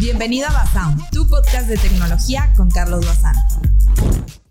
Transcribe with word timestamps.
Bienvenido 0.00 0.48
a 0.48 0.52
Basound, 0.52 1.10
tu 1.12 1.28
podcast 1.28 1.68
de 1.68 1.76
tecnología 1.76 2.50
con 2.56 2.70
Carlos 2.70 3.04
Bazán. 3.04 3.34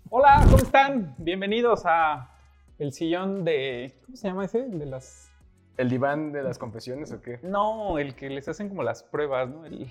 Hola, 0.08 0.42
¿cómo 0.44 0.58
están? 0.58 1.16
Bienvenidos 1.18 1.82
a 1.86 2.30
el 2.78 2.92
sillón 2.92 3.44
de. 3.44 3.92
¿Cómo 4.06 4.16
se 4.16 4.28
llama 4.28 4.44
ese? 4.44 4.68
De 4.68 4.86
las. 4.86 5.28
¿El 5.76 5.90
diván 5.90 6.30
de 6.30 6.44
las 6.44 6.56
confesiones 6.56 7.10
o 7.10 7.20
qué? 7.20 7.40
No, 7.42 7.98
el 7.98 8.14
que 8.14 8.30
les 8.30 8.46
hacen 8.46 8.68
como 8.68 8.84
las 8.84 9.02
pruebas, 9.02 9.48
¿no? 9.48 9.66
El, 9.66 9.90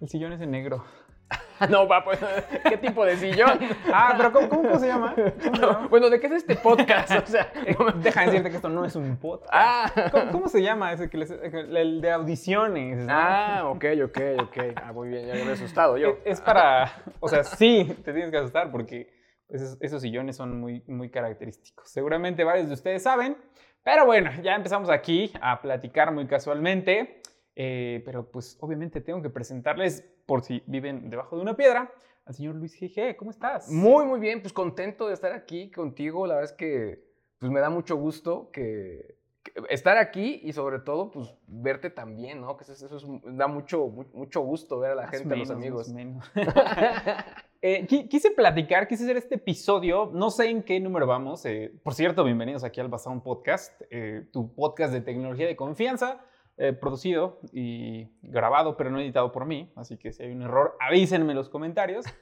el 0.00 0.08
sillón 0.08 0.32
ese 0.34 0.46
negro. 0.46 0.84
no, 1.68 1.86
va, 1.86 2.02
pues, 2.04 2.18
¿qué 2.68 2.76
tipo 2.78 3.04
de 3.04 3.16
sillón? 3.16 3.58
Ah, 3.92 4.14
pero 4.16 4.32
¿cómo, 4.32 4.48
cómo- 4.48 4.62
cómo 4.62 4.78
se 4.78 4.86
llama? 4.86 5.14
¿Cómo 5.14 5.56
se 5.56 5.60
llama? 5.62 5.86
bueno, 5.88 6.10
¿de 6.10 6.20
qué 6.20 6.26
es 6.26 6.32
este 6.32 6.56
podcast? 6.56 7.10
O 7.12 7.26
sea, 7.26 7.50
Deja 7.96 8.20
de 8.20 8.26
decirte 8.26 8.50
que 8.50 8.56
esto 8.56 8.68
no 8.68 8.84
es 8.84 8.94
un 8.96 9.16
podcast. 9.16 9.50
ah, 9.52 9.90
¿Cómo, 10.10 10.32
cómo 10.32 10.48
se 10.48 10.62
llama 10.62 10.92
ese 10.92 11.08
que 11.10 11.18
les, 11.18 11.30
el 11.30 12.00
de 12.00 12.10
audiciones? 12.12 12.98
¿no? 12.98 13.12
ah, 13.12 13.62
ok, 13.66 13.84
ok, 14.04 14.18
ok. 14.42 14.56
Ah, 14.76 14.92
muy 14.92 15.08
bien, 15.08 15.26
ya 15.26 15.34
me 15.34 15.42
he 15.42 15.52
asustado 15.52 15.96
yo. 15.98 16.10
Es, 16.24 16.38
es 16.38 16.40
para, 16.40 16.92
o 17.20 17.28
sea, 17.28 17.44
sí, 17.44 17.84
te 18.04 18.12
tienes 18.12 18.30
que 18.30 18.36
asustar 18.38 18.70
porque 18.70 19.12
pues, 19.48 19.60
es- 19.62 19.78
esos 19.80 20.02
sillones 20.02 20.36
son 20.36 20.60
muy, 20.60 20.82
muy 20.86 21.10
característicos. 21.10 21.90
Seguramente 21.90 22.44
varios 22.44 22.68
de 22.68 22.74
ustedes 22.74 23.02
saben, 23.02 23.36
pero 23.82 24.06
bueno, 24.06 24.30
ya 24.42 24.54
empezamos 24.54 24.88
aquí 24.90 25.32
a 25.40 25.60
platicar 25.60 26.12
muy 26.12 26.26
casualmente, 26.26 27.19
eh, 27.62 28.00
pero 28.06 28.30
pues 28.30 28.56
obviamente 28.60 29.02
tengo 29.02 29.20
que 29.20 29.28
presentarles, 29.28 30.02
por 30.24 30.42
si 30.42 30.62
viven 30.66 31.10
debajo 31.10 31.36
de 31.36 31.42
una 31.42 31.56
piedra, 31.56 31.92
al 32.24 32.34
señor 32.34 32.54
Luis 32.54 32.74
GG. 32.80 33.16
¿Cómo 33.18 33.30
estás? 33.30 33.68
Muy, 33.70 34.06
muy 34.06 34.18
bien, 34.18 34.40
pues 34.40 34.54
contento 34.54 35.08
de 35.08 35.12
estar 35.14 35.32
aquí 35.32 35.70
contigo. 35.70 36.26
La 36.26 36.36
verdad 36.36 36.50
es 36.52 36.56
que 36.56 37.04
pues 37.38 37.52
me 37.52 37.60
da 37.60 37.68
mucho 37.68 37.96
gusto 37.96 38.50
que, 38.50 39.16
que 39.42 39.52
estar 39.68 39.98
aquí 39.98 40.40
y 40.42 40.52
sobre 40.54 40.78
todo 40.78 41.10
pues 41.10 41.34
verte 41.46 41.90
también, 41.90 42.40
¿no? 42.40 42.56
Que 42.56 42.64
eso, 42.64 42.72
eso 42.72 42.96
es- 42.96 43.36
da 43.36 43.46
mucho, 43.46 43.88
mu- 43.88 44.06
mucho 44.14 44.40
gusto 44.40 44.78
ver 44.78 44.92
a 44.92 44.94
la 44.94 45.02
Más 45.02 45.10
gente, 45.10 45.34
a 45.34 45.36
los 45.36 45.48
menos, 45.50 45.88
amigos. 45.88 45.88
menos. 45.92 46.30
Eh, 47.62 47.86
qui- 47.86 48.08
quise 48.08 48.30
platicar, 48.30 48.88
quise 48.88 49.04
hacer 49.04 49.18
este 49.18 49.34
episodio, 49.34 50.10
no 50.14 50.30
sé 50.30 50.48
en 50.48 50.62
qué 50.62 50.80
número 50.80 51.06
vamos. 51.06 51.44
eh, 51.44 51.70
por 51.82 51.92
cierto, 51.92 52.24
bienvenidos 52.24 52.64
aquí 52.64 52.80
al 52.80 52.88
Basound 52.88 53.22
Podcast, 53.22 53.78
eh, 53.90 54.26
tu 54.32 54.54
podcast 54.54 54.94
de 54.94 55.02
tecnología 55.02 55.46
de 55.46 55.56
confianza, 55.56 56.24
eh, 56.62 56.74
producido 56.74 57.40
y 57.54 58.06
grabado, 58.20 58.76
pero 58.76 58.90
no 58.90 59.00
editado 59.00 59.32
por 59.32 59.46
mí. 59.46 59.72
Así 59.76 59.96
que 59.96 60.12
si 60.12 60.22
hay 60.22 60.30
un 60.30 60.42
error, 60.42 60.76
avísenme 60.78 61.32
en 61.32 61.38
los 61.38 61.48
comentarios. 61.48 62.04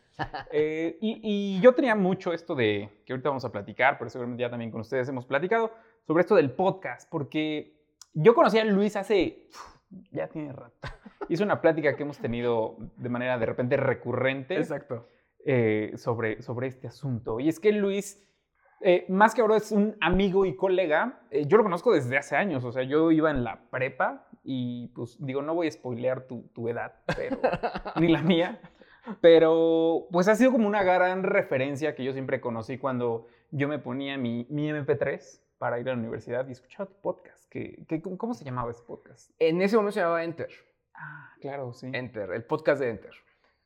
Eh, 0.50 0.98
y, 1.00 1.20
y 1.22 1.60
yo 1.60 1.76
tenía 1.76 1.94
mucho 1.94 2.32
esto 2.32 2.56
de, 2.56 2.88
que 3.06 3.12
ahorita 3.12 3.28
vamos 3.28 3.44
a 3.44 3.52
platicar, 3.52 3.98
pero 3.98 4.10
seguramente 4.10 4.40
ya 4.40 4.50
también 4.50 4.72
con 4.72 4.80
ustedes 4.80 5.08
hemos 5.08 5.24
platicado, 5.24 5.70
sobre 6.08 6.22
esto 6.22 6.34
del 6.34 6.50
podcast, 6.50 7.08
porque 7.08 7.78
yo 8.14 8.34
conocí 8.34 8.58
a 8.58 8.64
Luis 8.64 8.96
hace, 8.96 9.46
ya 10.10 10.26
tiene 10.26 10.52
rato. 10.52 10.76
Hizo 11.28 11.44
una 11.44 11.60
plática 11.60 11.94
que 11.94 12.02
hemos 12.02 12.18
tenido 12.18 12.78
de 12.96 13.08
manera 13.08 13.38
de 13.38 13.46
repente 13.46 13.76
recurrente 13.76 14.56
Exacto. 14.56 15.06
eh, 15.44 15.92
sobre, 15.94 16.42
sobre 16.42 16.66
este 16.66 16.88
asunto. 16.88 17.38
Y 17.38 17.48
es 17.48 17.60
que 17.60 17.70
Luis, 17.70 18.27
eh, 18.80 19.04
más 19.08 19.34
que 19.34 19.40
ahora 19.40 19.56
es 19.56 19.72
un 19.72 19.96
amigo 20.00 20.44
y 20.46 20.54
colega, 20.56 21.20
eh, 21.30 21.44
yo 21.46 21.56
lo 21.56 21.62
conozco 21.64 21.92
desde 21.92 22.16
hace 22.16 22.36
años, 22.36 22.64
o 22.64 22.72
sea, 22.72 22.82
yo 22.84 23.10
iba 23.10 23.30
en 23.30 23.44
la 23.44 23.60
prepa 23.70 24.26
y 24.44 24.88
pues 24.94 25.16
digo, 25.24 25.42
no 25.42 25.54
voy 25.54 25.66
a 25.66 25.70
spoilear 25.70 26.26
tu, 26.26 26.42
tu 26.54 26.68
edad, 26.68 26.94
pero, 27.16 27.38
ni 28.00 28.08
la 28.08 28.22
mía, 28.22 28.60
pero 29.20 30.06
pues 30.10 30.28
ha 30.28 30.34
sido 30.34 30.52
como 30.52 30.66
una 30.66 30.82
gran 30.82 31.22
referencia 31.22 31.94
que 31.94 32.04
yo 32.04 32.12
siempre 32.12 32.40
conocí 32.40 32.78
cuando 32.78 33.26
yo 33.50 33.68
me 33.68 33.78
ponía 33.78 34.16
mi, 34.18 34.46
mi 34.50 34.70
MP3 34.70 35.40
para 35.58 35.80
ir 35.80 35.88
a 35.88 35.92
la 35.94 35.98
universidad 35.98 36.46
y 36.48 36.52
escuchaba 36.52 36.88
tu 36.88 36.94
podcast. 37.00 37.48
Que, 37.50 37.84
que- 37.88 38.00
¿Cómo 38.00 38.34
se 38.34 38.44
llamaba 38.44 38.70
ese 38.70 38.82
podcast? 38.84 39.30
En 39.38 39.60
ese 39.62 39.76
momento 39.76 39.94
se 39.94 40.00
llamaba 40.00 40.22
Enter. 40.22 40.50
Ah, 40.94 41.32
claro, 41.40 41.72
sí. 41.72 41.90
Enter, 41.92 42.30
el 42.32 42.44
podcast 42.44 42.80
de 42.80 42.90
Enter. 42.90 43.12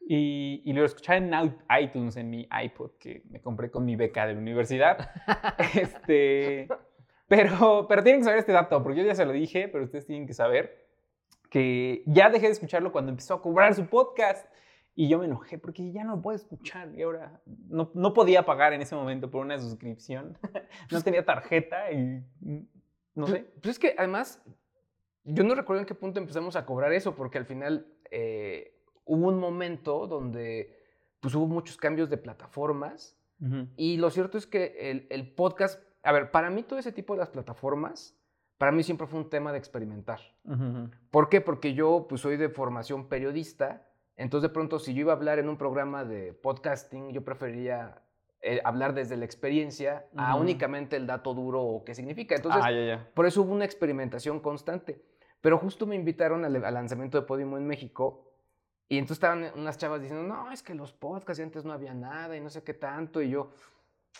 Y, 0.08 0.62
y 0.64 0.72
lo 0.72 0.84
escuchaba 0.84 1.18
en 1.18 1.56
iTunes, 1.80 2.16
en 2.16 2.28
mi 2.28 2.48
iPod, 2.64 2.92
que 2.98 3.22
me 3.30 3.40
compré 3.40 3.70
con 3.70 3.84
mi 3.84 3.96
beca 3.96 4.26
de 4.26 4.34
la 4.34 4.40
universidad. 4.40 5.10
este, 5.74 6.68
pero, 7.28 7.86
pero 7.88 8.02
tienen 8.02 8.20
que 8.20 8.24
saber 8.24 8.40
este 8.40 8.52
dato, 8.52 8.82
porque 8.82 8.98
yo 8.98 9.06
ya 9.06 9.14
se 9.14 9.24
lo 9.24 9.32
dije, 9.32 9.68
pero 9.68 9.84
ustedes 9.84 10.06
tienen 10.06 10.26
que 10.26 10.34
saber 10.34 10.82
que 11.52 12.02
ya 12.06 12.30
dejé 12.30 12.46
de 12.46 12.52
escucharlo 12.52 12.92
cuando 12.92 13.10
empezó 13.10 13.34
a 13.34 13.42
cobrar 13.42 13.74
su 13.74 13.86
podcast. 13.86 14.46
Y 14.94 15.08
yo 15.08 15.18
me 15.18 15.24
enojé 15.24 15.58
porque 15.58 15.90
ya 15.92 16.04
no 16.04 16.16
lo 16.16 16.22
puedo 16.22 16.36
escuchar. 16.36 16.90
Y 16.94 17.02
ahora 17.02 17.40
no, 17.68 17.90
no 17.94 18.12
podía 18.12 18.44
pagar 18.44 18.72
en 18.72 18.82
ese 18.82 18.94
momento 18.94 19.30
por 19.30 19.42
una 19.42 19.58
suscripción. 19.58 20.36
no 20.90 21.00
tenía 21.02 21.24
tarjeta 21.24 21.90
y 21.92 22.22
mm, 22.40 22.66
no 23.14 23.26
sé. 23.26 23.46
Pues 23.60 23.72
es 23.72 23.78
que 23.78 23.94
además, 23.96 24.42
yo 25.24 25.44
no 25.44 25.54
recuerdo 25.54 25.80
en 25.80 25.86
qué 25.86 25.94
punto 25.94 26.20
empezamos 26.20 26.56
a 26.56 26.66
cobrar 26.66 26.92
eso, 26.92 27.14
porque 27.14 27.38
al 27.38 27.46
final 27.46 27.86
eh, 28.10 28.74
hubo 29.04 29.28
un 29.28 29.38
momento 29.38 30.06
donde 30.06 30.78
pues 31.20 31.34
hubo 31.34 31.46
muchos 31.46 31.76
cambios 31.76 32.10
de 32.10 32.18
plataformas 32.18 33.16
y 33.76 33.96
lo 33.96 34.08
cierto 34.10 34.38
es 34.38 34.46
que 34.46 34.76
el, 34.78 35.08
el 35.10 35.34
podcast, 35.34 35.82
a 36.04 36.12
ver, 36.12 36.30
para 36.30 36.48
mí 36.48 36.62
todo 36.62 36.78
ese 36.78 36.92
tipo 36.92 37.14
de 37.14 37.18
las 37.18 37.30
plataformas, 37.30 38.16
para 38.56 38.70
mí 38.70 38.84
siempre 38.84 39.08
fue 39.08 39.18
un 39.18 39.30
tema 39.30 39.50
de 39.50 39.58
experimentar. 39.58 40.20
¿Por 41.10 41.28
qué? 41.28 41.40
Porque 41.40 41.74
yo 41.74 42.06
pues 42.08 42.20
soy 42.20 42.36
de 42.36 42.48
formación 42.50 43.08
periodista, 43.08 43.88
entonces 44.14 44.48
de 44.48 44.54
pronto 44.54 44.78
si 44.78 44.94
yo 44.94 45.00
iba 45.00 45.12
a 45.12 45.16
hablar 45.16 45.40
en 45.40 45.48
un 45.48 45.56
programa 45.56 46.04
de 46.04 46.34
podcasting, 46.34 47.10
yo 47.10 47.24
prefería 47.24 48.00
eh, 48.42 48.60
hablar 48.62 48.94
desde 48.94 49.16
la 49.16 49.24
experiencia 49.24 50.06
a 50.16 50.36
únicamente 50.36 50.94
el 50.94 51.08
dato 51.08 51.34
duro 51.34 51.62
o 51.62 51.84
qué 51.84 51.96
significa. 51.96 52.36
Entonces, 52.36 52.62
ah, 52.64 52.70
ya, 52.70 52.84
ya. 52.84 53.10
por 53.14 53.26
eso 53.26 53.42
hubo 53.42 53.52
una 53.52 53.64
experimentación 53.64 54.38
constante. 54.38 55.02
Pero 55.40 55.58
justo 55.58 55.86
me 55.86 55.96
invitaron 55.96 56.44
al, 56.44 56.64
al 56.64 56.74
lanzamiento 56.74 57.20
de 57.20 57.26
Podimo 57.26 57.58
en 57.58 57.66
México 57.66 58.31
y 58.92 58.98
entonces 58.98 59.16
estaban 59.16 59.50
unas 59.56 59.78
chavas 59.78 60.02
diciendo, 60.02 60.22
no, 60.22 60.52
es 60.52 60.62
que 60.62 60.74
los 60.74 60.92
podcasts 60.92 61.40
y 61.40 61.42
antes 61.42 61.64
no 61.64 61.72
había 61.72 61.94
nada 61.94 62.36
y 62.36 62.42
no 62.42 62.50
sé 62.50 62.62
qué 62.62 62.74
tanto. 62.74 63.22
Y 63.22 63.30
yo, 63.30 63.48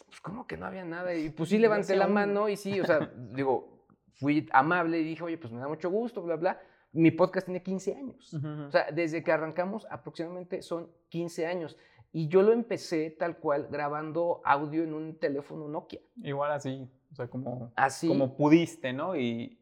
pues, 0.07 0.19
¿cómo 0.23 0.47
que 0.47 0.57
no 0.57 0.65
había 0.65 0.83
nada? 0.83 1.15
Y 1.15 1.29
pues 1.29 1.51
sí 1.51 1.59
levanté 1.59 1.95
la 1.95 2.07
mano 2.07 2.49
y 2.49 2.57
sí, 2.57 2.81
o 2.81 2.87
sea, 2.87 3.01
digo, 3.35 3.85
fui 4.15 4.49
amable 4.51 4.99
y 4.99 5.05
dije, 5.05 5.23
oye, 5.25 5.37
pues 5.37 5.53
me 5.53 5.61
da 5.61 5.69
mucho 5.69 5.91
gusto, 5.91 6.23
bla, 6.23 6.37
bla. 6.37 6.59
Mi 6.93 7.11
podcast 7.11 7.45
tiene 7.45 7.63
15 7.63 7.95
años. 7.95 8.33
Ujú, 8.33 8.49
ujú. 8.49 8.63
O 8.63 8.71
sea, 8.71 8.91
desde 8.91 9.23
que 9.23 9.31
arrancamos 9.31 9.87
aproximadamente 9.91 10.63
son 10.63 10.91
15 11.11 11.47
años. 11.47 11.77
Y 12.11 12.29
yo 12.29 12.41
lo 12.41 12.55
empecé 12.55 13.11
tal 13.11 13.37
cual 13.37 13.69
grabando 13.71 14.41
audio 14.43 14.85
en 14.85 14.95
un 14.95 15.19
teléfono 15.19 15.69
Nokia. 15.69 16.01
Igual 16.23 16.51
así, 16.51 16.89
o 17.11 17.15
sea, 17.15 17.29
como, 17.29 17.71
Así. 17.77 18.09
como 18.09 18.39
pudiste, 18.39 18.95
¿no? 18.95 19.17
Y, 19.17 19.59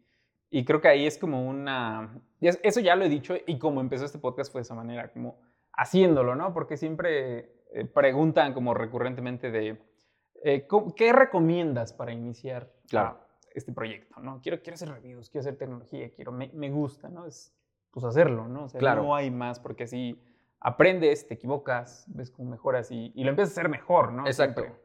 y 0.51 0.65
creo 0.65 0.81
que 0.81 0.87
ahí 0.87 1.05
es 1.05 1.19
como 1.19 1.49
una... 1.49 2.23
y 2.41 2.49
es- 2.49 2.59
Eso 2.63 2.81
ya 2.81 2.97
lo 2.97 3.05
he 3.05 3.09
dicho 3.09 3.35
y 3.47 3.59
como 3.59 3.81
empezó 3.81 4.05
este 4.05 4.19
podcast 4.19 4.51
fue 4.51 4.61
de 4.61 4.63
esa 4.63 4.75
manera, 4.75 5.11
como 5.13 5.39
haciéndolo, 5.73 6.35
¿no? 6.35 6.53
Porque 6.53 6.77
siempre 6.77 7.53
eh, 7.73 7.85
preguntan 7.85 8.53
como 8.53 8.75
recurrentemente 8.75 9.51
de, 9.53 9.81
eh, 10.43 10.67
¿cómo- 10.67 10.93
¿qué 10.95 11.13
recomiendas 11.13 11.93
para 11.93 12.13
iniciar 12.13 12.73
Claro. 12.89 13.19
este 13.55 13.73
proyecto, 13.73 14.19
¿no? 14.21 14.41
Quiero, 14.43 14.61
quiero 14.61 14.75
hacer 14.75 14.89
reviews, 14.91 15.31
quiero 15.31 15.43
hacer 15.43 15.57
tecnología, 15.57 16.11
quiero, 16.11 16.33
me, 16.33 16.51
me 16.53 16.71
gusta, 16.71 17.09
¿no? 17.09 17.27
Es 17.27 17.55
pues 17.93 18.05
hacerlo, 18.05 18.49
¿no? 18.49 18.65
O 18.65 18.69
sea, 18.69 18.79
Claro. 18.81 19.03
no 19.03 19.15
hay 19.17 19.31
más 19.31 19.59
porque 19.61 19.85
así 19.85 20.21
aprendes, 20.61 21.27
te 21.27 21.35
equivocas, 21.35 22.05
ves 22.09 22.31
cómo 22.31 22.51
mejoras 22.51 22.91
y, 22.91 23.13
y 23.15 23.25
lo 23.25 23.31
empiezas 23.31 23.57
a 23.57 23.61
hacer 23.61 23.71
mejor, 23.71 24.13
¿no? 24.13 24.27
Exacto. 24.27 24.63
Siempre. 24.63 24.81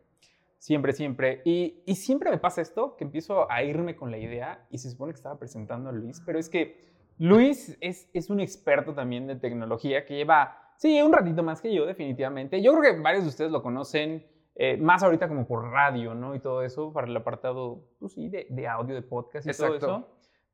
Siempre, 0.57 0.93
siempre. 0.93 1.41
Y, 1.45 1.83
y 1.85 1.95
siempre 1.95 2.31
me 2.31 2.37
pasa 2.39 2.61
esto, 2.61 2.95
que 2.95 3.03
empiezo 3.03 3.51
a 3.51 3.61
irme 3.63 3.95
con 3.95 4.09
la 4.09 4.17
idea 4.17 4.65
y 4.71 4.77
se 4.79 4.89
supone 4.89 5.11
que 5.11 5.17
estaba 5.17 5.37
presentando 5.37 5.89
a 5.89 5.91
Luis, 5.91 6.21
pero 6.25 6.39
es 6.39 6.49
que 6.49 6.94
Luis 7.17 7.77
es, 7.81 8.09
es 8.13 8.29
un 8.29 8.39
experto 8.39 8.93
también 8.93 9.27
de 9.27 9.35
tecnología 9.35 10.05
que 10.05 10.15
lleva, 10.15 10.57
sí, 10.77 11.01
un 11.01 11.13
ratito 11.13 11.43
más 11.43 11.61
que 11.61 11.73
yo, 11.73 11.85
definitivamente. 11.85 12.61
Yo 12.61 12.77
creo 12.77 12.95
que 12.95 13.01
varios 13.01 13.23
de 13.23 13.29
ustedes 13.29 13.51
lo 13.51 13.61
conocen, 13.61 14.25
eh, 14.55 14.77
más 14.77 15.03
ahorita 15.03 15.27
como 15.27 15.47
por 15.47 15.69
radio, 15.71 16.13
¿no? 16.13 16.35
Y 16.35 16.39
todo 16.39 16.61
eso, 16.61 16.91
para 16.93 17.07
el 17.07 17.15
apartado, 17.15 17.83
pues 17.99 18.13
sí, 18.13 18.29
de, 18.29 18.47
de 18.49 18.67
audio, 18.67 18.95
de 18.95 19.01
podcast 19.01 19.47
y 19.47 19.51
todo 19.51 19.75
eso. 19.75 20.07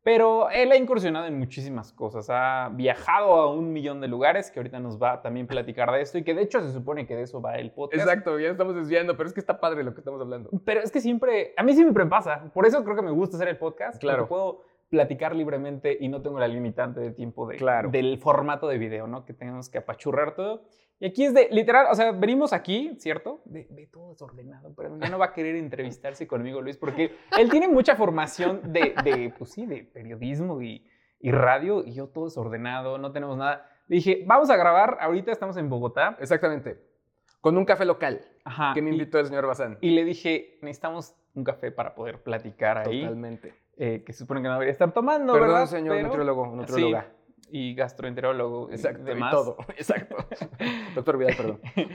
Pero 0.03 0.49
él 0.49 0.71
ha 0.71 0.75
incursionado 0.77 1.27
en 1.27 1.37
muchísimas 1.37 1.93
cosas, 1.93 2.27
ha 2.31 2.69
viajado 2.73 3.33
a 3.33 3.53
un 3.53 3.71
millón 3.71 4.01
de 4.01 4.07
lugares, 4.07 4.49
que 4.49 4.59
ahorita 4.59 4.79
nos 4.79 4.99
va 4.99 5.13
a 5.13 5.21
también 5.21 5.45
platicar 5.45 5.91
de 5.91 6.01
esto, 6.01 6.17
y 6.17 6.23
que 6.23 6.33
de 6.33 6.41
hecho 6.41 6.59
se 6.61 6.71
supone 6.71 7.05
que 7.05 7.15
de 7.15 7.21
eso 7.21 7.39
va 7.39 7.57
el 7.57 7.71
podcast. 7.71 8.01
Exacto, 8.01 8.39
ya 8.39 8.49
estamos 8.49 8.75
desviando, 8.75 9.15
pero 9.15 9.29
es 9.29 9.33
que 9.33 9.39
está 9.39 9.59
padre 9.59 9.83
lo 9.83 9.93
que 9.93 10.01
estamos 10.01 10.19
hablando. 10.19 10.49
Pero 10.65 10.81
es 10.81 10.91
que 10.91 11.01
siempre, 11.01 11.53
a 11.55 11.61
mí 11.61 11.73
siempre 11.73 12.03
me 12.03 12.09
pasa. 12.09 12.51
Por 12.51 12.65
eso 12.65 12.83
creo 12.83 12.95
que 12.95 13.03
me 13.03 13.11
gusta 13.11 13.37
hacer 13.37 13.49
el 13.49 13.59
podcast. 13.59 14.01
Claro. 14.01 14.27
Porque 14.27 14.29
puedo 14.29 14.70
platicar 14.95 15.35
libremente 15.35 15.97
y 15.99 16.09
no 16.09 16.21
tengo 16.21 16.37
la 16.37 16.47
limitante 16.49 16.99
de 16.99 17.11
tiempo 17.11 17.47
de, 17.47 17.55
Claro. 17.55 17.89
del 17.89 18.19
formato 18.19 18.67
de 18.67 18.77
video, 18.77 19.07
¿no? 19.07 19.25
Que 19.25 19.33
tenemos 19.33 19.69
que 19.69 19.77
apachurrar 19.79 20.35
todo. 20.35 20.63
Y 20.99 21.07
aquí 21.07 21.23
es 21.23 21.33
de, 21.33 21.47
literal, 21.49 21.87
o 21.89 21.95
sea, 21.95 22.11
venimos 22.11 22.53
aquí, 22.53 22.93
¿cierto? 22.99 23.41
De, 23.45 23.65
de 23.71 23.87
todo 23.87 24.09
desordenado, 24.11 24.75
pero 24.75 24.95
ya 24.99 25.09
no 25.09 25.17
va 25.17 25.27
a 25.27 25.33
querer 25.33 25.55
entrevistarse 25.55 26.27
conmigo, 26.27 26.61
Luis, 26.61 26.77
porque 26.77 27.15
él 27.39 27.49
tiene 27.49 27.67
mucha 27.69 27.95
formación 27.95 28.71
de, 28.71 28.93
de 29.03 29.33
pues 29.35 29.51
sí, 29.51 29.65
de 29.65 29.83
periodismo 29.85 30.61
y, 30.61 30.85
y 31.19 31.31
radio, 31.31 31.83
y 31.85 31.93
yo 31.93 32.09
todo 32.09 32.25
desordenado, 32.25 32.97
no 32.99 33.11
tenemos 33.13 33.37
nada. 33.37 33.65
Le 33.87 33.95
dije, 33.95 34.23
vamos 34.27 34.49
a 34.51 34.57
grabar, 34.57 34.97
ahorita 34.99 35.31
estamos 35.31 35.57
en 35.57 35.69
Bogotá. 35.69 36.17
Exactamente. 36.19 36.79
Con 37.39 37.57
un 37.57 37.65
café 37.65 37.85
local 37.85 38.21
Ajá. 38.43 38.73
que 38.75 38.81
me 38.83 38.89
y- 38.91 38.93
invitó 38.93 39.17
el 39.19 39.25
señor 39.25 39.47
Bazán. 39.47 39.77
Y 39.81 39.91
le 39.91 40.03
dije, 40.05 40.59
necesitamos 40.61 41.15
un 41.33 41.43
café 41.45 41.71
para 41.71 41.95
poder 41.95 42.21
platicar 42.21 42.77
ahí. 42.77 43.01
Totalmente. 43.01 43.53
Eh, 43.83 44.03
que 44.05 44.13
se 44.13 44.19
supone 44.19 44.41
que 44.41 44.47
no 44.47 44.53
debería 44.53 44.71
estar 44.73 44.93
tomando, 44.93 45.33
Perdón, 45.33 45.47
¿verdad? 45.49 45.65
señor 45.65 45.95
Pero- 45.95 46.07
nutriólogo, 46.07 46.45
nutrióloga. 46.55 47.01
Sí. 47.41 47.47
y 47.53 47.73
gastroenterólogo. 47.75 48.69
y 48.69 48.73
Exacto, 48.75 49.01
y 49.01 49.05
demás. 49.05 49.31
todo. 49.31 49.57
Exacto. 49.75 50.15
Doctor 50.95 51.17
Vidal, 51.17 51.35
perdón. 51.35 51.59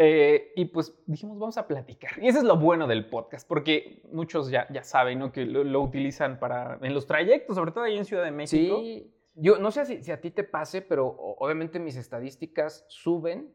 Eh, 0.00 0.52
y 0.54 0.66
pues 0.66 0.96
dijimos, 1.06 1.40
vamos 1.40 1.58
a 1.58 1.66
platicar. 1.66 2.12
Y 2.22 2.28
eso 2.28 2.38
es 2.38 2.44
lo 2.44 2.56
bueno 2.56 2.86
del 2.86 3.08
podcast, 3.10 3.48
porque 3.48 4.00
muchos 4.12 4.48
ya, 4.48 4.68
ya 4.72 4.84
saben, 4.84 5.18
¿no? 5.18 5.32
Que 5.32 5.44
lo, 5.44 5.64
lo 5.64 5.80
utilizan 5.82 6.38
para, 6.38 6.78
en 6.82 6.94
los 6.94 7.08
trayectos, 7.08 7.56
sobre 7.56 7.72
todo 7.72 7.82
ahí 7.82 7.98
en 7.98 8.04
Ciudad 8.04 8.22
de 8.22 8.30
México. 8.30 8.76
Sí, 8.78 9.12
yo 9.34 9.58
no 9.58 9.72
sé 9.72 9.86
si, 9.86 10.04
si 10.04 10.12
a 10.12 10.20
ti 10.20 10.30
te 10.30 10.44
pase, 10.44 10.82
pero 10.82 11.08
obviamente 11.08 11.80
mis 11.80 11.96
estadísticas 11.96 12.84
suben 12.86 13.52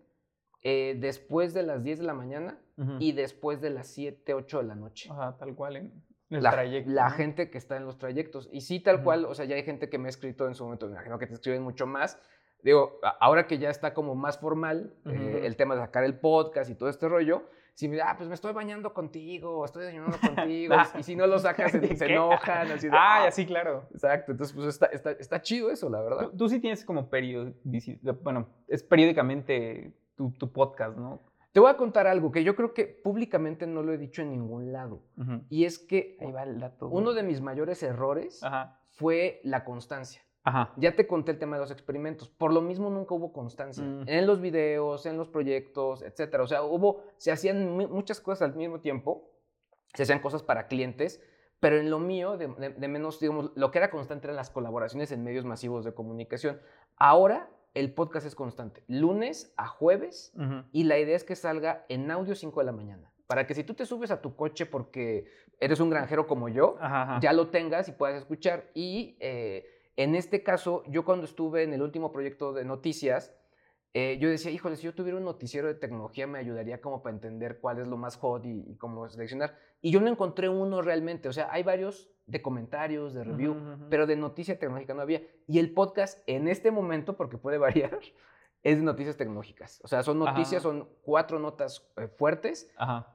eh, 0.63 0.97
después 0.99 1.53
de 1.53 1.63
las 1.63 1.81
10 1.81 1.99
de 1.99 2.05
la 2.05 2.13
mañana 2.13 2.59
Ujú. 2.77 2.97
y 2.99 3.13
después 3.13 3.61
de 3.61 3.69
las 3.69 3.87
7, 3.87 4.33
8 4.33 4.57
de 4.57 4.63
la 4.65 4.75
noche. 4.75 5.09
Ajá, 5.13 5.37
tal 5.37 5.55
cual 5.55 5.77
en 5.77 5.93
el 6.35 6.43
la, 6.43 6.51
trayecto. 6.51 6.91
la 6.91 7.09
¿no? 7.09 7.15
gente 7.15 7.49
que 7.49 7.57
está 7.57 7.77
en 7.77 7.85
los 7.85 7.97
trayectos. 7.97 8.49
Y 8.51 8.61
sí, 8.61 8.79
tal 8.79 9.03
cual, 9.03 9.25
o 9.25 9.33
sea, 9.33 9.45
ya 9.45 9.55
hay 9.55 9.63
gente 9.63 9.89
que 9.89 9.97
me 9.97 10.07
ha 10.07 10.09
escrito 10.09 10.47
en 10.47 10.55
su 10.55 10.63
momento, 10.63 10.85
me 10.87 10.93
imagino 10.93 11.17
que 11.19 11.27
te 11.27 11.33
escriben 11.33 11.61
mucho 11.63 11.85
más. 11.87 12.19
Digo, 12.61 12.99
ahora 13.19 13.45
que 13.45 13.57
ya 13.57 13.69
está 13.69 13.93
como 13.93 14.15
más 14.15 14.39
formal 14.39 14.93
eh, 15.05 15.41
el 15.43 15.57
tema 15.57 15.75
de 15.75 15.81
sacar 15.81 16.05
el 16.05 16.17
podcast 16.17 16.69
y 16.71 16.75
todo 16.75 16.87
este 16.87 17.09
rollo, 17.09 17.43
si 17.73 17.89
me 17.89 17.99
ah, 18.01 18.13
pues 18.15 18.29
me 18.29 18.35
estoy 18.35 18.53
bañando 18.53 18.93
contigo, 18.93 19.65
estoy 19.65 19.81
desayunando 19.83 20.17
contigo, 20.21 20.75
y, 20.95 20.99
y 20.99 21.03
si 21.03 21.15
no 21.15 21.27
lo 21.27 21.39
sacas 21.39 21.71
se, 21.73 22.05
enojan, 22.05 22.71
así 22.71 22.87
de, 22.87 22.95
Ah, 22.95 23.21
"Ah". 23.21 23.25
ya 23.25 23.31
sí, 23.31 23.45
claro. 23.45 23.87
Exacto, 23.91 24.31
entonces 24.31 24.55
pues 24.55 24.67
está, 24.69 24.85
está, 24.85 25.11
está 25.11 25.41
chido 25.41 25.71
eso, 25.71 25.89
la 25.89 26.01
verdad. 26.01 26.29
Tú, 26.29 26.37
tú 26.37 26.49
sí 26.49 26.59
tienes 26.61 26.85
como 26.85 27.09
periodici- 27.09 27.99
bueno, 28.21 28.47
es 28.67 28.81
periódicamente 28.83 29.91
tu, 30.15 30.31
tu 30.31 30.51
podcast, 30.53 30.95
¿no? 30.97 31.19
Te 31.53 31.59
voy 31.59 31.69
a 31.69 31.77
contar 31.77 32.07
algo 32.07 32.31
que 32.31 32.43
yo 32.43 32.55
creo 32.55 32.73
que 32.73 32.85
públicamente 32.85 33.67
no 33.67 33.83
lo 33.83 33.93
he 33.93 33.97
dicho 33.97 34.21
en 34.23 34.31
ningún 34.31 34.73
lado. 34.73 35.01
Y 35.49 35.65
es 35.65 35.79
que 35.79 36.17
Ahí 36.19 36.31
va 36.31 36.43
el 36.43 36.59
dato. 36.59 36.87
uno 36.87 37.13
de 37.13 37.23
mis 37.23 37.41
mayores 37.41 37.81
errores 37.83 38.43
Ajá. 38.43 38.79
fue 38.89 39.39
la 39.43 39.63
constancia. 39.63 40.21
Ajá. 40.45 40.73
Ya 40.75 40.95
te 40.95 41.07
conté 41.07 41.31
el 41.31 41.39
tema 41.39 41.55
de 41.55 41.61
los 41.61 41.71
experimentos. 41.71 42.27
Por 42.27 42.51
lo 42.51 42.59
mismo 42.61 42.89
nunca 42.89 43.13
hubo 43.15 43.31
constancia. 43.31 43.83
Mm. 43.83 44.03
En 44.07 44.27
los 44.27 44.41
videos, 44.41 45.05
en 45.05 45.15
los 45.15 45.29
proyectos, 45.29 46.01
etcétera. 46.01 46.43
O 46.43 46.47
sea, 46.47 46.63
hubo, 46.63 47.03
se 47.17 47.31
hacían 47.31 47.69
mu- 47.77 47.87
muchas 47.87 48.19
cosas 48.19 48.49
al 48.49 48.55
mismo 48.57 48.81
tiempo. 48.81 49.29
Se 49.93 50.03
hacían 50.03 50.19
cosas 50.19 50.43
para 50.43 50.67
clientes. 50.67 51.21
Pero 51.61 51.77
en 51.77 51.89
lo 51.89 51.99
mío, 51.99 52.35
de, 52.35 52.47
de- 52.47 52.71
de 52.71 52.87
menos, 52.89 53.19
digamos, 53.21 53.51
lo 53.55 53.71
que 53.71 53.77
era 53.77 53.89
constante 53.89 54.25
eran 54.27 54.35
las 54.35 54.49
colaboraciones 54.49 55.11
en 55.13 55.23
medios 55.23 55.45
masivos 55.45 55.85
de 55.85 55.93
comunicación. 55.93 56.59
Ahora 56.97 57.49
el 57.73 57.93
podcast 57.93 58.25
es 58.27 58.35
constante. 58.35 58.83
Lunes 58.87 59.53
a 59.57 59.67
jueves. 59.67 60.33
Y 60.71 60.83
la 60.83 60.99
idea 60.99 61.15
es 61.15 61.23
que 61.23 61.35
salga 61.35 61.85
en 61.89 62.09
audio 62.11 62.35
5 62.35 62.59
de 62.59 62.65
la 62.65 62.71
mañana. 62.71 63.11
Para 63.27 63.47
que 63.47 63.55
si 63.55 63.63
tú 63.63 63.73
te 63.73 63.85
subes 63.85 64.11
a 64.11 64.21
tu 64.21 64.35
coche 64.35 64.65
porque 64.65 65.25
eres 65.59 65.79
un 65.79 65.89
granjero 65.89 66.27
como 66.27 66.49
yo, 66.49 66.75
Ajá, 66.79 67.01
ajá. 67.03 67.19
ya 67.21 67.33
lo 67.33 67.47
tengas 67.49 67.87
y 67.89 67.93
puedas 67.93 68.15
escuchar. 68.17 68.69
Y 68.73 69.17
eh, 69.19 69.65
en 69.95 70.13
este 70.15 70.43
caso, 70.43 70.83
yo 70.87 71.03
cuando 71.05 71.25
estuve 71.25 71.63
en 71.63 71.73
el 71.73 71.81
último 71.81 72.11
proyecto 72.11 72.53
de 72.53 72.65
noticias, 72.65 73.33
eh, 73.95 74.17
yo 74.19 74.29
decía, 74.29 74.51
híjole, 74.51 74.75
si 74.75 74.83
yo 74.83 74.93
tuviera 74.93 75.17
un 75.17 75.23
noticiero 75.23 75.67
de 75.67 75.75
tecnología 75.75 76.25
me 76.27 76.39
ayudaría 76.39 76.81
como 76.81 77.01
para 77.01 77.15
entender 77.15 77.59
cuál 77.59 77.79
es 77.79 77.87
lo 77.87 77.95
más 77.95 78.17
hot 78.17 78.45
y, 78.45 78.63
y 78.67 78.75
cómo 78.75 79.07
seleccionar. 79.07 79.55
Y 79.81 79.91
yo 79.91 80.01
no 80.01 80.09
encontré 80.09 80.49
uno 80.49 80.81
realmente. 80.81 81.29
O 81.29 81.33
sea, 81.33 81.47
hay 81.51 81.63
varios 81.63 82.09
de 82.25 82.41
comentarios, 82.41 83.13
de 83.13 83.23
review, 83.23 83.51
Ujú, 83.51 83.71
ujú. 83.73 83.85
pero 83.89 84.05
de 84.07 84.15
noticia 84.15 84.57
tecnológica 84.57 84.93
no 84.93 85.01
había. 85.01 85.21
Y 85.47 85.59
el 85.59 85.73
podcast 85.73 86.19
en 86.27 86.47
este 86.47 86.71
momento, 86.71 87.15
porque 87.17 87.37
puede 87.37 87.57
variar, 87.91 87.99
es 88.63 88.77
de 88.77 88.83
noticias 88.83 89.17
tecnológicas. 89.17 89.81
O 89.83 89.89
sea, 89.89 90.03
son 90.03 90.19
noticias, 90.19 90.61
Ajá. 90.65 90.71
son 90.71 90.87
cuatro 91.01 91.37
notas 91.37 91.85
eh, 91.97 92.07
fuertes, 92.07 92.71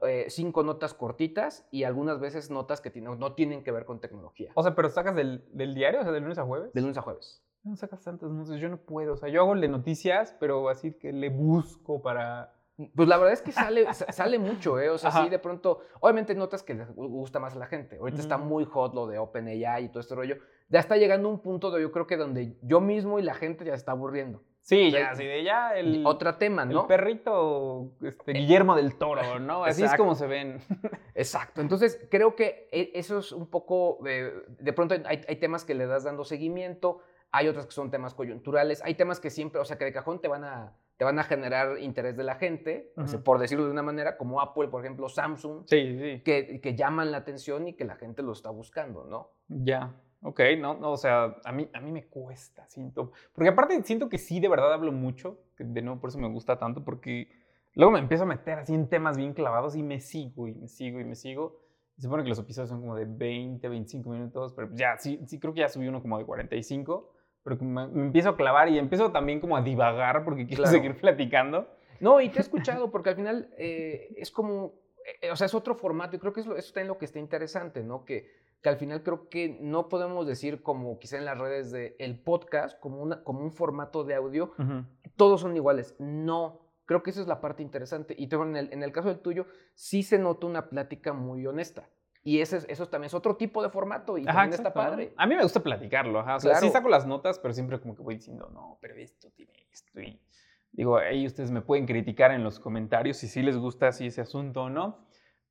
eh, 0.06 0.26
cinco 0.28 0.62
notas 0.62 0.92
cortitas 0.92 1.66
y 1.70 1.84
algunas 1.84 2.20
veces 2.20 2.50
notas 2.50 2.82
que 2.82 2.90
tiene- 2.90 3.16
no 3.16 3.32
tienen 3.32 3.64
que 3.64 3.72
ver 3.72 3.86
con 3.86 3.98
tecnología. 3.98 4.52
O 4.54 4.62
sea, 4.62 4.74
pero 4.74 4.90
sacas 4.90 5.14
del, 5.16 5.46
del 5.52 5.74
diario, 5.74 6.00
o 6.00 6.02
sea, 6.02 6.12
de 6.12 6.20
lunes 6.20 6.36
a 6.36 6.44
jueves. 6.44 6.70
De 6.74 6.80
lunes 6.82 6.98
a 6.98 7.02
jueves. 7.02 7.42
No 7.64 7.76
sacas 7.76 8.02
tantas 8.02 8.30
noticias, 8.30 8.60
yo 8.60 8.68
no 8.68 8.76
puedo. 8.76 9.14
O 9.14 9.16
sea, 9.16 9.30
yo 9.30 9.40
hago 9.40 9.54
el 9.54 9.60
de 9.62 9.68
noticias, 9.68 10.36
pero 10.38 10.68
así 10.68 10.92
que 10.92 11.12
le 11.14 11.30
busco 11.30 12.02
para. 12.02 12.54
Pues 12.94 13.08
la 13.08 13.16
verdad 13.16 13.32
es 13.32 13.42
que 13.42 13.50
sale, 13.52 13.86
sa- 13.94 14.12
sale 14.12 14.38
mucho, 14.38 14.78
¿eh? 14.78 14.88
O 14.90 14.98
sea, 14.98 15.10
Ajá. 15.10 15.24
sí, 15.24 15.30
de 15.30 15.38
pronto, 15.38 15.80
obviamente 16.00 16.34
notas 16.34 16.62
que 16.62 16.74
les 16.74 16.88
gu- 16.94 17.08
gusta 17.08 17.40
más 17.40 17.54
a 17.56 17.58
la 17.58 17.66
gente. 17.66 17.96
Ahorita 17.98 18.20
está 18.20 18.38
muy 18.38 18.64
hot 18.64 18.94
lo 18.94 19.06
de 19.06 19.18
OpenAI 19.18 19.84
y 19.84 19.88
todo 19.88 20.00
este 20.00 20.14
rollo. 20.14 20.36
Ya 20.68 20.78
está 20.80 20.96
llegando 20.96 21.28
un 21.28 21.40
punto 21.40 21.70
de 21.70 21.82
yo 21.82 21.90
creo 21.90 22.06
que 22.06 22.16
donde 22.16 22.56
yo 22.62 22.80
mismo 22.80 23.18
y 23.18 23.22
la 23.22 23.34
gente 23.34 23.64
ya 23.64 23.72
se 23.72 23.78
está 23.78 23.92
aburriendo. 23.92 24.42
Sí, 24.60 24.88
O 24.88 24.90
sea, 24.90 25.00
ya, 25.00 25.10
así 25.10 25.24
de 25.24 25.42
ya 25.44 25.74
el. 25.76 26.04
Otro 26.06 26.34
tema, 26.36 26.64
El 26.64 26.68
¿no? 26.68 26.86
perrito 26.86 27.92
este, 28.02 28.32
Guillermo 28.32 28.76
del 28.76 28.96
Toro, 28.96 29.38
¿no? 29.40 29.64
Así 29.64 29.82
es 29.82 29.94
como 29.94 30.14
se 30.14 30.26
ven. 30.26 30.60
Exacto. 31.14 31.60
Entonces, 31.62 32.06
creo 32.10 32.36
que 32.36 32.68
e- 32.70 32.90
eso 32.94 33.18
es 33.18 33.32
un 33.32 33.48
poco. 33.48 33.98
eh, 34.06 34.32
de 34.58 34.72
pronto 34.72 34.94
hay, 35.06 35.22
hay 35.26 35.36
temas 35.36 35.64
que 35.64 35.74
le 35.74 35.86
das 35.86 36.04
dando 36.04 36.24
seguimiento, 36.24 37.00
hay 37.32 37.48
otros 37.48 37.66
que 37.66 37.72
son 37.72 37.90
temas 37.90 38.14
coyunturales, 38.14 38.82
hay 38.84 38.94
temas 38.94 39.20
que 39.20 39.30
siempre, 39.30 39.60
o 39.60 39.64
sea, 39.64 39.78
que 39.78 39.84
de 39.86 39.92
cajón 39.92 40.20
te 40.20 40.28
van 40.28 40.44
a, 40.44 40.76
te 40.98 41.04
van 41.04 41.18
a 41.18 41.22
generar 41.22 41.78
interés 41.78 42.16
de 42.16 42.24
la 42.24 42.34
gente, 42.34 42.92
sea, 43.06 43.14
Ujú. 43.16 43.22
por 43.22 43.38
decirlo 43.38 43.64
de 43.64 43.70
una 43.70 43.82
manera, 43.82 44.16
como 44.18 44.40
Apple, 44.40 44.68
por 44.68 44.84
ejemplo, 44.84 45.08
Samsung, 45.08 45.62
Sí, 45.66 45.96
sí. 45.98 46.22
que, 46.24 46.60
que 46.60 46.74
llaman 46.74 47.10
la 47.12 47.18
atención 47.18 47.68
y 47.68 47.72
que 47.74 47.84
la 47.84 47.94
gente 47.96 48.22
lo 48.22 48.32
está 48.32 48.50
buscando, 48.50 49.04
¿no? 49.04 49.30
Ya. 49.48 49.94
Ok, 50.22 50.40
no, 50.58 50.74
no, 50.74 50.90
o 50.90 50.96
sea, 50.96 51.36
a 51.44 51.52
mí, 51.52 51.70
a 51.72 51.80
mí 51.80 51.92
me 51.92 52.06
cuesta, 52.08 52.66
siento. 52.68 53.12
Porque 53.32 53.48
aparte 53.50 53.80
siento 53.84 54.08
que 54.08 54.18
sí, 54.18 54.40
de 54.40 54.48
verdad 54.48 54.72
hablo 54.72 54.90
mucho, 54.90 55.38
que 55.56 55.62
de 55.62 55.80
nuevo 55.82 56.00
por 56.00 56.10
eso 56.10 56.18
me 56.18 56.28
gusta 56.28 56.58
tanto, 56.58 56.84
porque 56.84 57.28
luego 57.74 57.92
me 57.92 58.00
empiezo 58.00 58.24
a 58.24 58.26
meter 58.26 58.58
así 58.58 58.74
en 58.74 58.88
temas 58.88 59.16
bien 59.16 59.32
clavados 59.34 59.76
y 59.76 59.84
me 59.84 60.00
sigo 60.00 60.48
y 60.48 60.54
me 60.56 60.66
sigo 60.66 60.98
y 60.98 61.04
me 61.04 61.14
sigo. 61.14 61.60
Se 61.94 62.02
supone 62.02 62.24
que 62.24 62.28
los 62.28 62.38
episodios 62.40 62.68
son 62.70 62.80
como 62.80 62.96
de 62.96 63.04
20, 63.04 63.68
25 63.68 64.10
minutos, 64.10 64.52
pero 64.54 64.68
ya, 64.72 64.98
sí, 64.98 65.20
sí 65.26 65.38
creo 65.38 65.54
que 65.54 65.60
ya 65.60 65.68
subí 65.68 65.86
uno 65.86 66.02
como 66.02 66.18
de 66.18 66.24
45, 66.24 67.12
pero 67.48 67.58
que 67.58 67.64
me, 67.64 67.88
me 67.88 68.02
empiezo 68.02 68.28
a 68.30 68.36
clavar 68.36 68.68
y 68.68 68.78
empiezo 68.78 69.10
también 69.10 69.40
como 69.40 69.56
a 69.56 69.62
divagar 69.62 70.22
porque 70.24 70.46
quiero 70.46 70.64
Claro. 70.64 70.76
seguir 70.76 70.96
platicando. 71.00 71.66
No, 72.00 72.20
y 72.20 72.28
te 72.28 72.38
he 72.38 72.42
escuchado, 72.42 72.90
porque 72.90 73.08
al 73.10 73.16
final 73.16 73.48
eh, 73.56 74.14
es 74.16 74.30
como, 74.30 74.74
eh, 75.22 75.30
o 75.30 75.36
sea, 75.36 75.46
es 75.46 75.54
otro 75.54 75.74
formato 75.74 76.14
y 76.16 76.18
creo 76.18 76.32
que 76.32 76.40
es 76.40 76.46
lo- 76.46 76.56
eso 76.56 76.68
está 76.68 76.80
en 76.80 76.88
lo 76.88 76.98
que 76.98 77.06
está 77.06 77.18
interesante, 77.18 77.82
¿no? 77.82 78.04
Que, 78.04 78.30
que 78.62 78.68
al 78.68 78.76
final 78.76 79.02
creo 79.02 79.28
que 79.28 79.56
no 79.60 79.88
podemos 79.88 80.26
decir 80.26 80.62
como 80.62 80.98
quizá 80.98 81.16
en 81.16 81.24
las 81.24 81.38
redes 81.38 81.70
de 81.72 81.96
el 81.98 82.20
podcast, 82.20 82.78
como, 82.80 83.00
una, 83.02 83.22
como 83.24 83.40
un 83.40 83.50
formato 83.52 84.04
de 84.04 84.14
audio, 84.14 84.52
todos 85.16 85.40
son 85.40 85.56
iguales. 85.56 85.94
No, 85.98 86.60
creo 86.84 87.02
que 87.02 87.10
esa 87.10 87.20
es 87.20 87.26
la 87.28 87.40
parte 87.40 87.62
interesante. 87.62 88.14
Y 88.18 88.28
en 88.32 88.56
el, 88.56 88.72
en 88.72 88.82
el 88.82 88.92
caso 88.92 89.08
del 89.08 89.20
tuyo, 89.20 89.46
sí 89.74 90.02
se 90.02 90.18
nota 90.18 90.46
una 90.46 90.68
plática 90.68 91.12
muy 91.12 91.46
honesta. 91.46 91.88
Y 92.28 92.40
ese, 92.42 92.58
es- 92.58 92.66
eso 92.68 92.88
también 92.88 93.06
es 93.06 93.14
otro 93.14 93.36
tipo 93.36 93.62
de 93.62 93.70
formato 93.70 94.18
y 94.18 94.22
Ajá, 94.22 94.32
también 94.42 94.50
está 94.50 94.68
exacto, 94.68 94.82
¿no? 94.82 94.90
padre. 94.90 95.12
A 95.16 95.26
mí 95.26 95.34
me 95.34 95.42
gusta 95.42 95.60
platicarlo, 95.62 96.18
ajá. 96.20 96.36
O 96.36 96.40
sea, 96.40 96.56
sí 96.56 96.68
saco 96.68 96.88
las 96.88 97.06
notas, 97.06 97.38
pero 97.38 97.54
siempre 97.54 97.80
como 97.80 97.94
que 97.96 98.02
voy 98.02 98.16
diciendo, 98.16 98.50
no, 98.52 98.78
pero 98.82 98.96
esto 98.96 99.30
tiene 99.30 99.52
esto. 99.72 99.98
Y 100.00 100.20
digo, 100.72 100.98
ahí 100.98 101.24
ustedes 101.26 101.50
me 101.50 101.62
pueden 101.62 101.86
criticar 101.86 102.30
en 102.32 102.44
los 102.44 102.60
comentarios 102.60 103.16
si 103.16 103.28
sí 103.28 103.42
les 103.42 103.56
gusta 103.56 103.88
así 103.88 104.06
ese 104.08 104.20
asunto 104.20 104.64
o 104.64 104.68
no. 104.68 105.06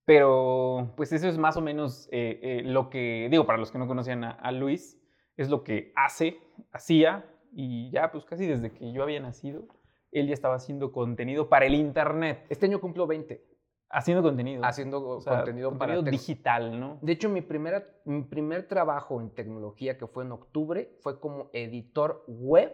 Pero 0.05 0.93
pues 0.95 1.11
eso 1.11 1.27
es 1.27 1.37
más 1.37 1.57
o 1.57 1.61
menos 1.61 2.07
eh, 2.11 2.39
eh, 2.41 2.61
lo 2.63 2.89
que, 2.89 3.27
digo, 3.29 3.45
para 3.45 3.57
los 3.57 3.71
que 3.71 3.77
no 3.77 3.87
conocían 3.87 4.23
a, 4.23 4.31
a 4.31 4.51
Luis, 4.51 4.97
es 5.35 5.49
lo 5.49 5.63
que 5.63 5.91
hace, 5.95 6.37
hacía, 6.71 7.25
y 7.51 7.89
ya 7.91 8.11
pues 8.11 8.23
casi 8.23 8.45
desde 8.45 8.71
que 8.71 8.91
yo 8.93 9.03
había 9.03 9.19
nacido, 9.19 9.67
él 10.11 10.27
ya 10.27 10.33
estaba 10.33 10.55
haciendo 10.55 10.91
contenido 10.93 11.49
para 11.49 11.65
el 11.65 11.75
Internet. 11.75 12.45
Este 12.49 12.67
año 12.67 12.79
cumplo 12.79 13.05
20, 13.05 13.43
Haciendo 13.89 14.21
contenido. 14.21 14.65
haciendo 14.65 15.01
O 15.07 15.21
sea, 15.21 15.37
contenido, 15.37 15.77
para 15.77 16.01
digital, 16.01 16.79
¿no? 16.79 16.99
De 17.01 17.13
hecho, 17.13 17.29
mi, 17.29 17.41
primera, 17.41 17.87
mi 18.05 18.23
primer 18.23 18.67
trabajo 18.67 19.21
en 19.21 19.29
tecnología, 19.33 19.97
que 19.97 20.07
fue 20.07 20.25
en 20.25 20.33
octubre, 20.33 20.97
fue 21.01 21.19
como 21.19 21.49
editor 21.53 22.23
web 22.27 22.73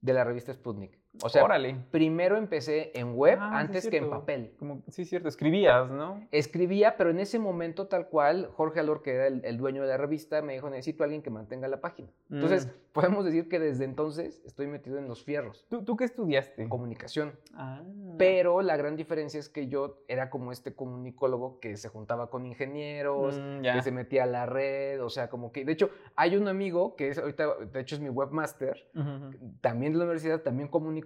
de 0.00 0.12
la 0.12 0.24
revista 0.24 0.52
Sputnik. 0.52 1.03
O 1.22 1.28
sea, 1.28 1.44
Órale. 1.44 1.76
primero 1.92 2.36
empecé 2.36 2.90
en 2.98 3.14
web 3.14 3.38
Ah, 3.40 3.50
sí, 3.52 3.56
antes 3.66 3.88
que 3.88 3.98
en 3.98 4.10
papel. 4.10 4.52
Como, 4.58 4.82
sí, 4.88 5.04
cierto, 5.04 5.28
escribías, 5.28 5.88
¿no? 5.90 6.26
Escribía, 6.32 6.96
pero 6.96 7.10
en 7.10 7.20
ese 7.20 7.38
momento 7.38 7.86
tal 7.86 8.08
cual, 8.08 8.48
Jorge 8.52 8.80
Alor, 8.80 9.00
que 9.02 9.12
era 9.12 9.26
el, 9.28 9.44
el 9.44 9.56
dueño 9.56 9.82
de 9.82 9.88
la 9.88 9.96
revista, 9.96 10.42
me 10.42 10.54
dijo, 10.54 10.68
necesito 10.70 11.02
a 11.02 11.06
alguien 11.06 11.22
que 11.22 11.30
mantenga 11.30 11.68
la 11.68 11.80
página. 11.80 12.08
Entonces, 12.30 12.66
Mm. 12.66 12.70
podemos 12.92 13.24
decir 13.24 13.48
que 13.48 13.58
desde 13.60 13.84
entonces 13.84 14.42
estoy 14.44 14.66
metido 14.66 14.98
en 14.98 15.06
los 15.08 15.22
fierros, 15.24 15.66
¿Tú, 15.68 15.84
tú 15.84 15.96
qué 15.96 16.04
estudiaste? 16.04 16.68
comunicación. 16.68 17.32
Ah. 17.54 17.80
Pero 18.18 18.60
la 18.62 18.76
gran 18.76 18.96
diferencia 18.96 19.38
es 19.40 19.48
que 19.48 19.68
yo 19.68 20.02
era 20.08 20.30
como 20.30 20.50
este 20.52 20.74
comunicólogo 20.74 21.58
que 21.60 21.76
se 21.76 21.88
juntaba 21.88 22.28
con 22.30 22.44
ingenieros, 22.46 23.38
Mm, 23.38 23.62
que 23.62 23.82
se 23.82 23.90
metía 23.92 24.24
a 24.24 24.26
la 24.26 24.46
red, 24.46 25.02
o 25.02 25.10
sea, 25.10 25.28
como 25.28 25.52
que, 25.52 25.64
de 25.64 25.72
hecho, 25.72 25.90
hay 26.16 26.36
un 26.36 26.48
amigo 26.48 26.96
que 26.96 27.08
es 27.08 27.18
ahorita, 27.18 27.56
de 27.72 27.80
hecho 27.80 27.94
es 27.96 28.00
mi 28.00 28.08
webmaster, 28.10 28.88
Ujú, 28.94 29.08
ujú. 29.28 29.52
también 29.60 29.92
de 29.92 29.98
la 29.98 30.04
universidad, 30.04 30.40
también 30.42 30.68
comunicólogo, 30.68 31.03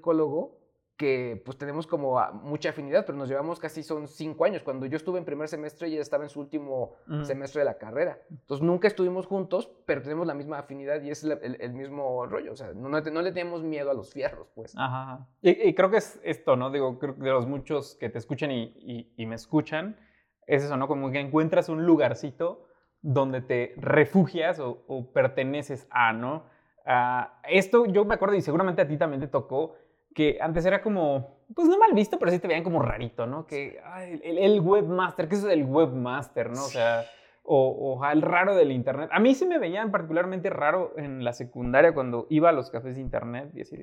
que 0.96 1.40
pues 1.44 1.56
tenemos 1.56 1.86
como 1.86 2.20
mucha 2.42 2.70
afinidad, 2.70 3.06
pero 3.06 3.16
nos 3.16 3.28
llevamos 3.28 3.60
casi 3.60 3.84
son 3.84 4.08
cinco 4.08 4.44
años. 4.44 4.64
Cuando 4.64 4.84
yo 4.86 4.96
estuve 4.96 5.20
en 5.20 5.24
primer 5.24 5.46
semestre, 5.46 5.86
ella 5.86 6.00
estaba 6.00 6.24
en 6.24 6.28
su 6.28 6.40
último 6.40 6.94
Ujú. 7.08 7.24
semestre 7.24 7.60
de 7.60 7.66
la 7.66 7.78
carrera. 7.78 8.18
Entonces 8.30 8.66
nunca 8.66 8.88
estuvimos 8.88 9.24
juntos, 9.26 9.70
pero 9.86 10.02
tenemos 10.02 10.26
la 10.26 10.34
misma 10.34 10.58
afinidad 10.58 11.00
y 11.02 11.10
es 11.10 11.22
la- 11.22 11.34
el, 11.34 11.56
el 11.60 11.72
mismo 11.72 12.26
rollo. 12.26 12.52
O 12.52 12.56
sea, 12.56 12.72
no, 12.74 12.88
no, 12.88 13.00
no 13.00 13.22
le 13.22 13.30
tenemos 13.30 13.62
miedo 13.62 13.92
a 13.92 13.94
los 13.94 14.12
fierros, 14.12 14.48
pues. 14.56 14.74
Ajá. 14.76 15.28
Y, 15.40 15.68
y 15.68 15.74
creo 15.76 15.88
que 15.88 15.98
es 15.98 16.18
esto, 16.24 16.56
¿no? 16.56 16.68
Digo, 16.72 16.98
creo 16.98 17.14
que 17.14 17.22
de 17.22 17.30
los 17.30 17.46
muchos 17.46 17.94
que 17.94 18.08
te 18.08 18.18
escuchan 18.18 18.50
y, 18.50 18.64
y- 18.76 19.12
y 19.16 19.26
me 19.26 19.36
escuchan, 19.36 20.00
es 20.48 20.64
eso, 20.64 20.76
¿no? 20.76 20.88
Como 20.88 21.12
que 21.12 21.20
encuentras 21.20 21.68
un 21.68 21.86
lugarcito 21.86 22.66
donde 23.02 23.40
te 23.40 23.74
refugias 23.76 24.58
o, 24.58 24.82
o 24.88 25.12
perteneces 25.12 25.86
a, 25.90 26.12
¿no? 26.12 26.42
Ah, 26.84 27.40
esto 27.48 27.86
yo 27.86 28.04
me 28.04 28.14
acuerdo 28.14 28.34
y 28.34 28.40
seguramente 28.42 28.82
a 28.82 28.88
ti 28.88 28.96
también 28.96 29.20
te 29.20 29.28
tocó 29.28 29.76
que 30.18 30.36
antes 30.40 30.66
era 30.66 30.82
como, 30.82 31.44
pues 31.54 31.68
no 31.68 31.78
mal 31.78 31.92
visto, 31.92 32.18
pero 32.18 32.32
sí 32.32 32.40
te 32.40 32.48
veían 32.48 32.64
como 32.64 32.82
rarito, 32.82 33.24
¿no? 33.24 33.46
Que 33.46 33.78
ay, 33.84 34.20
el, 34.24 34.38
el 34.38 34.60
webmaster, 34.60 35.28
¿qué 35.28 35.36
es 35.36 35.42
eso 35.42 35.46
del 35.46 35.62
webmaster, 35.62 36.50
no? 36.50 36.64
O 36.64 36.68
sea, 36.68 37.04
o, 37.44 37.68
o, 37.68 38.04
el 38.04 38.20
raro 38.20 38.56
del 38.56 38.72
internet. 38.72 39.10
A 39.12 39.20
mí 39.20 39.36
sí 39.36 39.46
me 39.46 39.60
veían 39.60 39.92
particularmente 39.92 40.50
raro 40.50 40.92
en 40.96 41.22
la 41.22 41.32
secundaria 41.32 41.94
cuando 41.94 42.26
iba 42.30 42.48
a 42.48 42.52
los 42.52 42.68
cafés 42.68 42.96
de 42.96 43.00
internet 43.00 43.52
y 43.54 43.60
así 43.60 43.76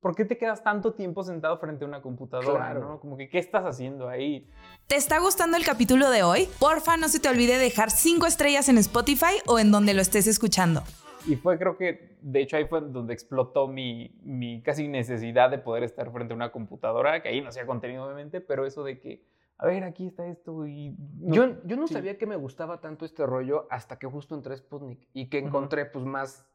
¿por 0.00 0.14
qué 0.14 0.26
te 0.26 0.36
quedas 0.36 0.62
tanto 0.62 0.92
tiempo 0.92 1.24
sentado 1.24 1.58
frente 1.58 1.86
a 1.86 1.88
una 1.88 2.02
computadora? 2.02 2.58
Claro. 2.58 2.80
¿no? 2.80 3.00
Como 3.00 3.16
que, 3.16 3.30
¿qué 3.30 3.38
estás 3.38 3.64
haciendo 3.64 4.06
ahí? 4.06 4.46
¿Te 4.86 4.96
está 4.96 5.18
gustando 5.18 5.56
el 5.56 5.64
capítulo 5.64 6.10
de 6.10 6.22
hoy? 6.24 6.46
Porfa, 6.58 6.98
no 6.98 7.08
se 7.08 7.20
te 7.20 7.30
olvide 7.30 7.56
dejar 7.56 7.90
cinco 7.90 8.26
estrellas 8.26 8.68
en 8.68 8.76
Spotify 8.76 9.40
o 9.46 9.58
en 9.58 9.72
donde 9.72 9.94
lo 9.94 10.02
estés 10.02 10.26
escuchando. 10.26 10.82
Y 11.26 11.36
fue, 11.36 11.58
creo 11.58 11.76
que, 11.76 12.16
de 12.20 12.40
hecho, 12.40 12.56
ahí 12.56 12.64
fue 12.64 12.80
donde 12.80 13.12
explotó 13.12 13.68
mi, 13.68 14.18
mi 14.22 14.62
casi 14.62 14.88
necesidad 14.88 15.50
de 15.50 15.58
poder 15.58 15.82
estar 15.82 16.10
frente 16.12 16.32
a 16.32 16.36
una 16.36 16.50
computadora, 16.50 17.22
que 17.22 17.28
ahí 17.28 17.40
no 17.40 17.48
hacía 17.48 17.66
contenido, 17.66 18.04
obviamente, 18.04 18.40
pero 18.40 18.66
eso 18.66 18.82
de 18.84 18.98
que, 18.98 19.24
a 19.58 19.66
ver, 19.66 19.84
aquí 19.84 20.06
está 20.06 20.26
esto 20.26 20.66
y... 20.66 20.96
No, 21.18 21.34
yo, 21.34 21.62
yo 21.64 21.76
no 21.76 21.86
sí. 21.86 21.94
sabía 21.94 22.16
que 22.16 22.26
me 22.26 22.36
gustaba 22.36 22.80
tanto 22.80 23.04
este 23.04 23.26
rollo 23.26 23.66
hasta 23.70 23.98
que 23.98 24.06
justo 24.06 24.34
entré 24.34 24.54
a 24.54 24.56
Sputnik 24.56 25.08
y 25.12 25.28
que 25.28 25.38
encontré, 25.38 25.84
pues, 25.84 26.04
más 26.04 26.48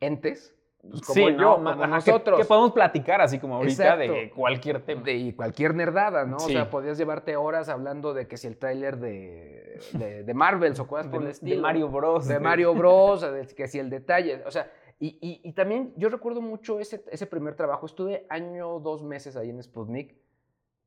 entes 0.00 0.54
pues, 0.82 1.02
como 1.02 1.14
sí, 1.14 1.20
yo, 1.20 1.30
no, 1.30 1.54
como 1.56 1.86
nosotros. 1.86 2.36
Que, 2.36 2.42
que, 2.42 2.48
podemos 2.48 2.72
platicar 2.72 3.20
así 3.20 3.38
como 3.38 3.54
ahorita 3.54 3.94
Exacto. 3.94 4.12
de 4.12 4.30
cualquier 4.30 4.82
tema. 4.82 5.02
De 5.02 5.32
cualquier 5.36 5.74
nerdada, 5.76 6.24
¿no? 6.24 6.40
Sí. 6.40 6.50
O 6.50 6.52
sea, 6.54 6.70
podías 6.70 6.98
llevarte 6.98 7.36
horas 7.36 7.68
hablando 7.68 8.12
de 8.14 8.26
que 8.26 8.36
si 8.36 8.48
el 8.48 8.56
tráiler 8.56 8.98
de, 8.98 9.80
de, 9.92 10.24
de, 10.24 10.34
Marvels 10.34 10.80
o 10.80 10.88
cosas 10.88 11.06
de, 11.06 11.12
por 11.12 11.22
el 11.22 11.28
estilo. 11.28 11.56
De 11.56 11.62
Mario 11.62 11.88
Bros. 11.88 12.26
De 12.26 12.40
Mario 12.40 12.74
Bros, 12.74 13.24
que 13.56 13.68
si 13.68 13.78
el 13.78 13.90
detalle. 13.90 14.42
O 14.44 14.50
sea, 14.50 14.72
y, 14.98 15.18
y, 15.20 15.40
y, 15.48 15.52
también 15.52 15.94
yo 15.96 16.08
recuerdo 16.08 16.40
mucho 16.40 16.80
ese, 16.80 17.04
ese 17.10 17.26
primer 17.26 17.54
trabajo. 17.54 17.86
Estuve 17.86 18.26
año, 18.28 18.80
dos 18.80 19.04
meses 19.04 19.36
ahí 19.36 19.50
en 19.50 19.62
Sputnik. 19.62 20.16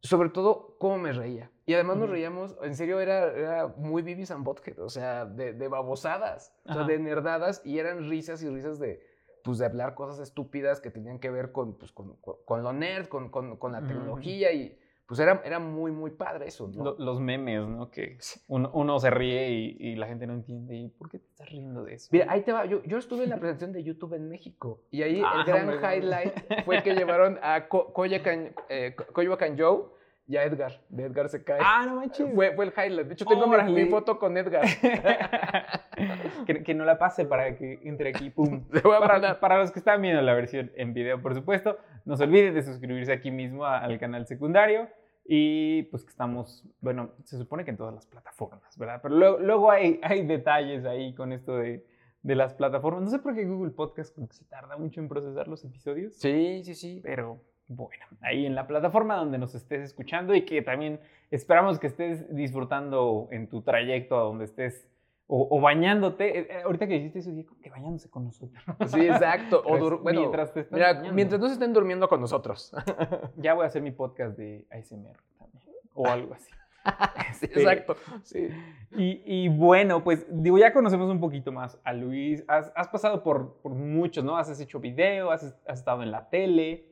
Sobre 0.02 0.30
todo, 0.30 0.76
cómo 0.78 0.98
me 0.98 1.14
reía. 1.14 1.52
Y 1.66 1.74
además 1.74 1.98
nos 1.98 2.10
reíamos, 2.10 2.56
en 2.62 2.76
serio, 2.76 3.00
era, 3.00 3.32
era 3.32 3.68
muy 3.78 4.04
Beavis 4.04 4.30
and 4.30 4.48
o 4.48 4.90
sea, 4.90 5.26
de, 5.26 5.54
de 5.54 5.68
babosadas, 5.68 6.54
o 6.66 6.74
sea, 6.74 6.84
de 6.84 7.00
nerdadas, 7.00 7.62
y 7.66 7.80
eran 7.80 8.08
risas 8.08 8.44
y 8.44 8.50
risas 8.50 8.78
de, 8.78 9.02
pues, 9.46 9.60
de 9.60 9.66
hablar 9.66 9.94
cosas 9.94 10.20
estúpidas 10.20 10.82
que 10.82 10.90
tenían 10.90 11.20
que 11.20 11.30
ver 11.30 11.52
con, 11.52 11.78
pues, 11.78 11.92
con, 11.92 12.16
con, 12.18 12.36
con 12.44 12.64
lo 12.64 12.74
nerd, 12.74 13.08
con, 13.08 13.30
con, 13.30 13.58
con 13.58 13.72
la 13.72 13.82
tecnología, 13.86 14.52
y 14.52 14.78
pues 15.06 15.20
era, 15.20 15.40
era 15.46 15.60
muy, 15.60 15.92
muy 15.92 16.10
padre 16.10 16.48
eso, 16.48 16.68
¿no? 16.68 16.96
Los 16.98 17.20
memes, 17.20 17.68
¿no? 17.68 17.92
Que 17.92 18.18
uno, 18.48 18.72
uno 18.74 18.98
se 18.98 19.12
ríe 19.12 19.52
y, 19.52 19.78
y, 19.80 19.96
la 19.98 20.08
gente 20.08 20.26
no 20.26 20.34
entiende. 20.34 20.76
¿Y 20.76 20.88
por 20.90 21.12
qué 21.12 21.20
te 21.20 21.28
estás 21.28 21.48
riendo 21.48 21.84
de 21.84 21.94
eso? 21.94 22.10
Mira, 22.12 22.26
ahí 22.28 22.42
te 22.42 22.52
va. 22.52 22.66
Yo, 22.66 22.82
yo 22.84 22.98
estuve 22.98 23.26
en 23.26 23.30
la 23.30 23.38
presentación 23.38 23.72
de 23.72 23.84
YouTube 23.84 24.16
en 24.16 24.28
México 24.28 24.82
y 24.90 25.04
ahí 25.04 25.22
ah, 25.24 25.36
el 25.38 25.46
gran 25.46 25.70
highlight 25.70 26.66
fue 26.66 26.82
que 26.82 26.96
llevaron 26.96 27.38
a 27.44 27.68
Ko 27.68 27.94
Koyakan, 27.94 28.56
eh, 28.68 28.96
Joe 29.14 29.95
y 30.28 30.38
a 30.38 30.44
Edgar, 30.44 30.82
de 30.90 31.04
Edgar 31.04 31.30
se 31.30 31.44
cae. 31.44 31.60
Ah, 31.62 31.86
no 31.86 31.98
manches. 31.98 32.28
Fue, 32.34 32.56
fue 32.56 32.66
el 32.66 32.74
highlight. 32.76 33.08
De 33.08 33.14
hecho, 33.14 33.26
tengo 33.26 33.46
oh, 33.46 33.64
mi, 33.66 33.86
foto 33.86 34.18
con 34.18 34.36
Edgar. 34.38 34.66
que, 36.48 36.64
que, 36.64 36.74
no 36.74 36.84
la 36.84 36.98
pase 36.98 37.26
para 37.26 37.56
que 37.56 37.80
entre 37.84 38.10
aquí. 38.10 38.32
Pum. 38.32 38.64
para, 38.84 39.00
para, 39.00 39.40
para, 39.40 39.58
los 39.60 39.72
que 39.72 39.78
están 39.78 40.02
viendo 40.02 40.22
la 40.24 40.34
versión 40.34 40.72
en 40.76 40.96
video, 40.96 41.22
por 41.22 41.36
supuesto, 41.36 41.78
no 42.06 42.18
se 42.18 42.24
olviden 42.24 42.56
de 42.56 42.64
suscribirse 42.64 43.14
aquí 43.14 43.30
mismo 43.30 43.66
a, 43.66 43.78
al 43.78 44.00
canal 44.00 44.26
secundario. 44.26 44.90
Y 45.28 45.84
pues 45.84 46.04
que 46.04 46.10
estamos, 46.10 46.64
bueno, 46.82 47.12
se 47.24 47.38
supone 47.38 47.64
que 47.64 47.72
en 47.72 47.78
todas 47.78 47.94
las 47.94 48.06
plataformas, 48.06 48.78
¿verdad? 48.78 49.00
Pero 49.02 49.16
luego, 49.16 49.40
luego 49.40 49.72
hay, 49.72 50.00
hay 50.04 50.26
detalles 50.26 50.86
ahí 50.86 51.16
con 51.16 51.34
esto 51.34 51.58
de, 51.58 51.86
de 52.24 52.36
las 52.36 52.56
plataformas. 52.56 53.04
No 53.04 53.10
sé 53.10 53.20
por 53.20 53.36
qué 53.36 53.46
Google 53.46 53.72
Podcast 53.72 54.14
como 54.14 54.28
que 54.28 54.36
se 54.36 54.46
tarda 54.46 54.78
mucho 54.78 55.00
en 55.02 55.08
procesar 55.08 55.48
los 55.48 55.64
episodios. 55.64 56.16
Sí, 56.16 56.64
sí, 56.64 56.74
sí. 56.74 57.00
Pero 57.04 57.42
bueno, 57.68 58.06
ahí 58.22 58.46
en 58.46 58.56
la 58.56 58.68
plataforma 58.68 59.16
donde 59.16 59.38
nos 59.38 59.56
estés 59.56 59.82
escuchando 59.82 60.36
y 60.36 60.46
que 60.46 60.62
también 60.62 61.00
esperamos 61.32 61.80
que 61.80 61.88
estés 61.88 62.34
disfrutando 62.36 63.28
en 63.32 63.48
tu 63.48 63.62
trayecto 63.62 64.18
a 64.18 64.24
donde 64.24 64.46
estés 64.46 64.88
o, 65.28 65.48
o 65.50 65.62
bañándote. 65.62 66.40
Eh, 66.40 66.62
ahorita 66.64 66.88
que 66.88 66.96
dijiste 66.96 67.20
eso, 67.20 67.32
dije 67.32 67.50
que 67.62 67.70
bañándose 67.70 68.10
con 68.10 68.26
nosotros. 68.26 68.64
Sí, 68.88 69.02
exacto. 69.02 69.64
o 69.66 70.00
bueno, 70.00 70.22
mientras 70.22 70.54
te 70.54 70.68
mira, 70.72 70.94
bañando. 70.94 71.14
mientras 71.14 71.42
no 71.42 71.48
se 71.48 71.54
estén 71.54 71.74
durmiendo 71.74 72.08
con 72.08 72.22
nosotros. 72.22 72.72
ya 73.38 73.54
voy 73.54 73.64
a 73.64 73.68
hacer 73.68 73.82
mi 73.82 73.92
podcast 73.92 74.38
de 74.38 74.66
ASMR 74.70 75.18
también, 75.38 75.76
o 75.94 76.08
algo 76.08 76.34
así. 76.34 76.52
sí, 77.40 77.46
exacto. 77.46 77.96
Sí. 78.22 78.48
Y, 78.92 79.22
y, 79.26 79.48
bueno, 79.50 80.04
pues 80.04 80.28
digo, 80.30 80.60
ya 80.60 80.72
conocemos 80.72 81.10
un 81.10 81.20
poquito 81.20 81.52
más 81.52 81.80
a 81.84 81.94
Luis. 81.94 82.44
Has, 82.48 82.72
has 82.76 82.88
pasado 82.90 83.24
por, 83.24 83.56
por, 83.62 83.74
muchos, 83.74 84.24
¿no? 84.24 84.38
Has 84.38 84.60
hecho 84.60 84.80
video, 84.80 85.32
has, 85.32 85.44
has 85.68 85.80
estado 85.80 86.04
en 86.04 86.12
la 86.12 86.30
tele, 86.30 86.86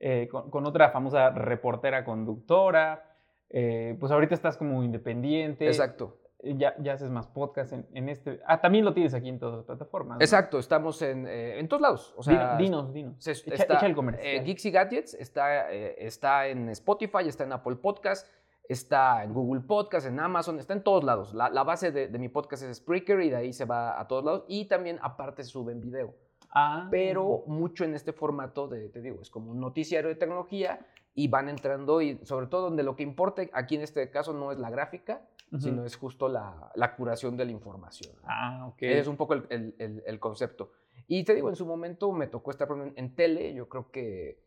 eh, 0.00 0.28
con, 0.30 0.50
con, 0.50 0.66
otra 0.66 0.90
famosa 0.90 1.30
reportera 1.30 2.04
conductora. 2.04 3.16
Eh, 3.50 3.96
pues 3.98 4.12
ahorita 4.12 4.34
estás 4.34 4.56
como 4.56 4.82
independiente. 4.84 5.66
Exacto. 5.66 6.18
Ya, 6.40 6.76
ya 6.78 6.92
haces 6.92 7.10
más 7.10 7.26
podcast 7.26 7.72
en, 7.72 7.86
en, 7.94 8.08
este. 8.08 8.40
Ah, 8.46 8.60
también 8.60 8.84
lo 8.84 8.94
tienes 8.94 9.12
aquí 9.12 9.28
en 9.28 9.40
todas 9.40 9.56
las 9.56 9.64
plataformas. 9.64 10.18
¿no? 10.18 10.24
Exacto, 10.24 10.60
estamos 10.60 11.02
en, 11.02 11.26
eh, 11.26 11.58
en 11.58 11.66
todos 11.66 11.82
lados. 11.82 12.14
O 12.16 12.22
sea, 12.22 12.56
dinos, 12.56 12.92
dinos. 12.92 13.16
Se, 13.18 13.32
echa, 13.32 13.54
está, 13.54 13.74
echa, 13.74 13.86
el 13.86 13.96
comercial. 13.96 14.44
Geeks 14.44 14.66
y 14.66 14.70
Gadgets 14.70 15.14
está, 15.14 15.68
está 15.72 16.46
en 16.46 16.68
Spotify, 16.68 17.26
está 17.26 17.42
en 17.42 17.52
Apple 17.54 17.74
Podcast, 17.76 18.28
está 18.68 19.24
en 19.24 19.34
Google 19.34 19.62
Podcast, 19.62 20.06
en 20.06 20.20
Amazon, 20.20 20.60
está 20.60 20.74
en 20.74 20.84
todos 20.84 21.02
lados. 21.02 21.34
La, 21.34 21.50
la 21.50 21.64
base 21.64 21.90
de, 21.90 22.06
de, 22.06 22.18
mi 22.20 22.28
podcast 22.28 22.62
es 22.62 22.76
Spreaker 22.76 23.20
y 23.20 23.30
de 23.30 23.36
ahí 23.36 23.52
se 23.52 23.64
va 23.64 23.98
a 23.98 24.06
todos 24.06 24.24
lados. 24.24 24.44
Y 24.46 24.66
también, 24.66 25.00
aparte, 25.02 25.42
se 25.42 25.50
sube 25.50 25.72
en 25.72 25.80
video. 25.80 26.14
Ah. 26.58 26.88
Pero 26.90 27.44
mucho 27.46 27.84
en 27.84 27.94
este 27.94 28.12
formato 28.12 28.66
de, 28.66 28.88
te 28.88 29.00
digo, 29.00 29.22
es 29.22 29.30
como 29.30 29.52
un 29.52 29.60
noticiario 29.60 30.08
de 30.08 30.16
tecnología 30.16 30.80
y 31.14 31.28
van 31.28 31.48
entrando 31.48 32.00
y 32.02 32.18
sobre 32.24 32.48
todo 32.48 32.62
donde 32.62 32.82
lo 32.82 32.96
que 32.96 33.04
importa 33.04 33.42
aquí 33.52 33.76
en 33.76 33.82
este 33.82 34.10
caso 34.10 34.32
no 34.32 34.50
es 34.50 34.58
la 34.58 34.68
gráfica, 34.70 35.22
uh 35.52 35.56
-huh. 35.56 35.60
sino 35.60 35.84
es 35.84 35.96
justo 35.96 36.28
la, 36.28 36.70
la, 36.74 36.96
curación 36.96 37.36
de 37.36 37.44
la 37.44 37.52
información. 37.52 38.12
Ah, 38.24 38.66
ok. 38.68 38.82
Es 38.82 39.06
un 39.06 39.16
poco 39.16 39.34
el, 39.34 39.46
el, 39.50 39.74
el, 39.78 40.02
el, 40.04 40.18
concepto. 40.18 40.72
Y 41.06 41.24
te 41.24 41.34
digo, 41.34 41.48
en 41.48 41.56
su 41.56 41.64
momento 41.64 42.10
me 42.12 42.26
tocó 42.26 42.50
estar 42.50 42.68
en, 42.70 42.92
en 42.96 43.14
tele, 43.14 43.54
yo 43.54 43.68
creo 43.68 43.90
que 43.90 44.42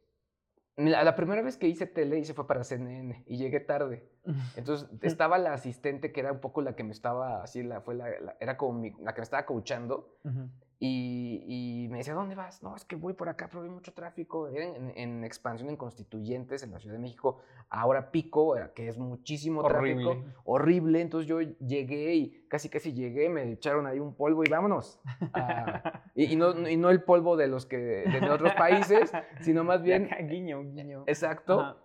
la, 0.76 1.04
la, 1.04 1.16
primera 1.16 1.42
vez 1.42 1.58
que 1.58 1.68
hice 1.68 1.86
tele 1.88 2.20
hice 2.20 2.34
fue 2.34 2.48
para 2.48 2.64
CNN 2.64 3.24
y 3.26 3.38
llegué 3.38 3.60
tarde. 3.60 4.10
Entonces 4.56 4.90
estaba 5.02 5.38
la 5.38 5.54
asistente 5.54 6.12
que 6.12 6.20
era 6.20 6.32
un 6.32 6.40
poco 6.40 6.62
la 6.62 6.76
que 6.76 6.84
me 6.84 6.92
estaba, 6.92 7.44
así, 7.44 7.64
la, 7.64 7.82
fue 7.82 7.96
la, 7.96 8.10
la 8.20 8.38
era 8.40 8.58
como 8.58 8.80
mi, 8.80 8.92
la 9.00 9.14
que 9.14 9.22
me 9.22 9.24
estaba 9.24 9.46
coachando. 9.46 10.18
Uh 10.24 10.30
-huh. 10.30 10.50
Y, 10.84 11.44
y, 11.46 11.88
me 11.90 12.00
decía, 12.00 12.16
¿dónde 12.16 12.34
vas? 12.34 12.64
No, 12.64 12.76
es 12.76 12.86
que 12.86 12.96
voy 12.96 13.14
por 13.14 13.30
acá, 13.30 13.48
pero 13.48 13.62
hay 13.62 13.70
mucho 13.70 13.94
tráfico. 13.94 14.48
En, 14.48 14.92
en, 14.96 15.24
expansión 15.24 15.70
en 15.70 15.78
Constituyentes, 15.78 16.64
en 16.64 16.72
la 16.72 16.80
Ciudad 16.80 16.96
de 16.96 17.00
México. 17.00 17.38
Ahora 17.70 18.10
Pico, 18.10 18.56
que 18.74 18.88
es 18.88 18.98
muchísimo 18.98 19.62
horrible. 19.62 20.04
tráfico. 20.06 20.34
Horrible. 20.44 21.02
Entonces 21.02 21.30
yo 21.30 21.40
llegué 21.40 22.16
y 22.16 22.48
casi 22.48 22.68
casi 22.68 22.94
llegué, 22.94 23.30
me 23.30 23.52
echaron 23.52 23.86
ahí 23.86 24.00
un 24.00 24.16
polvo 24.16 24.44
y 24.44 24.50
vámonos. 24.50 25.00
Ah, 25.34 26.02
y, 26.16 26.34
y, 26.34 26.36
no, 26.36 26.68
y, 26.68 26.78
no, 26.78 26.90
el 26.90 27.04
polvo 27.04 27.38
de 27.38 27.48
los 27.48 27.68
que 27.68 27.78
de, 27.78 28.30
otros 28.32 28.54
países, 28.56 29.12
sino 29.42 29.64
más 29.64 29.84
bien... 29.84 30.10
guiño, 30.28 30.64
guiño. 30.64 31.04
Exacto. 31.06 31.78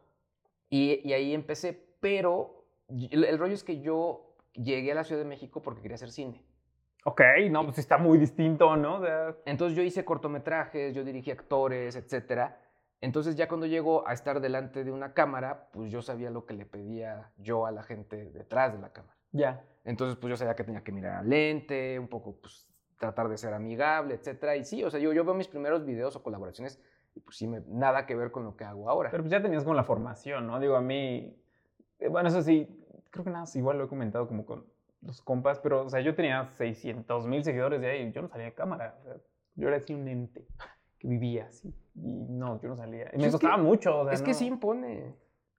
Y, 0.70 1.06
y, 1.06 1.12
ahí 1.12 1.34
empecé, 1.34 1.78
pero 2.00 2.64
el, 2.88 3.24
el 3.24 3.38
rollo 3.38 3.52
es 3.52 3.62
que 3.62 3.82
yo 3.82 4.34
llegué 4.54 4.92
a 4.92 4.94
la 4.94 5.04
Ciudad 5.04 5.20
de 5.20 5.28
México 5.28 5.60
porque 5.60 5.82
quería 5.82 5.96
hacer 5.96 6.10
cine. 6.10 6.42
Ok, 7.08 7.20
no, 7.52 7.62
pues 7.64 7.78
está 7.78 7.98
muy 7.98 8.18
distinto, 8.18 8.76
¿no? 8.76 8.98
De... 8.98 9.36
Entonces 9.44 9.76
yo 9.76 9.84
hice 9.84 10.04
cortometrajes, 10.04 10.92
yo 10.92 11.04
dirigí 11.04 11.30
actores, 11.30 11.94
etc. 11.94 12.50
Entonces 13.00 13.36
ya 13.36 13.46
cuando 13.46 13.66
llego 13.66 14.06
a 14.08 14.12
estar 14.12 14.40
delante 14.40 14.82
de 14.82 14.90
una 14.90 15.14
cámara, 15.14 15.68
pues 15.70 15.92
yo 15.92 16.02
sabía 16.02 16.30
lo 16.30 16.46
que 16.46 16.54
le 16.54 16.66
pedía 16.66 17.30
yo 17.38 17.64
a 17.64 17.70
la 17.70 17.84
gente 17.84 18.32
detrás 18.32 18.72
de 18.72 18.80
la 18.80 18.92
cámara. 18.92 19.16
Ya. 19.30 19.64
Entonces 19.84 20.16
pues 20.16 20.30
yo 20.30 20.36
sabía 20.36 20.56
que 20.56 20.64
tenía 20.64 20.82
que 20.82 20.90
mirar 20.90 21.18
al 21.18 21.28
lente, 21.28 21.96
un 21.96 22.08
poco 22.08 22.40
pues 22.40 22.66
tratar 22.98 23.28
de 23.28 23.38
ser 23.38 23.54
amigable, 23.54 24.14
etc. 24.14 24.58
Y 24.58 24.64
sí, 24.64 24.82
o 24.82 24.90
sea, 24.90 24.98
yo, 24.98 25.12
yo 25.12 25.24
veo 25.24 25.34
mis 25.34 25.46
primeros 25.46 25.86
videos 25.86 26.16
o 26.16 26.24
colaboraciones 26.24 26.82
y 27.14 27.20
pues 27.20 27.36
sí, 27.36 27.46
me, 27.46 27.60
nada 27.68 28.04
que 28.04 28.16
ver 28.16 28.32
con 28.32 28.42
lo 28.42 28.56
que 28.56 28.64
hago 28.64 28.90
ahora. 28.90 29.12
Pero 29.12 29.22
pues 29.22 29.30
ya 29.30 29.40
tenías 29.40 29.62
con 29.62 29.76
la 29.76 29.84
formación, 29.84 30.48
¿no? 30.48 30.58
Digo, 30.58 30.74
a 30.74 30.80
mí, 30.80 31.40
eh, 32.00 32.08
bueno, 32.08 32.30
eso 32.30 32.42
sí, 32.42 32.68
creo 33.10 33.24
que 33.24 33.30
nada, 33.30 33.44
igual 33.54 33.78
lo 33.78 33.84
he 33.84 33.88
comentado 33.88 34.26
como 34.26 34.44
con 34.44 34.64
los 35.02 35.20
compas, 35.20 35.58
pero, 35.60 35.84
o 35.84 35.90
sea, 35.90 36.00
yo 36.00 36.14
tenía 36.14 36.48
600 36.48 37.26
mil 37.26 37.44
seguidores 37.44 37.80
de 37.80 37.90
ahí 37.90 38.02
y 38.08 38.12
yo 38.12 38.22
no 38.22 38.28
salía 38.28 38.46
de 38.46 38.54
cámara. 38.54 38.96
O 39.00 39.04
sea, 39.04 39.16
yo 39.54 39.68
era 39.68 39.76
así 39.76 39.94
un 39.94 40.08
ente 40.08 40.46
que 40.98 41.08
vivía 41.08 41.46
así. 41.46 41.74
Y 41.94 42.26
no, 42.28 42.60
yo 42.60 42.68
no 42.68 42.76
salía. 42.76 43.10
Y 43.14 43.18
me 43.18 43.30
costaba 43.30 43.56
mucho. 43.56 44.00
O 44.00 44.04
sea, 44.04 44.12
es 44.12 44.20
no. 44.20 44.26
que 44.26 44.34
sí 44.34 44.46
impone. 44.46 45.14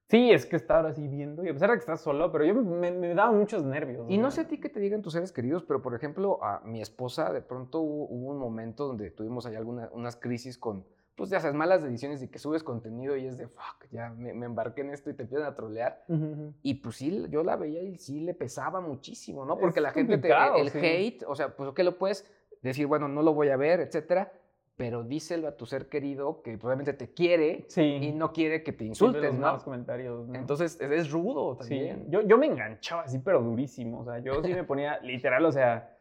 Sí, 0.10 0.32
es 0.32 0.46
que 0.46 0.56
estar 0.56 0.86
así 0.86 1.06
viendo, 1.06 1.44
y 1.44 1.50
a 1.50 1.53
pesar 1.53 1.70
de 1.70 1.75
que 1.75 1.82
estás 1.82 2.00
solo, 2.00 2.32
pero 2.32 2.46
yo 2.46 2.56
me, 2.56 2.91
me 2.91 3.13
daba 3.13 3.34
muchos 3.34 3.65
nervios. 3.65 4.06
Y 4.08 4.17
no 4.17 4.32
sé 4.32 4.41
a 4.41 4.48
ti 4.48 4.58
qué 4.58 4.70
te 4.70 4.79
digan 4.79 5.01
tus 5.01 5.12
seres 5.12 5.34
queridos, 5.34 5.63
pero 5.63 5.82
por 5.82 5.94
ejemplo, 5.94 6.41
a 6.41 6.62
mi 6.62 6.82
esposa, 6.82 7.34
de 7.34 7.41
pronto 7.41 7.82
hubo, 7.82 8.06
hubo 8.06 8.32
un 8.32 8.38
momento 8.38 8.88
donde 8.88 9.12
tuvimos 9.12 9.46
ahí 9.46 9.56
algunas 9.56 9.91
unas 9.91 10.15
crisis 10.15 10.58
con, 10.58 10.86
pues 11.17 11.29
ya 11.31 11.39
sabes, 11.41 11.55
malas 11.55 11.83
decisiones 11.83 12.21
y 12.24 12.27
que 12.29 12.39
subes 12.39 12.63
contenido 12.63 13.17
y 13.17 13.25
es 13.25 13.38
de, 13.38 13.47
fuck, 13.47 13.88
ya 13.91 14.09
me, 14.12 14.33
me 14.33 14.45
embarqué 14.45 14.81
en 14.81 14.91
esto 14.91 15.09
y 15.09 15.13
te 15.15 15.24
empiezan 15.24 15.47
a 15.47 15.55
trolear. 15.55 16.05
Uh 16.07 16.13
-huh. 16.15 16.53
Y 16.62 16.75
pues 16.75 16.95
sí, 16.95 17.25
yo 17.29 17.43
la 17.43 17.55
veía 17.57 17.81
y 17.81 17.97
sí 17.97 18.21
le 18.21 18.33
pesaba 18.36 18.79
muchísimo, 18.79 19.43
¿no? 19.43 19.57
Porque 19.57 19.79
es 19.79 19.83
la 19.83 19.91
gente, 19.91 20.17
te, 20.19 20.29
el 20.57 20.69
sí. 20.69 20.77
hate, 20.79 21.24
o 21.27 21.36
sea, 21.36 21.55
pues 21.55 21.71
¿qué 21.75 21.83
lo 21.83 21.97
puedes 21.97 22.31
decir? 22.62 22.88
Bueno, 22.88 23.07
no 23.07 23.21
lo 23.24 23.33
voy 23.33 23.50
a 23.50 23.57
ver, 23.57 23.79
etcétera. 23.81 24.31
pero 24.75 25.03
díselo 25.03 25.47
a 25.47 25.57
tu 25.57 25.65
ser 25.65 25.89
querido 25.89 26.43
que 26.43 26.55
probablemente 26.55 26.93
te 26.93 27.12
quiere 27.12 27.65
Sí. 27.67 27.81
y 27.81 28.12
no 28.12 28.31
quiere 28.31 28.62
que 28.62 28.71
te 28.74 28.86
insultes, 28.86 29.24
los 29.24 29.33
¿no? 29.33 29.57
comentarios, 29.63 30.27
¿no? 30.27 30.36
Entonces 30.36 30.79
es, 30.79 30.91
es 30.91 31.09
rudo 31.12 31.55
Sí, 31.63 31.69
también. 31.69 32.05
yo, 32.12 32.21
yo 32.21 32.38
me 32.38 32.45
enganchaba 32.45 33.01
así, 33.01 33.17
pero 33.17 33.41
durísimo. 33.41 34.01
O 34.01 34.05
sea, 34.05 34.19
yo 34.19 34.43
sí 34.43 34.53
me 34.53 34.63
ponía 34.63 35.00
literal, 35.00 35.43
o 35.45 35.51
sea, 35.51 35.96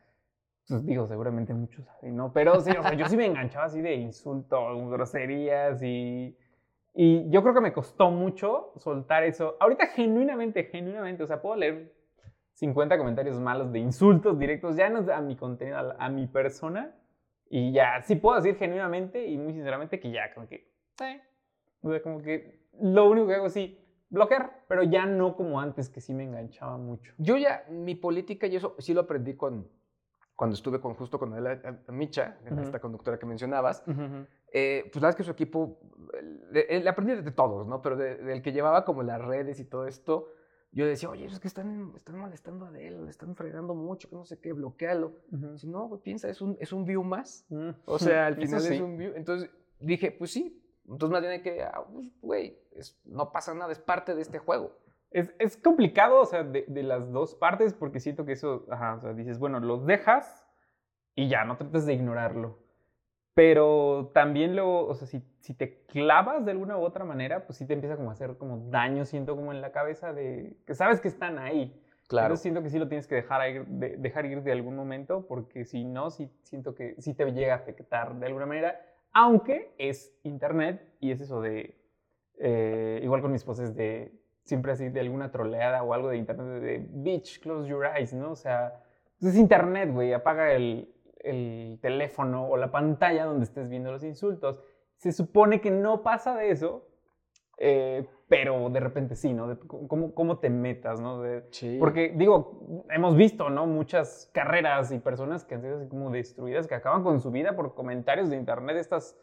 pues 0.68 0.85
digo, 0.85 1.06
seguramente 1.06 1.54
muchos 1.54 1.85
saben, 1.85 2.16
¿no? 2.16 2.32
Pero 2.32 2.61
sí, 2.61 2.70
o 2.70 2.82
sea, 2.82 2.94
yo 2.94 3.06
sí 3.06 3.16
me 3.16 3.26
enganchaba 3.26 3.66
así 3.66 3.80
de 3.80 3.94
insultos, 3.94 4.90
groserías 4.90 5.82
y. 5.82 6.37
Y 6.99 7.28
yo 7.28 7.42
creo 7.42 7.52
que 7.52 7.61
me 7.61 7.75
costó 7.75 8.11
mucho 8.11 8.73
soltar 8.76 9.23
eso. 9.23 9.56
Ahorita, 9.61 9.87
genuinamente, 9.88 10.64
genuinamente, 10.64 11.23
o 11.23 11.26
sea, 11.26 11.42
puedo 11.42 11.54
leer 11.54 11.92
50 12.54 12.96
comentarios 12.96 13.38
malos 13.38 13.70
de 13.70 13.80
insultos 13.80 14.38
directos, 14.38 14.76
ya 14.76 14.88
no 14.88 15.04
a 15.12 15.20
mi 15.20 15.37
contenido, 15.37 15.76
a, 15.76 15.96
a 15.99 16.08
mi 16.08 16.26
persona. 16.26 16.94
Y 17.50 17.73
ya, 17.73 18.00
sí 18.02 18.16
puedo 18.16 18.37
decir 18.37 18.56
genuinamente 18.56 19.26
y 19.26 19.37
muy 19.37 19.52
sinceramente 19.52 20.00
que 20.00 20.11
ya, 20.11 20.32
como 20.32 20.49
que. 20.49 20.73
eh, 21.02 21.20
o 21.82 21.90
sea, 21.90 22.02
como 22.02 22.23
que 22.23 22.66
lo 22.80 23.08
único 23.11 23.28
que 23.28 23.35
hago 23.35 23.50
sí, 23.50 23.78
bloquear, 24.08 24.64
pero 24.68 24.82
ya 24.82 25.06
no 25.06 25.37
como 25.37 25.61
antes, 25.61 25.88
que 25.88 26.00
sí 26.00 26.14
me 26.14 26.25
enganchaba 26.25 26.78
mucho. 26.78 27.12
Yo 27.18 27.37
ya, 27.37 27.64
mi 27.70 27.94
política 27.94 28.46
y 28.46 28.56
eso 28.56 28.75
sí 28.78 28.94
lo 28.94 29.02
aprendí 29.02 29.37
con, 29.37 29.68
cuando 30.37 30.55
estuve 30.55 30.81
con, 30.81 30.95
justo 30.95 31.19
con 31.19 31.33
Adela- 31.33 31.61
a- 31.64 31.90
a 31.90 31.93
Micha, 31.93 32.38
Ujú. 32.50 32.61
esta 32.61 32.78
conductora 32.78 33.19
que 33.19 33.26
mencionabas. 33.26 33.83
Eh, 34.52 34.83
pues 34.93 34.97
la 35.02 35.09
verdad 35.09 35.11
es 35.11 35.16
que 35.16 35.25
su 35.25 35.31
equipo, 35.33 35.78
le, 36.52 36.81
le 36.81 36.88
aprendí 36.88 37.14
de 37.14 37.31
todos, 37.33 37.66
¿no? 37.66 37.83
Pero 37.83 37.97
de- 37.97 38.16
del 38.16 38.43
que 38.43 38.52
llevaba 38.52 38.85
como 38.85 39.02
las 39.02 39.21
redes 39.21 39.59
y 39.61 39.64
todo 39.64 39.87
esto, 39.87 40.28
yo 40.73 40.87
decía, 40.87 41.09
oye, 41.09 41.25
es 41.25 41.40
que 41.40 41.49
están, 41.49 41.93
están 41.97 42.19
molestando 42.19 42.66
a 42.66 42.69
Adela, 42.69 43.00
le 43.02 43.11
están 43.11 43.35
fregando 43.35 43.75
mucho, 43.75 44.09
que 44.11 44.14
no 44.16 44.25
sé 44.25 44.38
qué, 44.38 44.52
bloquealo. 44.52 45.12
Si 45.57 45.66
no, 45.66 46.00
piensa, 46.02 46.28
es 46.28 46.40
un, 46.43 46.57
es 46.61 46.73
un 46.73 46.85
view 46.85 47.02
más. 47.02 47.47
O 47.87 47.99
sea, 47.99 48.26
al 48.26 48.37
final 48.37 48.61
sí. 48.61 48.75
es 48.75 48.81
un 48.81 48.97
view. 48.99 49.12
Entonces 49.16 49.50
dije, 49.81 50.12
pues 50.12 50.33
sí. 50.33 50.62
Entonces 50.88 51.11
más 51.12 51.21
bien 51.23 51.33
hay 51.33 51.43
que, 51.43 51.62
ah, 51.62 51.83
pues, 51.93 52.09
güey, 52.21 52.59
es- 52.73 53.00
no 53.07 53.33
pasa 53.33 53.55
nada, 53.55 53.73
es 53.73 53.78
parte 53.78 54.14
de 54.14 54.21
este 54.23 54.38
juego. 54.38 54.73
Es, 55.10 55.34
es 55.38 55.56
complicado, 55.56 56.20
o 56.20 56.26
sea, 56.26 56.42
de, 56.42 56.64
de 56.68 56.82
las 56.82 57.10
dos 57.12 57.34
partes, 57.34 57.72
porque 57.75 58.00
siento 58.00 58.26
que 58.26 58.32
eso, 58.32 58.66
ajá, 58.70 58.94
o 58.94 59.00
sea, 59.00 59.12
dices, 59.14 59.38
bueno, 59.38 59.60
los 59.60 59.86
dejas 59.86 60.46
y 61.14 61.28
ya, 61.28 61.44
no 61.44 61.56
tratas 61.56 61.86
de 61.86 61.94
ignorarlo. 61.94 62.58
Pero 63.34 64.10
también 64.14 64.54
luego, 64.56 64.86
o 64.86 64.94
sea, 64.94 65.06
si, 65.06 65.22
si 65.40 65.52
te 65.54 65.84
clavas 65.86 66.44
de 66.46 66.52
alguna 66.52 66.78
u 66.78 66.82
otra 66.82 67.04
manera, 67.04 67.44
pues 67.46 67.58
sí 67.58 67.66
te 67.66 67.75
empieza 67.75 67.96
como 67.96 68.08
a 68.08 68.12
hacer 68.14 68.38
como 68.38 68.70
daño, 68.70 69.04
siento 69.04 69.36
como 69.36 69.52
en 69.52 69.60
la 69.60 69.72
cabeza 69.72 70.12
de 70.14 70.56
que 70.66 70.75
sabes 70.75 71.00
que 71.00 71.08
están 71.08 71.38
ahí. 71.38 71.82
Entonces 72.25 72.42
siento 72.42 72.62
que 72.62 72.70
sí 72.70 72.78
lo 72.78 72.88
tienes 72.88 73.06
que 73.06 73.16
dejar 73.16 73.50
ir, 73.50 73.66
de- 73.66 73.96
dejar 73.98 74.25
ir 74.26 74.42
de 74.42 74.52
algún 74.52 74.75
momento, 74.75 75.26
porque 75.26 75.64
si 75.64 75.84
no, 75.84 76.10
sí 76.10 76.30
siento 76.44 76.75
que 76.75 76.94
sí 76.98 77.12
te 77.14 77.30
llega 77.32 77.52
a 77.54 77.56
afectar 77.58 78.14
de 78.18 78.26
alguna 78.26 78.46
manera, 78.46 78.80
aunque 79.12 79.75
es 79.76 80.18
internet 80.22 80.94
y 81.00 81.10
es 81.10 81.20
eso 81.20 81.40
de, 81.42 81.78
eh, 82.38 83.00
igual 83.02 83.20
con 83.20 83.32
mis 83.32 83.44
poses 83.44 83.75
de, 83.75 84.12
siempre 84.46 84.72
así 84.72 84.88
de 84.88 85.00
alguna 85.00 85.30
troleada 85.30 85.82
o 85.82 85.92
algo 85.92 86.08
de 86.08 86.16
internet, 86.16 86.62
de, 86.62 86.86
bitch, 86.88 87.40
close 87.40 87.68
your 87.68 87.84
eyes, 87.84 88.14
¿no? 88.14 88.30
O 88.30 88.36
sea, 88.36 88.80
pues 89.20 89.34
es 89.34 89.38
internet, 89.38 89.90
güey, 89.92 90.12
apaga 90.12 90.52
el, 90.52 90.94
el 91.20 91.78
teléfono 91.82 92.48
o 92.48 92.56
la 92.56 92.70
pantalla 92.70 93.24
donde 93.26 93.44
estés 93.44 93.68
viendo 93.68 93.90
los 93.90 94.04
insultos. 94.04 94.60
Se 94.96 95.12
supone 95.12 95.60
que 95.60 95.70
no 95.70 96.02
pasa 96.02 96.34
de 96.36 96.50
eso, 96.50 96.88
eh, 97.58 98.06
pero 98.28 98.68
de 98.70 98.80
repente 98.80 99.14
sí, 99.16 99.32
¿no? 99.32 99.48
De 99.48 99.58
cómo, 99.58 100.14
cómo 100.14 100.38
te 100.38 100.50
metas, 100.50 101.00
¿no? 101.00 101.20
De, 101.22 101.44
Sí. 101.50 101.76
porque, 101.78 102.12
digo, 102.14 102.84
hemos 102.90 103.16
visto, 103.16 103.50
¿no? 103.50 103.66
Muchas 103.66 104.30
carreras 104.32 104.92
y 104.92 104.98
personas 104.98 105.44
que 105.44 105.54
han 105.56 105.62
sido 105.62 105.76
así 105.76 105.88
como 105.88 106.10
destruidas, 106.10 106.66
que 106.66 106.74
acaban 106.74 107.02
con 107.02 107.20
su 107.20 107.30
vida 107.30 107.54
por 107.56 107.74
comentarios 107.74 108.30
de 108.30 108.36
internet, 108.36 108.76
estas 108.76 109.18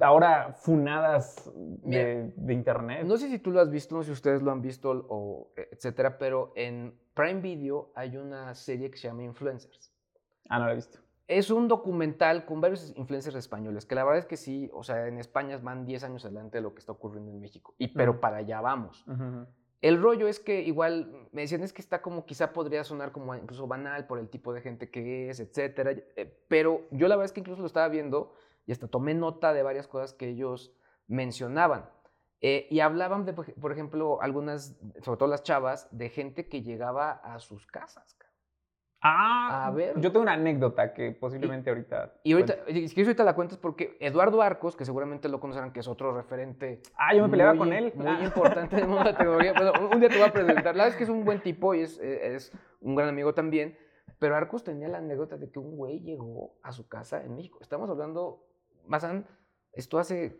ahora 0.00 0.52
funadas 0.52 1.50
de, 1.54 2.32
de 2.34 2.52
internet. 2.52 3.04
No 3.04 3.16
sé 3.16 3.28
si 3.28 3.38
tú 3.38 3.50
lo 3.50 3.60
has 3.60 3.70
visto, 3.70 3.94
no 3.94 4.02
sé 4.02 4.06
si 4.06 4.12
ustedes 4.12 4.42
lo 4.42 4.50
han 4.50 4.62
visto 4.62 4.90
o 5.08 5.52
eh, 5.56 5.68
etcétera, 5.72 6.18
pero 6.18 6.52
en 6.56 6.98
Prime 7.14 7.40
Video 7.40 7.92
hay 7.94 8.16
una 8.16 8.54
serie 8.54 8.90
que 8.90 8.96
se 8.96 9.08
llama 9.08 9.22
Influencers. 9.24 9.92
Ah, 10.48 10.58
no 10.58 10.66
lo 10.66 10.72
he 10.72 10.76
visto. 10.76 10.98
Es 11.28 11.50
un 11.50 11.68
documental 11.68 12.44
con 12.44 12.60
varios 12.60 12.92
influencers 12.96 13.36
españoles, 13.36 13.86
que 13.86 13.94
la 13.94 14.04
verdad 14.04 14.18
es 14.18 14.26
que 14.26 14.36
sí, 14.36 14.68
o 14.74 14.82
sea, 14.82 15.06
en 15.06 15.18
España 15.18 15.56
van 15.62 15.86
10 15.86 16.04
años 16.04 16.24
adelante 16.24 16.58
de 16.58 16.62
lo 16.62 16.74
que 16.74 16.80
está 16.80 16.92
ocurriendo 16.92 17.30
en 17.30 17.40
México, 17.40 17.74
y, 17.78 17.88
pero 17.88 18.12
Ujú. 18.12 18.20
para 18.20 18.38
allá 18.38 18.60
vamos. 18.60 19.06
Ujú. 19.06 19.46
El 19.80 20.00
rollo 20.00 20.28
es 20.28 20.38
que 20.38 20.62
igual 20.62 21.28
me 21.32 21.42
decían 21.42 21.62
es 21.62 21.72
que 21.72 21.82
está 21.82 22.02
como 22.02 22.24
quizá 22.24 22.52
podría 22.52 22.84
sonar 22.84 23.10
como 23.10 23.34
incluso 23.34 23.66
banal 23.66 24.06
por 24.06 24.18
el 24.18 24.28
tipo 24.28 24.52
de 24.52 24.60
gente 24.60 24.90
que 24.90 25.30
es, 25.30 25.40
etcétera, 25.40 25.92
eh, 25.92 26.44
pero 26.48 26.82
yo 26.90 27.08
la 27.08 27.16
verdad 27.16 27.26
es 27.26 27.32
que 27.32 27.40
incluso 27.40 27.60
lo 27.60 27.66
estaba 27.66 27.88
viendo 27.88 28.32
y 28.66 28.72
hasta 28.72 28.88
tomé 28.88 29.14
nota 29.14 29.52
de 29.52 29.62
varias 29.62 29.88
cosas 29.88 30.12
que 30.14 30.28
ellos 30.28 30.74
mencionaban. 31.08 31.88
Eh, 32.40 32.66
y 32.70 32.80
hablaban 32.80 33.24
de, 33.24 33.32
por 33.32 33.46
ej- 33.48 33.54
por 33.60 33.70
ejemplo, 33.72 34.20
algunas, 34.20 34.76
sobre 35.02 35.18
todo 35.18 35.28
las 35.28 35.42
chavas, 35.44 35.88
de 35.96 36.08
gente 36.08 36.48
que 36.48 36.62
llegaba 36.62 37.12
a 37.12 37.38
sus 37.38 37.66
casas. 37.66 38.16
Ah, 39.04 39.66
A 39.66 39.70
ver. 39.72 39.98
Yo 40.00 40.12
tengo 40.12 40.22
una 40.22 40.34
anécdota 40.34 40.94
que 40.94 41.10
posiblemente 41.10 41.70
ahorita. 41.70 42.14
Y 42.22 42.34
ahorita, 42.34 42.54
y 42.68 42.86
si 42.86 42.94
quieres 42.94 43.08
ahorita 43.08 43.24
la 43.24 43.34
cuentas 43.34 43.58
porque 43.58 43.96
Eduardo 44.00 44.40
Arcos, 44.42 44.76
que 44.76 44.84
seguramente 44.84 45.28
lo 45.28 45.40
conocerán, 45.40 45.72
que 45.72 45.80
es 45.80 45.88
otro 45.88 46.12
referente 46.14 46.82
Ah, 46.96 47.12
yo 47.12 47.24
me 47.24 47.28
peleaba 47.28 47.56
con 47.56 47.72
él. 47.72 47.92
Muy 47.96 48.06
Ah. 48.06 48.20
importante 48.22 48.78
en 48.80 48.94
la 48.94 49.16
tecnología. 49.16 49.54
Bueno, 49.54 49.72
un- 49.80 49.94
un 49.94 50.00
día 50.00 50.08
te 50.08 50.18
voy 50.18 50.28
a 50.28 50.32
presentar. 50.32 50.64
La 50.76 50.84
verdad 50.84 50.88
es 50.88 50.94
que 50.96 51.02
es 51.02 51.10
un 51.10 51.24
buen 51.24 51.40
tipo 51.42 51.74
y 51.74 51.80
es, 51.80 51.98
eh, 51.98 52.34
es 52.36 52.52
un 52.80 52.94
gran 52.94 53.08
amigo 53.08 53.34
también. 53.34 53.76
Pero 54.20 54.36
Arcos 54.36 54.62
tenía 54.62 54.86
la 54.86 54.98
anécdota 54.98 55.36
de 55.36 55.50
que 55.50 55.58
un 55.58 55.76
güey 55.76 55.98
llegó 56.00 56.54
a 56.62 56.70
su 56.70 56.86
casa 56.88 57.24
en 57.24 57.34
México. 57.34 57.58
Estamos 57.60 57.90
hablando, 57.90 58.46
Mazán, 58.86 59.26
esto 59.72 59.98
hace 59.98 60.38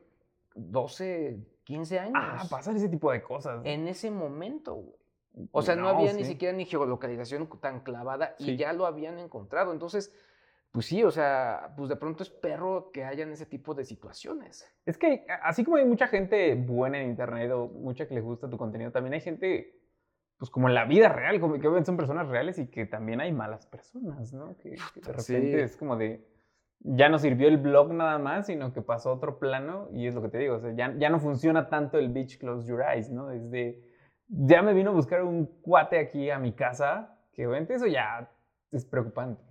12, 0.55 1.39
15 1.65 1.99
años. 1.99 2.13
Ah, 2.17 2.45
pasan 2.51 2.77
ese 2.77 2.89
tipo 2.89 3.11
de 3.13 3.23
cosas. 3.23 3.63
En 3.65 3.89
ese 3.89 4.11
momento, 4.11 4.75
güey. 4.75 5.03
O 5.51 5.63
sea, 5.63 5.77
no, 5.77 5.89
había 5.89 6.13
ni 6.13 6.25
siquiera 6.25 6.55
ni 6.55 6.67
geolocalización 6.67 7.49
tan 7.61 7.81
clavada 7.81 8.35
y 8.39 8.57
ya 8.57 8.75
lo 8.75 8.85
habían 8.85 9.19
encontrado. 9.19 9.73
Entonces, 9.73 10.13
pues 10.71 10.85
sí, 10.85 11.03
o 11.05 11.11
sea, 11.11 11.73
pues 11.77 11.89
de 11.89 11.97
pronto 11.97 12.23
es 12.23 12.29
perro 12.29 12.91
que 12.93 13.05
hayan 13.05 13.31
ese 13.33 13.47
tipo 13.47 13.73
de 13.75 13.85
situaciones. 13.87 14.71
Es 14.85 14.99
que 14.99 15.25
así 15.43 15.65
como 15.65 15.79
hay 15.79 15.87
mucha 15.87 16.07
gente 16.09 16.55
buena 16.55 17.01
en 17.01 17.09
internet 17.09 17.51
o 17.53 17.67
mucha 17.69 18.07
que 18.07 18.15
le 18.15 18.21
gusta 18.21 18.51
tu 18.51 18.59
contenido, 18.59 18.91
también 18.91 19.15
hay 19.15 19.21
gente, 19.23 19.81
pues 20.37 20.51
como 20.51 20.69
en 20.69 20.75
la 20.75 20.85
vida 20.85 21.09
real, 21.09 21.41
como 21.41 21.59
que 21.59 21.85
son 21.85 21.97
personas 21.97 22.29
reales 22.29 22.59
y 22.59 22.67
que 22.67 22.85
también 22.85 23.21
hay 23.23 23.33
malas 23.33 23.67
personas, 23.67 24.35
¿no? 24.35 24.57
Que, 24.59 24.71
que 24.93 25.01
de 25.01 25.21
Sí. 25.23 25.33
repente 25.33 25.63
es 25.63 25.77
como 25.79 25.97
de, 25.97 26.27
ya 26.85 27.09
no 27.09 27.19
sirvió 27.19 27.49
el 27.49 27.59
blog 27.59 27.93
nada 27.93 28.19
más, 28.19 28.47
sino 28.47 28.73
que 28.73 28.83
pasó 28.83 29.11
a 29.11 29.15
otro 29.15 29.39
plano 29.39 29.89
y 29.93 30.07
es 30.07 30.15
lo 30.15 30.23
que 30.23 30.29
te 30.29 30.39
digo, 30.39 30.57
o 30.57 30.61
sea, 30.61 30.73
ya, 30.75 30.95
ya 30.99 31.11
no 31.11 31.21
funciona 31.21 31.69
tanto 31.69 31.99
el 31.99 32.09
bitch 32.09 32.39
close 32.39 32.67
your 32.67 32.83
eyes, 32.83 33.11
¿no? 33.11 33.31
Es 33.31 33.51
de, 33.51 33.83
ya 34.29 34.63
me 34.63 34.75
vino 34.75 34.91
a 34.91 34.95
buscar 34.95 35.23
un 35.23 35.47
cuate 35.63 35.99
aquí 35.99 36.31
a 36.31 36.39
mi 36.39 36.53
casa, 36.53 37.19
que 37.33 37.47
obviamente 37.47 37.75
eso 37.75 37.87
ya 37.87 38.31
es 38.73 38.85
preocupante. 38.85 39.43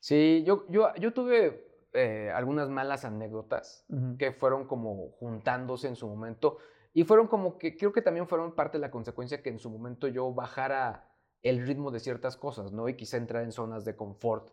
Sí, 0.00 0.42
yo, 0.44 0.64
yo, 0.68 0.92
yo 0.96 1.12
tuve 1.12 1.72
eh, 1.92 2.32
algunas 2.34 2.68
malas 2.68 3.04
anécdotas 3.04 3.86
que 4.18 4.32
fueron 4.32 4.66
como 4.66 5.10
juntándose 5.12 5.86
en 5.86 5.94
su 5.94 6.08
momento 6.08 6.58
y 6.94 7.04
fueron 7.04 7.28
como 7.28 7.58
que 7.58 7.76
creo 7.76 7.92
que 7.92 8.02
también 8.02 8.26
fueron 8.26 8.54
parte 8.54 8.78
de 8.78 8.82
la 8.82 8.90
consecuencia 8.90 9.42
que 9.42 9.50
en 9.50 9.58
su 9.58 9.70
momento 9.70 10.08
yo 10.08 10.32
bajara 10.32 11.08
el 11.42 11.66
ritmo 11.66 11.90
de 11.90 12.00
ciertas 12.00 12.36
cosas, 12.36 12.72
¿no? 12.72 12.88
Y 12.88 12.96
quizá 12.96 13.16
entrar 13.16 13.42
en 13.42 13.52
zonas 13.52 13.84
de 13.84 13.94
confort. 13.94 14.50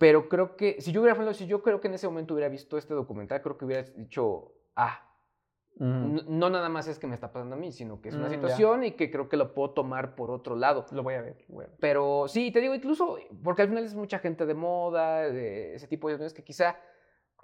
Pero 0.00 0.30
creo 0.30 0.56
que, 0.56 0.80
si 0.80 0.92
yo 0.92 1.02
hubiera, 1.02 1.34
si 1.34 1.46
yo 1.46 1.62
creo 1.62 1.78
que 1.78 1.88
en 1.88 1.92
ese 1.92 2.08
momento 2.08 2.32
hubiera 2.32 2.48
visto 2.48 2.78
este 2.78 2.94
documental, 2.94 3.42
creo 3.42 3.58
que 3.58 3.66
hubiera 3.66 3.82
dicho, 3.82 4.54
ah, 4.74 5.06
Ujú. 5.74 5.84
no, 5.84 6.22
no 6.26 6.48
nada 6.48 6.70
más 6.70 6.88
es 6.88 6.98
que 6.98 7.06
me 7.06 7.14
está 7.14 7.30
pasando 7.30 7.54
a 7.54 7.58
mí, 7.58 7.70
sino 7.70 8.00
que 8.00 8.08
es 8.08 8.14
una 8.14 8.28
Mm, 8.28 8.30
ya. 8.30 8.34
situación 8.36 8.84
y 8.84 8.92
que 8.92 9.10
creo 9.10 9.28
que 9.28 9.36
lo 9.36 9.52
puedo 9.52 9.72
tomar 9.74 10.14
por 10.14 10.30
otro 10.30 10.56
lado. 10.56 10.86
Lo 10.92 11.02
voy 11.02 11.14
a 11.14 11.20
ver, 11.20 11.44
voy 11.48 11.66
a 11.66 11.68
ver. 11.68 11.76
Pero 11.80 12.28
sí, 12.28 12.50
te 12.50 12.62
digo, 12.62 12.74
incluso, 12.74 13.18
porque 13.44 13.60
al 13.60 13.68
final 13.68 13.84
es 13.84 13.94
mucha 13.94 14.20
gente 14.20 14.46
de 14.46 14.54
moda, 14.54 15.28
de 15.30 15.74
ese 15.74 15.86
tipo 15.86 16.08
de 16.08 16.16
cosas 16.16 16.32
que 16.32 16.44
quizá, 16.44 16.78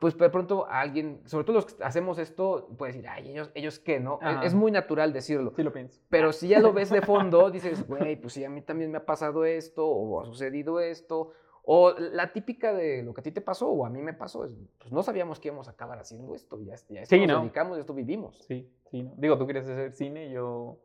pues 0.01 0.17
de 0.17 0.31
pronto 0.31 0.65
alguien, 0.67 1.21
sobre 1.29 1.45
todo 1.45 1.57
los 1.57 1.67
que 1.67 1.85
hacemos 1.85 2.17
esto, 2.19 2.71
puede 2.79 2.95
decir, 2.95 3.07
ay, 3.07 3.33
ellos, 3.33 3.51
ellos 3.55 3.79
qué, 3.81 4.01
¿no? 4.01 4.15
Es- 4.23 4.27
Ajá. 4.29 4.45
Es 4.47 4.55
muy 4.55 4.73
natural 4.73 5.13
decirlo. 5.13 5.53
Sí 5.55 5.63
lo 5.63 5.75
pienso. 5.75 6.01
Pero 6.09 6.33
si 6.33 6.49
ya 6.49 6.59
lo 6.61 6.73
ves 6.73 6.89
de 6.89 7.03
fondo, 7.03 7.51
dices, 7.51 7.87
güey, 7.87 8.17
pues 8.19 8.33
sí, 8.33 8.45
a 8.47 8.49
mí 8.49 8.63
también 8.63 8.91
me 8.91 8.97
ha 8.97 9.05
pasado 9.05 9.45
esto, 9.45 9.87
o 9.87 10.23
ha 10.23 10.25
sucedido 10.25 10.81
esto, 10.81 11.33
o 11.69 11.93
la 11.99 12.33
típica 12.33 12.73
de 12.73 13.03
lo 13.03 13.13
que 13.13 13.21
a 13.21 13.25
ti 13.25 13.33
te 13.33 13.41
pasó, 13.41 13.69
o 13.69 13.85
a 13.85 13.91
mí 13.91 14.01
me 14.01 14.15
pasó, 14.15 14.45
es, 14.45 14.53
pues 14.79 14.93
no 14.93 15.03
sabíamos 15.03 15.41
que 15.41 15.49
íbamos 15.49 15.67
a 15.67 15.73
acabar 15.73 15.99
haciendo 15.99 16.33
esto, 16.37 16.61
ya, 16.61 16.77
ya 16.89 17.03
esto 17.03 17.17
Sí, 17.17 17.27
nos 17.27 17.37
¿no? 17.37 17.41
dedicamos, 17.43 17.77
esto 17.79 17.93
vivimos. 17.93 18.39
Sí, 18.47 18.73
sí. 18.89 19.03
¿no? 19.03 19.15
Digo, 19.17 19.37
tú 19.37 19.47
quieres 19.47 19.67
hacer 19.69 19.91
cine, 19.93 20.31
yo, 20.31 20.79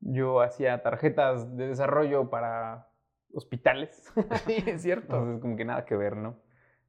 yo 0.00 0.40
hacía 0.40 0.82
tarjetas 0.82 1.54
de 1.54 1.68
desarrollo 1.68 2.30
para 2.30 2.88
hospitales. 3.34 4.10
Sí, 4.46 4.64
es 4.66 4.80
cierto. 4.80 5.14
Entonces, 5.16 5.40
como 5.42 5.54
que 5.54 5.66
nada 5.66 5.84
que 5.84 5.96
ver, 5.96 6.16
¿no? 6.16 6.36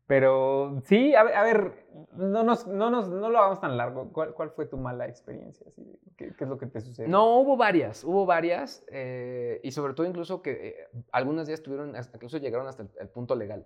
Pero 0.08 0.80
sí, 0.86 1.14
a 1.16 1.24
ver, 1.24 1.36
a 1.36 1.44
ver, 1.44 1.86
no, 2.14 2.42
nos, 2.44 2.66
no, 2.66 2.90
nos, 2.90 3.10
no 3.10 3.30
lo 3.30 3.38
hagamos 3.40 3.60
tan 3.60 3.76
largo. 3.76 4.10
¿Cuál, 4.14 4.34
cuál 4.34 4.52
fue 4.52 4.66
tu 4.66 4.78
mala 4.78 5.06
experiencia? 5.06 5.68
¿Qué, 6.16 6.34
qué 6.34 6.44
es 6.46 6.50
lo 6.50 6.58
que 6.58 6.66
te 6.68 6.80
sucedió? 6.80 7.10
No, 7.10 7.40
hubo 7.40 7.58
varias, 7.58 8.06
hubo 8.06 8.26
varias, 8.26 8.86
eh, 8.90 9.60
y 9.64 9.72
sobre 9.72 9.94
todo 9.94 10.08
incluso 10.08 10.42
que 10.42 10.52
eh, 10.70 10.76
algunas 11.12 11.48
ya 11.50 11.54
estuvieron, 11.54 11.94
hasta- 11.98 12.16
incluso 12.18 12.38
llegaron 12.38 12.68
hasta 12.68 12.84
el, 12.84 12.90
el 13.02 13.10
punto 13.10 13.36
legal. 13.36 13.66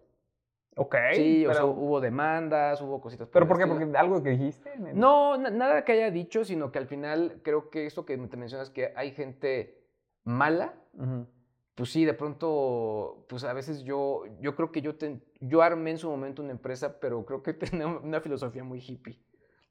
Ok. 0.77 0.95
Sí, 1.13 1.45
o 1.45 1.51
sea, 1.54 1.62
pero, 1.62 1.73
hubo 1.73 1.99
demandas, 2.01 2.82
hubo 2.82 2.99
cositas. 3.01 3.27
¿pero 3.32 3.47
por 3.47 3.58
qué? 3.58 3.63
estilo. 3.63 3.80
¿Porque 3.80 3.97
algo 3.97 4.23
que 4.23 4.30
dijiste? 4.32 4.71
No, 4.95 5.38
na- 5.38 5.49
nada 5.51 5.84
que 5.86 5.91
haya 5.91 6.10
dicho, 6.10 6.43
sino 6.43 6.71
que 6.71 6.80
al 6.80 6.88
final 6.88 7.39
creo 7.43 7.69
que 7.69 7.86
eso 7.86 8.04
que 8.06 8.17
te 8.17 8.38
mencionas, 8.38 8.71
que 8.71 8.93
hay 8.95 9.12
gente 9.12 9.77
mala, 10.23 10.73
Ujú. 10.97 11.27
pues 11.75 11.91
sí, 11.91 12.04
de 12.06 12.13
pronto, 12.15 13.25
pues 13.30 13.43
a 13.43 13.54
veces 13.54 13.84
yo, 13.84 14.23
yo 14.39 14.56
creo 14.56 14.71
que 14.71 14.82
yo, 14.82 14.95
ten- 14.95 15.21
yo 15.41 15.62
armé 15.62 15.91
en 15.91 15.97
su 15.97 16.10
momento 16.10 16.41
una 16.41 16.51
empresa, 16.51 16.99
pero 16.99 17.25
creo 17.25 17.43
que 17.43 17.54
tenía 17.84 17.88
una 17.88 18.21
filosofía 18.21 18.63
muy 18.63 18.80
hippie. 18.80 19.19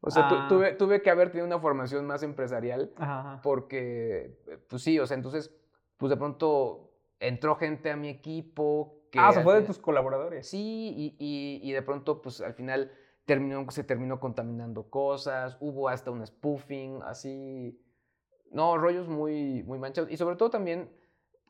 O 0.02 0.10
sea, 0.10 0.28
tu- 0.28 0.34
Ah. 0.34 0.46
tuve, 0.48 0.72
tuve 0.74 1.02
que 1.02 1.10
haber 1.10 1.30
tenido 1.30 1.46
una 1.46 1.58
formación 1.58 2.06
más 2.06 2.22
empresarial 2.22 2.92
Ajá, 2.96 3.40
porque, 3.42 4.38
eh, 4.46 4.58
pues 4.68 4.82
sí, 4.82 4.98
o 4.98 5.06
sea, 5.06 5.16
entonces, 5.16 5.54
pues 5.96 6.10
de 6.10 6.16
pronto 6.16 6.90
entró 7.18 7.56
gente 7.56 7.90
a 7.90 7.96
mi 7.96 8.08
equipo. 8.08 8.96
Que 9.10 9.18
Ah, 9.18 9.28
al 9.28 9.42
fue 9.42 9.56
de 9.60 9.62
tus 9.66 9.78
colaboradores. 9.78 10.48
Sí, 10.48 10.94
y, 10.96 11.16
y- 11.18 11.60
y 11.68 11.72
de 11.72 11.82
pronto, 11.82 12.22
pues 12.22 12.40
al 12.40 12.54
final 12.54 12.92
terminó, 13.26 13.68
se 13.70 13.82
terminó 13.84 14.20
contaminando 14.20 14.88
cosas, 14.88 15.56
hubo 15.60 15.88
hasta 15.88 16.10
un 16.10 16.24
spoofing, 16.26 17.00
así. 17.02 17.78
No, 18.52 18.78
rollos 18.78 19.08
muy, 19.08 19.62
muy 19.64 19.78
manchados. 19.78 20.10
Y 20.10 20.16
sobre 20.16 20.36
todo 20.36 20.48
también, 20.50 20.90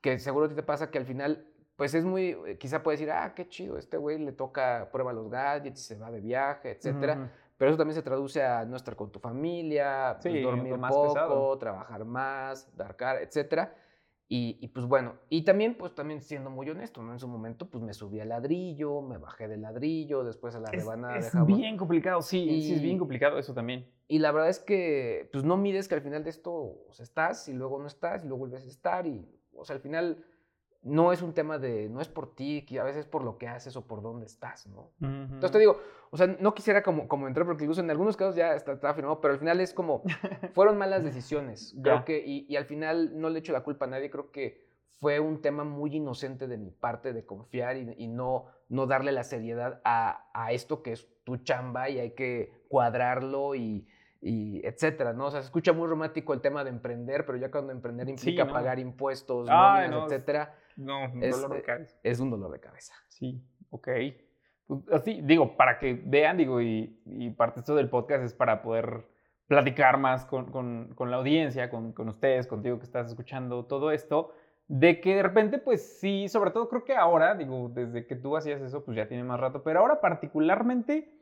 que 0.00 0.18
seguro 0.18 0.46
a 0.46 0.48
ti 0.48 0.54
te 0.54 0.62
pasa 0.62 0.90
que 0.90 0.98
al 0.98 1.04
final, 1.06 1.46
pues 1.80 1.94
es 1.94 2.04
muy, 2.04 2.36
eh, 2.46 2.58
quizá 2.58 2.82
puedes 2.82 3.00
decir, 3.00 3.10
ah, 3.10 3.32
qué 3.34 3.48
chido, 3.48 3.78
este 3.78 3.96
güey 3.96 4.18
le 4.18 4.32
toca, 4.32 4.90
prueba 4.92 5.14
los 5.14 5.30
gadgets, 5.30 5.80
se 5.80 5.96
va 5.96 6.10
de 6.10 6.20
viaje, 6.20 6.72
etcétera. 6.72 7.14
Ujú, 7.14 7.22
ujú. 7.22 7.30
Pero 7.56 7.70
eso 7.70 7.78
también 7.78 7.94
se 7.94 8.02
traduce 8.02 8.42
a 8.42 8.66
no 8.66 8.76
estar 8.76 8.94
con 8.96 9.10
tu 9.10 9.18
familia, 9.18 10.18
pues, 10.20 10.34
Sí, 10.34 10.42
dormir 10.42 10.76
más 10.76 10.92
poco, 10.92 11.08
pesado. 11.14 11.58
trabajar 11.58 12.04
más, 12.04 12.76
dar 12.76 12.96
cara, 12.96 13.22
etcétera. 13.22 13.74
Y, 14.28 14.58
y, 14.60 14.68
pues 14.68 14.84
bueno, 14.84 15.14
y 15.30 15.42
también, 15.42 15.74
pues 15.74 15.94
también 15.94 16.20
siendo 16.20 16.50
muy 16.50 16.68
honesto, 16.68 17.02
¿no? 17.02 17.14
En 17.14 17.18
su 17.18 17.26
momento, 17.28 17.70
pues 17.70 17.82
me 17.82 17.94
subí 17.94 18.20
al 18.20 18.28
ladrillo, 18.28 19.00
me 19.00 19.16
bajé 19.16 19.48
del 19.48 19.62
ladrillo, 19.62 20.22
después 20.22 20.54
a 20.54 20.60
la 20.60 20.68
Es, 20.70 20.80
rebanada 20.82 21.16
es 21.16 21.24
de 21.24 21.30
jabón. 21.30 21.56
bien 21.58 21.78
complicado, 21.78 22.20
sí, 22.20 22.60
sí, 22.60 22.74
es 22.74 22.82
bien 22.82 22.96
Y- 22.96 22.98
complicado 22.98 23.38
eso 23.38 23.54
también. 23.54 23.90
Y 24.06 24.18
la 24.18 24.32
verdad 24.32 24.50
es 24.50 24.58
que, 24.58 25.30
pues 25.32 25.44
no 25.44 25.56
mides 25.56 25.88
que 25.88 25.94
al 25.94 26.02
final 26.02 26.24
de 26.24 26.28
esto, 26.30 26.52
o 26.52 26.92
sea, 26.92 27.04
estás 27.04 27.48
y 27.48 27.54
luego 27.54 27.78
no 27.78 27.86
estás 27.86 28.22
y 28.22 28.28
luego 28.28 28.40
vuelves 28.40 28.64
a 28.66 28.68
estar 28.68 29.06
y, 29.06 29.26
o 29.54 29.64
sea, 29.64 29.76
al 29.76 29.80
final 29.82 30.22
no 30.82 31.12
es 31.12 31.20
un 31.20 31.34
tema 31.34 31.58
de, 31.58 31.88
no 31.90 32.00
es 32.00 32.08
por 32.08 32.34
ti, 32.34 32.64
que 32.66 32.80
a 32.80 32.84
veces 32.84 33.00
es 33.00 33.06
por 33.06 33.22
lo 33.22 33.36
que 33.36 33.46
haces 33.46 33.76
o 33.76 33.86
por 33.86 34.00
dónde 34.00 34.24
estás, 34.26 34.66
¿no? 34.66 34.90
Entonces 35.00 35.50
te 35.50 35.58
digo, 35.58 35.78
o 36.10 36.16
sea, 36.16 36.26
no 36.26 36.54
quisiera 36.54 36.82
como, 36.82 37.06
como 37.06 37.28
entrar 37.28 37.44
porque 37.46 37.64
incluso 37.64 37.82
en 37.82 37.90
algunos 37.90 38.16
casos 38.16 38.34
ya 38.34 38.54
está, 38.54 38.72
está 38.72 38.94
firmado, 38.94 39.20
pero 39.20 39.34
al 39.34 39.38
final 39.40 39.60
es 39.60 39.74
como, 39.74 40.02
fueron 40.54 40.78
malas 40.78 41.04
decisiones. 41.04 41.76
Creo 41.82 42.04
que, 42.04 42.22
y, 42.26 42.46
y 42.48 42.56
al 42.56 42.64
final 42.64 43.20
no 43.20 43.28
le 43.28 43.40
echo 43.40 43.52
la 43.52 43.62
culpa 43.62 43.84
a 43.84 43.88
nadie, 43.88 44.10
creo 44.10 44.30
que 44.32 44.64
fue 45.00 45.20
un 45.20 45.40
tema 45.42 45.64
muy 45.64 45.96
inocente 45.96 46.46
de 46.46 46.56
mi 46.58 46.70
parte 46.70 47.12
de 47.12 47.24
confiar 47.26 47.76
y, 47.76 47.94
y 47.98 48.06
no, 48.08 48.46
no 48.68 48.86
darle 48.86 49.12
la 49.12 49.24
seriedad 49.24 49.80
a, 49.84 50.30
a 50.34 50.52
esto 50.52 50.82
que 50.82 50.92
es 50.92 51.06
tu 51.24 51.36
chamba 51.38 51.88
y 51.90 51.98
hay 51.98 52.10
que 52.12 52.52
cuadrarlo 52.68 53.54
y, 53.54 53.86
y 54.22 54.66
etcétera, 54.66 55.12
¿no? 55.12 55.26
O 55.26 55.30
sea, 55.30 55.40
se 55.40 55.46
escucha 55.46 55.72
muy 55.72 55.86
romántico 55.88 56.34
el 56.34 56.40
tema 56.40 56.64
de 56.64 56.70
emprender, 56.70 57.24
pero 57.24 57.38
ya 57.38 57.50
cuando 57.50 57.72
emprender 57.72 58.08
implica 58.08 58.44
¿no? 58.44 58.52
pagar 58.52 58.78
impuestos, 58.78 59.48
Ay, 59.50 59.56
nóminas, 59.56 59.90
no, 59.90 60.06
es- 60.06 60.12
etcétera, 60.12 60.54
No, 60.80 61.04
un 61.12 61.22
Es- 61.22 61.40
dolor 61.40 61.56
de 61.56 61.62
cabeza. 61.62 61.98
es 62.02 62.20
un 62.20 62.30
dolor 62.30 62.50
de 62.52 62.60
cabeza. 62.60 62.94
Sí, 63.08 63.42
ok. 63.70 63.88
Pues, 64.66 64.80
así, 64.92 65.20
digo, 65.22 65.56
para 65.56 65.78
que 65.78 66.00
vean, 66.04 66.36
digo, 66.36 66.60
y, 66.60 67.00
y 67.04 67.30
parte 67.30 67.60
esto 67.60 67.74
del 67.74 67.88
podcast 67.88 68.24
es 68.24 68.32
para 68.34 68.62
poder 68.62 69.06
platicar 69.46 69.98
más 69.98 70.24
con, 70.24 70.50
con- 70.50 70.94
con 70.94 71.10
la 71.10 71.16
audiencia, 71.16 71.68
con, 71.70 71.92
con 71.92 72.08
ustedes, 72.08 72.46
contigo 72.46 72.78
que 72.78 72.84
estás 72.84 73.08
escuchando 73.08 73.64
todo 73.66 73.90
esto, 73.90 74.32
de 74.68 75.00
que 75.00 75.16
de 75.16 75.22
repente, 75.24 75.58
pues 75.58 75.98
sí, 75.98 76.28
sobre 76.28 76.52
todo 76.52 76.68
creo 76.68 76.84
que 76.84 76.94
ahora, 76.94 77.34
digo, 77.34 77.68
desde 77.68 78.06
que 78.06 78.14
tú 78.14 78.36
hacías 78.36 78.60
eso, 78.62 78.84
pues 78.84 78.96
ya 78.96 79.08
tiene 79.08 79.24
más 79.24 79.40
rato, 79.40 79.64
pero 79.64 79.80
ahora 79.80 80.00
particularmente, 80.00 81.12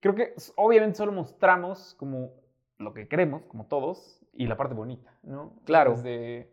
creo 0.00 0.14
que 0.14 0.34
obviamente 0.56 0.98
solo 0.98 1.12
mostramos 1.12 1.94
como 1.94 2.32
lo 2.78 2.92
que 2.92 3.08
queremos, 3.08 3.42
como 3.46 3.66
todos, 3.66 4.22
y 4.34 4.46
la 4.46 4.56
parte 4.58 4.74
bonita, 4.74 5.18
¿no? 5.22 5.54
Claro. 5.64 5.92
Desde, 5.92 6.52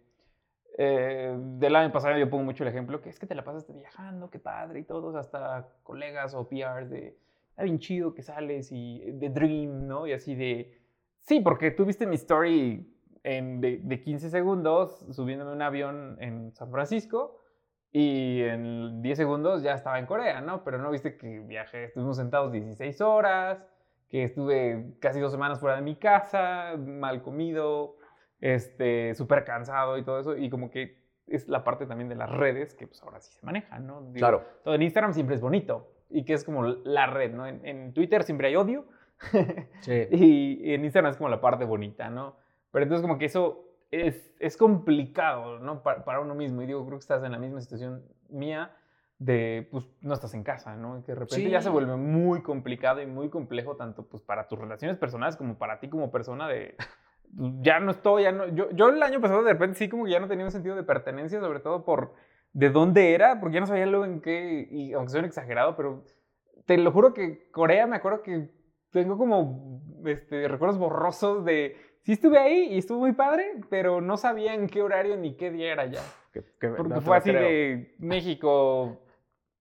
eh, 0.79 1.35
del 1.35 1.75
año 1.75 1.91
pasado 1.91 2.17
yo 2.19 2.29
pongo 2.29 2.43
mucho 2.43 2.63
el 2.63 2.69
ejemplo 2.69 3.01
que 3.01 3.09
es 3.09 3.17
que 3.17 3.25
te 3.25 3.33
la 3.33 3.43
pasaste 3.43 3.73
viajando, 3.73 4.29
qué 4.29 4.37
padre 4.37 4.81
y 4.81 4.83
todos, 4.83 5.15
hasta 5.15 5.67
colegas 5.81 6.35
o 6.35 6.47
PRs 6.47 6.89
de, 6.91 7.17
está 7.49 7.63
bien 7.63 7.79
chido 7.79 8.13
que 8.13 8.21
sales 8.21 8.71
y 8.71 9.11
de 9.11 9.29
Dream, 9.29 9.87
¿no? 9.87 10.05
Y 10.05 10.13
así 10.13 10.35
de, 10.35 10.77
sí, 11.21 11.39
porque 11.39 11.71
tú 11.71 11.83
viste 11.85 12.05
mi 12.05 12.15
story 12.15 12.93
en, 13.23 13.59
de, 13.59 13.79
de 13.83 14.01
15 14.03 14.29
segundos 14.29 15.05
subiéndome 15.09 15.51
un 15.51 15.63
avión 15.63 16.15
en 16.19 16.53
San 16.53 16.69
Francisco 16.69 17.41
y 17.91 18.43
en 18.43 19.01
10 19.01 19.17
segundos 19.17 19.63
ya 19.63 19.73
estaba 19.73 19.97
en 19.97 20.05
Corea, 20.05 20.41
¿no? 20.41 20.63
Pero 20.63 20.77
no 20.77 20.91
viste 20.91 21.17
que 21.17 21.39
viajé, 21.39 21.85
estuvimos 21.85 22.17
sentados 22.17 22.51
16 22.51 23.01
horas, 23.01 23.65
que 24.09 24.23
estuve 24.23 24.93
casi 24.99 25.19
dos 25.19 25.31
semanas 25.31 25.59
fuera 25.59 25.77
de 25.77 25.81
mi 25.81 25.95
casa, 25.95 26.75
mal 26.77 27.23
comido, 27.23 27.96
este, 28.41 29.13
súper 29.15 29.43
cansado 29.43 29.97
y 29.97 30.03
todo 30.03 30.19
eso, 30.19 30.37
y 30.37 30.49
como 30.49 30.69
que 30.69 30.97
es 31.27 31.47
la 31.49 31.63
parte 31.63 31.85
también 31.85 32.07
de 32.09 32.15
las 32.15 32.29
redes 32.29 32.73
que 32.73 32.87
pues 32.87 33.01
ahora 33.03 33.19
sí 33.19 33.33
se 33.33 33.45
manejan, 33.45 33.85
¿no? 33.85 34.01
Digo, 34.01 34.13
Claro. 34.15 34.43
Todo 34.63 34.75
en 34.75 34.81
Instagram 34.83 35.13
siempre 35.13 35.35
es 35.35 35.41
bonito 35.41 35.91
y 36.09 36.23
que 36.23 36.33
es 36.33 36.43
como 36.43 36.63
la 36.63 37.07
red, 37.07 37.33
¿no? 37.33 37.45
En, 37.45 37.65
en 37.65 37.93
Twitter 37.93 38.23
siempre 38.23 38.47
hay 38.47 38.55
odio 38.55 38.85
Sí. 39.81 40.07
y 40.11 40.73
en 40.73 40.85
Instagram 40.85 41.11
es 41.11 41.17
como 41.17 41.29
la 41.29 41.41
parte 41.41 41.65
bonita, 41.65 42.09
¿no? 42.09 42.35
Pero 42.71 42.83
entonces 42.83 43.01
como 43.01 43.17
que 43.17 43.25
eso 43.25 43.65
es, 43.91 44.33
es 44.39 44.55
complicado, 44.57 45.59
¿no? 45.59 45.81
Para, 45.83 46.03
para 46.05 46.19
uno 46.19 46.35
mismo. 46.35 46.61
Y 46.61 46.65
digo, 46.67 46.85
creo 46.85 46.97
que 46.97 47.01
estás 47.03 47.23
en 47.23 47.31
la 47.31 47.39
misma 47.39 47.61
situación 47.61 48.03
mía 48.29 48.75
de, 49.19 49.67
pues, 49.71 49.89
no 50.01 50.13
estás 50.13 50.33
en 50.33 50.43
casa, 50.43 50.75
¿no? 50.75 50.99
Y 50.99 51.01
que 51.01 51.13
de 51.13 51.19
repente 51.19 51.49
ya 51.49 51.61
se 51.61 51.69
Sí. 51.69 51.73
vuelve 51.73 51.95
muy 51.95 52.41
complicado 52.43 53.01
y 53.01 53.05
muy 53.07 53.29
complejo 53.29 53.75
tanto, 53.75 54.05
pues, 54.07 54.21
para 54.21 54.47
tus 54.47 54.59
relaciones 54.59 54.97
personales 54.97 55.35
como 55.37 55.57
para 55.57 55.79
ti 55.79 55.89
como 55.89 56.11
persona 56.11 56.47
de... 56.47 56.75
Ya 57.61 57.79
no 57.79 57.91
estoy, 57.91 58.23
ya 58.23 58.31
no... 58.31 58.47
Yo, 58.47 58.69
yo 58.71 58.89
el 58.89 59.01
año 59.03 59.21
pasado 59.21 59.43
de 59.43 59.53
repente 59.53 59.77
sí 59.77 59.89
como 59.89 60.05
que 60.05 60.11
ya 60.11 60.19
no 60.19 60.27
tenía 60.27 60.45
un 60.45 60.51
sentido 60.51 60.75
de 60.75 60.83
pertenencia, 60.83 61.39
sobre 61.39 61.59
todo 61.59 61.85
por 61.85 62.13
de 62.53 62.69
dónde 62.69 63.13
era, 63.13 63.39
porque 63.39 63.55
ya 63.55 63.59
no 63.59 63.67
sabía 63.67 63.85
luego 63.85 64.05
en 64.05 64.21
qué, 64.21 64.67
y 64.71 64.93
aunque 64.93 65.11
suene 65.11 65.27
exagerado, 65.27 65.75
pero 65.75 66.03
te 66.65 66.77
lo 66.77 66.91
juro 66.91 67.13
que 67.13 67.49
Corea 67.51 67.85
me 67.85 67.97
acuerdo 67.97 68.23
que 68.23 68.49
tengo 68.91 69.17
como 69.17 69.81
este, 70.05 70.47
recuerdos 70.47 70.79
borrosos 70.79 71.45
de... 71.45 71.75
Sí 72.03 72.13
estuve 72.13 72.39
ahí 72.39 72.69
y 72.73 72.77
estuvo 72.77 72.99
muy 72.99 73.11
padre, 73.11 73.51
pero 73.69 73.99
no 74.01 74.15
sabía 74.17 74.53
en 74.53 74.67
qué 74.67 74.81
horario 74.81 75.17
ni 75.17 75.35
qué 75.35 75.51
día 75.51 75.73
era 75.73 75.85
ya. 75.85 76.01
Que- 76.31 76.41
que 76.59 76.69
Porque 76.69 76.93
no 76.93 77.01
fue 77.01 77.17
así 77.17 77.29
creo. 77.31 77.41
de 77.41 77.95
México, 77.99 79.01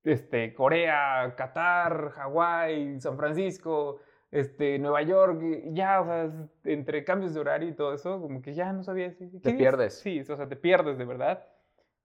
este, 0.05 0.55
Corea, 0.55 1.35
Qatar, 1.37 2.11
Hawái, 2.11 3.01
San 3.01 3.17
Francisco, 3.17 3.99
este, 4.31 4.79
Nueva 4.79 5.03
York, 5.03 5.41
ya, 5.73 6.01
o 6.01 6.05
sea, 6.05 6.33
entre 6.65 7.05
cambios 7.05 7.33
de 7.35 7.41
horario 7.41 7.69
y 7.69 7.75
todo 7.75 7.95
eso, 7.95 8.21
como 8.21 8.43
que 8.43 8.55
ya 8.55 8.73
no 8.73 8.83
sabía. 8.83 9.17
¿qué 9.17 9.27
Te 9.43 9.51
es? 9.51 9.57
pierdes. 9.57 9.95
Sí, 10.01 10.21
o 10.21 10.37
sea, 10.37 10.49
te 10.49 10.57
pierdes 10.57 10.99
de 10.99 11.05
verdad. 11.05 11.47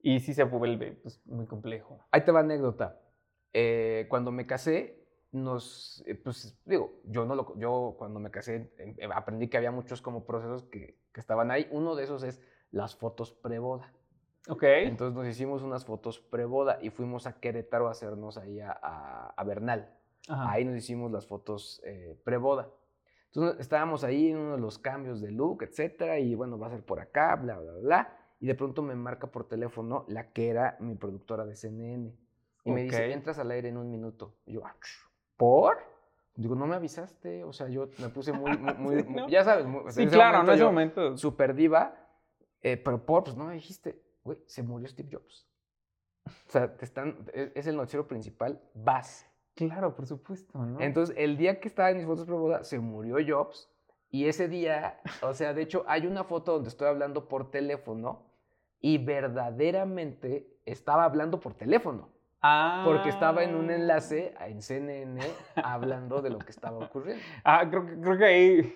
Y 0.03 0.19
sí 0.19 0.33
se 0.33 0.43
vuelve 0.43 0.93
pues, 0.93 1.21
muy 1.25 1.45
complejo. 1.45 1.99
Ahí 2.11 2.21
te 2.21 2.31
va 2.31 2.39
anécdota. 2.39 2.99
Eh, 3.53 4.07
cuando 4.09 4.31
me 4.31 4.47
casé, 4.47 4.97
nos, 5.31 6.03
eh, 6.07 6.15
pues 6.15 6.59
digo, 6.65 7.01
yo 7.05 7.25
no 7.25 7.35
lo, 7.35 7.55
yo 7.57 7.95
cuando 7.97 8.19
me 8.19 8.31
casé 8.31 8.71
eh, 8.77 8.95
eh, 8.97 9.09
aprendí 9.13 9.47
que 9.47 9.57
había 9.57 9.71
muchos 9.71 10.01
como 10.01 10.25
procesos 10.25 10.63
que, 10.63 10.97
que 11.13 11.19
estaban 11.19 11.51
ahí. 11.51 11.67
Uno 11.71 11.95
de 11.95 12.03
esos 12.03 12.23
es 12.23 12.41
las 12.71 12.95
fotos 12.95 13.31
preboda. 13.31 13.93
Ok. 14.49 14.63
Entonces 14.63 15.15
nos 15.15 15.27
hicimos 15.27 15.61
unas 15.61 15.85
fotos 15.85 16.19
preboda 16.19 16.79
y 16.81 16.89
fuimos 16.89 17.27
a 17.27 17.39
Querétaro 17.39 17.87
a 17.87 17.91
hacernos 17.91 18.37
ahí 18.37 18.59
a, 18.59 18.71
a- 18.71 19.33
a 19.37 19.43
Bernal. 19.43 19.93
Ajá. 20.27 20.51
Ahí 20.51 20.65
nos 20.65 20.75
hicimos 20.75 21.11
las 21.11 21.25
fotos 21.27 21.81
eh, 21.85 22.17
preboda. 22.23 22.69
Entonces 23.27 23.59
estábamos 23.59 24.03
ahí 24.03 24.29
en 24.31 24.37
uno 24.37 24.55
de 24.55 24.61
los 24.61 24.77
cambios 24.77 25.21
de 25.21 25.31
look, 25.31 25.63
etcétera, 25.63 26.19
y 26.19 26.35
bueno, 26.35 26.59
va 26.59 26.67
a 26.67 26.71
ser 26.71 26.83
por 26.83 26.99
acá, 26.99 27.35
bla, 27.37 27.57
bla, 27.59 27.73
bla. 27.73 28.17
Y 28.39 28.47
de 28.47 28.55
pronto 28.55 28.81
me 28.81 28.95
marca 28.95 29.27
por 29.27 29.47
teléfono 29.47 30.03
la 30.07 30.31
que 30.31 30.49
era 30.49 30.75
mi 30.79 30.95
productora 30.95 31.45
de 31.45 31.55
CNN. 31.55 32.13
Y 32.65 32.71
me 32.71 32.83
dice, 32.83 32.97
entras 33.13 33.39
al 33.39 33.51
aire 33.51 33.69
en 33.69 33.77
un 33.77 33.89
minuto. 33.89 34.35
Y 34.45 34.53
yo, 34.53 34.65
"Ah, 34.65 34.75
¿por? 35.37 35.77
Digo, 36.35 36.55
no 36.55 36.65
me 36.67 36.75
avisaste. 36.75 37.43
O 37.43 37.53
sea, 37.53 37.67
yo 37.69 37.89
me 37.99 38.09
puse 38.09 38.33
muy, 38.33 38.57
muy, 38.57 38.73
muy- 39.03 39.03
¿no? 39.03 39.27
ya 39.29 39.43
sabes. 39.43 39.65
muy- 39.65 39.91
Sí, 39.91 40.07
claro, 40.07 40.37
momento 40.39 40.51
en 40.51 40.55
ese 40.55 40.65
momento. 40.65 41.17
Super 41.17 41.55
diva. 41.55 41.95
eh, 42.63 42.77
pero 42.77 43.03
por, 43.05 43.23
pues 43.23 43.35
no 43.35 43.45
me 43.45 43.53
dijiste. 43.55 44.01
Güey, 44.23 44.37
se 44.45 44.61
murió 44.61 44.87
Steve 44.87 45.09
Jobs. 45.11 45.47
O 46.47 46.51
sea, 46.51 46.75
te 46.77 46.85
están, 46.85 47.17
es, 47.33 47.51
es 47.55 47.67
el 47.67 47.75
noticiero 47.77 48.07
principal, 48.07 48.61
vas. 48.75 49.25
Claro, 49.69 49.95
por 49.95 50.05
supuesto, 50.07 50.57
¿no? 50.57 50.79
Entonces, 50.81 51.15
el 51.17 51.37
día 51.37 51.59
que 51.59 51.67
estaba 51.67 51.91
en 51.91 51.97
mis 51.97 52.05
fotos 52.05 52.27
boda, 52.27 52.63
se 52.63 52.79
murió 52.79 53.17
Jobs. 53.25 53.69
Y 54.09 54.25
ese 54.27 54.47
día, 54.49 54.99
o 55.21 55.33
sea, 55.33 55.53
de 55.53 55.61
hecho, 55.61 55.85
hay 55.87 56.05
una 56.05 56.23
foto 56.25 56.53
donde 56.53 56.67
estoy 56.69 56.87
hablando 56.87 57.27
por 57.29 57.49
teléfono 57.49 58.23
y 58.81 58.97
verdaderamente 58.97 60.47
estaba 60.65 61.03
hablando 61.05 61.39
por 61.39 61.53
teléfono. 61.53 62.09
Porque 62.85 63.09
estaba 63.09 63.43
en 63.43 63.55
un 63.55 63.69
Ah. 63.69 63.75
enlace 63.75 64.33
en 64.39 64.61
CNN 64.63 65.21
hablando 65.55 66.21
de 66.23 66.31
lo 66.31 66.39
que 66.39 66.49
estaba 66.49 66.77
ocurriendo. 66.85 67.23
Ah, 67.43 67.63
creo 67.69 67.85
creo 67.85 68.17
que 68.17 68.25
ahí. 68.25 68.73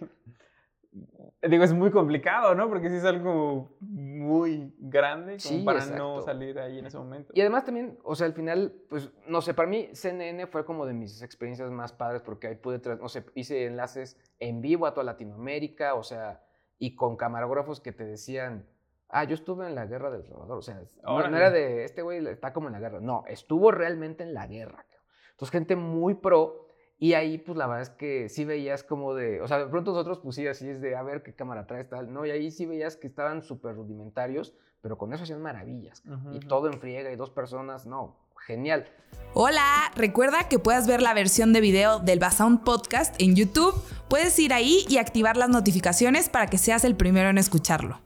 Digo, 1.42 1.64
es 1.64 1.74
muy 1.74 1.92
complicado, 1.92 2.56
¿no? 2.56 2.70
Porque 2.70 2.90
sí 2.90 2.96
es 2.96 3.06
algo 3.06 3.70
muy 3.80 4.74
grande 4.80 5.38
como 5.38 5.40
Sí, 5.40 5.64
para 5.64 5.80
exacto. 5.80 6.04
no 6.04 6.22
salir 6.22 6.58
ahí 6.60 6.80
en 6.80 6.86
ese 6.86 6.98
momento. 6.98 7.32
Y 7.36 7.42
además 7.42 7.66
también, 7.66 8.00
o 8.04 8.16
sea, 8.16 8.28
al 8.28 8.34
final, 8.34 8.74
pues, 8.90 9.12
no 9.28 9.42
sé, 9.42 9.54
para 9.54 9.68
mí 9.68 9.90
CNN 9.94 10.48
fue 10.48 10.66
como 10.66 10.86
de 10.86 10.94
mis 10.94 11.22
experiencias 11.22 11.70
más 11.70 11.92
padres 11.92 12.22
porque 12.22 12.48
ahí 12.48 12.56
pude, 12.56 12.82
no 12.98 13.10
sé, 13.10 13.26
hice 13.36 13.66
enlaces 13.66 14.18
en 14.40 14.62
vivo 14.62 14.88
a 14.88 14.94
toda 14.94 15.04
Latinoamérica, 15.04 15.96
o 15.96 16.04
sea, 16.04 16.44
y 16.80 16.96
con 16.96 17.16
camarógrafos 17.16 17.80
que 17.80 17.92
te 17.92 18.06
decían, 18.06 18.66
ah, 19.10 19.24
yo 19.26 19.36
estuve 19.36 19.68
en 19.68 19.76
la 19.76 19.86
guerra 19.86 20.10
del 20.10 20.24
Salvador, 20.24 20.58
o 20.58 20.62
sea, 20.62 20.82
no, 21.04 21.28
no 21.28 21.38
era 21.38 21.52
de, 21.52 21.84
este 21.84 22.02
güey 22.02 22.26
está 22.28 22.54
como 22.54 22.68
en 22.68 22.74
la 22.74 22.80
guerra, 22.80 23.00
no, 23.02 23.24
estuvo 23.28 23.72
realmente 23.72 24.24
en 24.24 24.34
la 24.34 24.48
guerra. 24.48 24.86
Entonces, 25.32 25.52
gente 25.52 25.76
muy 25.76 26.16
pro, 26.16 26.65
y 26.98 27.14
ahí, 27.14 27.38
pues, 27.38 27.58
la 27.58 27.68
verdad 27.68 27.82
es 27.84 27.90
que 27.90 28.30
sí 28.30 28.46
veías 28.46 28.84
como 28.84 29.14
de, 29.14 29.42
o 29.42 29.48
sea, 29.48 29.60
de 29.60 29.68
pronto 29.68 29.92
nosotros, 29.92 30.20
pues, 30.24 30.36
sí, 30.36 30.48
así 30.48 30.70
es 30.70 30.82
de, 30.82 30.96
a 30.96 31.04
ver 31.04 31.24
qué 31.24 31.34
cámara 31.34 31.68
traes, 31.68 31.90
tal, 31.90 32.12
no, 32.14 32.26
y 32.26 32.32
ahí 32.32 32.52
sí 32.52 32.66
veías 32.66 32.96
que 32.96 33.08
estaban 33.08 33.42
súper 33.44 33.76
rudimentarios, 33.76 34.54
pero 34.82 34.98
con 34.98 35.14
eso 35.14 35.24
hacían 35.24 35.42
maravillas. 35.42 36.04
Ujú, 36.06 36.34
Y 36.34 36.38
ujú. 36.38 36.48
todo 36.48 36.68
en 36.72 36.80
friega 36.80 37.12
y 37.12 37.16
dos 37.16 37.32
personas, 37.32 37.86
no, 37.86 38.16
genial. 38.46 38.86
Hola, 39.34 39.92
recuerda 39.96 40.48
que 40.48 40.60
puedes 40.60 40.88
ver 40.88 41.02
la 41.02 41.14
versión 41.14 41.52
de 41.52 41.60
video 41.62 42.00
del 42.00 42.20
Basound 42.20 42.64
Podcast 42.64 43.20
en 43.22 43.36
YouTube. 43.36 43.74
Puedes 44.10 44.38
ir 44.40 44.54
ahí 44.54 44.86
y 44.88 44.98
activar 44.98 45.36
las 45.36 45.50
notificaciones 45.50 46.30
para 46.30 46.48
que 46.48 46.58
seas 46.58 46.86
el 46.86 46.96
primero 46.96 47.30
en 47.30 47.38
escucharlo. 47.38 48.00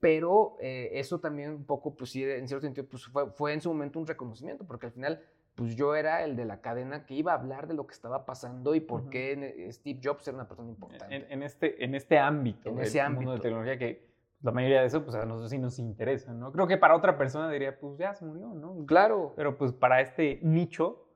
Pero 0.00 0.56
eh, 0.60 0.90
eso 0.92 1.18
también 1.18 1.50
un 1.50 1.64
poco, 1.64 1.96
pues 1.96 2.10
sí, 2.10 2.22
en 2.22 2.46
cierto 2.46 2.66
sentido, 2.66 2.86
pues 2.88 3.06
fue, 3.06 3.32
fue 3.32 3.52
en 3.52 3.60
su 3.60 3.68
momento 3.70 3.98
un 3.98 4.06
reconocimiento, 4.06 4.64
porque 4.64 4.86
al 4.86 4.92
final, 4.92 5.20
pues 5.58 5.74
yo 5.74 5.96
era 5.96 6.22
el 6.24 6.36
de 6.36 6.44
la 6.44 6.60
cadena 6.60 7.04
que 7.04 7.14
iba 7.14 7.32
a 7.32 7.34
hablar 7.34 7.66
de 7.66 7.74
lo 7.74 7.84
que 7.86 7.92
estaba 7.92 8.24
pasando 8.24 8.74
y 8.76 8.80
por 8.80 9.10
qué 9.10 9.36
ne- 9.36 9.72
Steve 9.72 9.98
Jobs 10.02 10.26
era 10.28 10.36
una 10.36 10.46
persona 10.46 10.68
importante. 10.70 11.14
en, 11.16 11.26
en 11.32 11.42
este, 11.42 11.84
en 11.84 11.94
este 11.96 12.16
ámbito, 12.18 12.70
En 12.70 12.78
ese 12.78 13.02
mundo 13.08 13.20
de 13.22 13.26
ámbito. 13.26 13.42
tecnología, 13.42 13.76
que 13.76 14.08
la 14.40 14.52
mayoría 14.52 14.80
de 14.82 14.86
eso, 14.86 15.02
pues 15.02 15.16
a 15.16 15.24
nosotros 15.26 15.50
sí 15.50 15.58
nos 15.58 15.80
interesa, 15.80 16.32
¿no? 16.32 16.52
Creo 16.52 16.68
que 16.68 16.76
para 16.78 16.94
otra 16.94 17.18
persona 17.18 17.50
diría, 17.50 17.76
pues 17.76 17.98
ya 17.98 18.14
se 18.14 18.24
murió, 18.24 18.54
¿no? 18.54 18.86
Claro. 18.86 19.32
Pero 19.34 19.58
pues 19.58 19.72
para 19.72 20.00
este 20.00 20.38
nicho, 20.42 21.08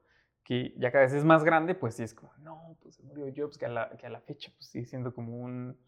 que 0.43 0.75
ya 0.77 0.91
cada 0.91 1.05
vez 1.05 1.13
es 1.13 1.25
más 1.25 1.45
grande, 1.45 1.77
pues 1.77 1.95
sí 1.95 2.03
es 2.03 2.13
como, 2.13 2.33
no, 2.41 2.77
pues 2.83 2.97
se 2.97 3.05
murió 3.05 3.33
Jobs, 3.37 3.57
que 3.57 3.67
a 3.67 3.69
la, 3.69 3.91
que 3.97 4.09
a 4.09 4.11
la 4.11 4.21
fecha, 4.21 4.51
pues 4.57 4.67
sigue 4.67 4.87
siendo 4.87 5.15
como 5.15 5.37
un, 5.39 5.79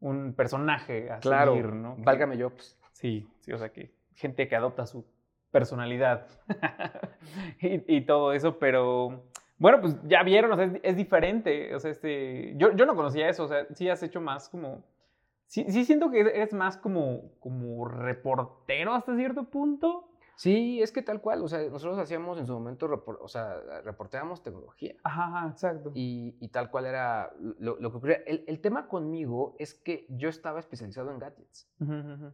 un 0.00 0.34
personaje 0.34 1.10
a 1.10 1.18
Claro, 1.20 1.52
seguir, 1.52 1.72
¿no? 1.72 1.96
Válgame 1.96 2.38
Jobs. 2.38 2.78
Sí, 2.92 3.26
sí, 3.40 3.52
o 3.52 3.58
sea 3.58 3.72
que 3.72 3.94
gente 4.12 4.46
que 4.46 4.54
adopta 4.54 4.84
su 4.84 5.06
personalidad 5.52 6.26
y, 7.60 8.00
todo 8.00 8.32
eso, 8.32 8.58
pero 8.58 9.22
bueno, 9.58 9.80
pues 9.80 9.96
ya 10.04 10.24
vieron, 10.24 10.58
es, 10.58 10.80
es 10.82 10.96
diferente, 10.96 11.74
o 11.74 11.78
sea, 11.78 11.92
este, 11.92 12.54
yo, 12.56 12.72
yo 12.72 12.86
no 12.86 12.96
conocía 12.96 13.28
eso, 13.28 13.44
o 13.44 13.48
sea, 13.48 13.66
sí 13.74 13.88
has 13.88 14.02
hecho 14.02 14.20
más 14.20 14.48
como, 14.48 14.82
sí, 15.46 15.64
sí 15.68 15.84
siento 15.84 16.10
que 16.10 16.20
eres 16.20 16.52
más 16.52 16.76
como, 16.76 17.30
como 17.38 17.86
reportero 17.86 18.94
hasta 18.94 19.14
cierto 19.14 19.44
punto. 19.44 20.08
Sí, 20.36 20.82
es 20.82 20.90
que 20.92 21.02
tal 21.02 21.20
cual, 21.20 21.42
o 21.42 21.48
sea, 21.48 21.60
nosotros 21.68 21.98
hacíamos 21.98 22.38
en 22.38 22.46
su 22.46 22.52
momento, 22.52 22.88
repor- 22.88 23.18
o 23.20 23.28
sea, 23.28 23.60
reporteábamos 23.84 24.42
tecnología. 24.42 24.94
Ajá, 25.04 25.24
ajá, 25.26 25.48
exacto. 25.50 25.92
Y, 25.94 26.36
y 26.40 26.48
tal 26.48 26.70
cual 26.70 26.86
era 26.86 27.32
lo, 27.38 27.76
lo 27.78 27.90
que 27.90 27.96
ocurría. 27.96 28.22
El, 28.26 28.44
el 28.48 28.60
tema 28.60 28.88
conmigo 28.88 29.54
es 29.58 29.74
que 29.74 30.06
yo 30.08 30.28
estaba 30.28 30.58
especializado 30.58 31.10
en 31.10 31.18
gadgets. 31.18 31.68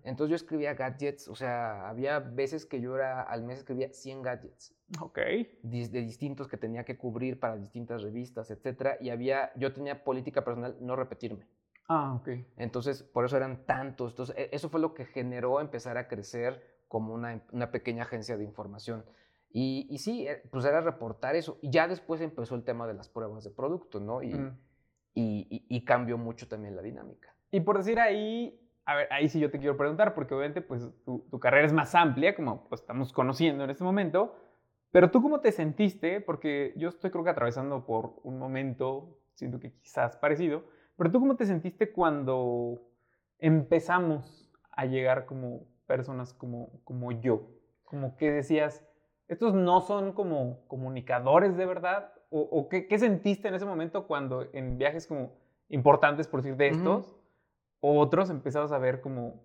Entonces 0.04 0.30
yo 0.30 0.36
escribía 0.36 0.74
gadgets, 0.74 1.28
o 1.28 1.34
sea, 1.34 1.88
había 1.88 2.18
veces 2.20 2.66
que 2.66 2.80
yo 2.80 2.94
era, 2.96 3.22
al 3.22 3.42
mes 3.42 3.58
escribía 3.58 3.92
100 3.92 4.22
gadgets. 4.22 4.74
Ok. 5.02 5.18
de 5.62 6.00
distintos 6.00 6.48
que 6.48 6.56
tenía 6.56 6.84
que 6.84 6.96
cubrir 6.96 7.38
para 7.38 7.56
distintas 7.56 8.02
revistas, 8.02 8.50
etcétera, 8.50 8.96
y 9.00 9.10
había, 9.10 9.52
yo 9.54 9.72
tenía 9.74 10.02
política 10.02 10.44
personal 10.44 10.76
no 10.80 10.96
repetirme. 10.96 11.46
Ah, 11.88 12.14
ok. 12.14 12.28
Entonces, 12.56 13.02
por 13.02 13.24
eso 13.24 13.36
eran 13.36 13.64
tantos. 13.66 14.12
Entonces, 14.12 14.36
e- 14.38 14.48
eso 14.52 14.68
fue 14.68 14.80
lo 14.80 14.94
que 14.94 15.04
generó 15.06 15.60
empezar 15.60 15.96
a 15.98 16.06
crecer 16.08 16.77
como 16.88 17.14
una, 17.14 17.42
una 17.52 17.70
pequeña 17.70 18.02
agencia 18.02 18.36
de 18.36 18.44
información. 18.44 19.04
Y, 19.50 19.86
y 19.90 19.98
sí, 19.98 20.26
eh, 20.26 20.42
pues 20.50 20.64
era 20.64 20.80
reportar 20.80 21.36
eso. 21.36 21.58
Y 21.62 21.70
ya 21.70 21.86
después 21.88 22.20
empezó 22.20 22.54
el 22.54 22.64
tema 22.64 22.86
de 22.86 22.94
las 22.94 23.08
pruebas 23.08 23.44
de 23.44 23.50
producto, 23.50 24.00
¿no? 24.00 24.22
Y, 24.22 24.34
Mm. 24.34 24.58
y- 25.14 25.64
y 25.68 25.84
cambió 25.84 26.16
mucho 26.18 26.48
también 26.48 26.76
la 26.76 26.82
dinámica. 26.82 27.34
Y 27.50 27.60
por 27.60 27.78
decir 27.78 27.98
ahí, 27.98 28.60
a 28.84 28.94
ver, 28.96 29.08
ahí 29.10 29.28
sí 29.28 29.40
yo 29.40 29.50
te 29.50 29.58
quiero 29.58 29.76
preguntar, 29.76 30.14
porque 30.14 30.34
obviamente 30.34 30.60
pues 30.62 30.88
tu, 31.04 31.26
tu 31.30 31.38
carrera 31.40 31.66
es 31.66 31.72
más 31.72 31.94
amplia, 31.94 32.34
como 32.36 32.68
pues, 32.68 32.80
estamos 32.82 33.12
conociendo 33.12 33.64
en 33.64 33.70
este 33.70 33.84
momento, 33.84 34.34
pero 34.90 35.10
tú 35.10 35.20
cómo 35.22 35.40
te 35.40 35.50
sentiste, 35.52 36.20
porque 36.20 36.72
yo 36.76 36.88
estoy 36.88 37.10
creo 37.10 37.24
que 37.24 37.30
atravesando 37.30 37.84
por 37.84 38.14
un 38.22 38.38
momento, 38.38 39.18
siento 39.34 39.58
que 39.60 39.72
quizás 39.72 40.16
parecido, 40.16 40.64
pero 40.96 41.10
tú 41.10 41.20
cómo 41.20 41.36
te 41.36 41.46
sentiste 41.46 41.90
cuando 41.92 42.80
empezamos 43.38 44.50
a 44.72 44.86
llegar 44.86 45.26
como 45.26 45.66
personas 45.88 46.32
como, 46.34 46.70
como 46.84 47.10
yo, 47.10 47.40
como 47.84 48.16
que 48.16 48.30
decías, 48.30 48.86
estos 49.26 49.54
no 49.54 49.80
son 49.80 50.12
como 50.12 50.60
comunicadores 50.68 51.56
de 51.56 51.66
verdad, 51.66 52.12
o, 52.30 52.40
o 52.42 52.68
qué, 52.68 52.86
qué 52.86 52.98
sentiste 52.98 53.48
en 53.48 53.54
ese 53.54 53.64
momento 53.64 54.06
cuando 54.06 54.46
en 54.52 54.78
viajes 54.78 55.06
como 55.08 55.32
importantes, 55.70 56.28
por 56.28 56.42
decir, 56.42 56.56
de 56.56 56.68
estos, 56.68 57.16
otros 57.80 58.30
empezabas 58.30 58.70
a 58.72 58.78
ver 58.78 59.00
como 59.00 59.42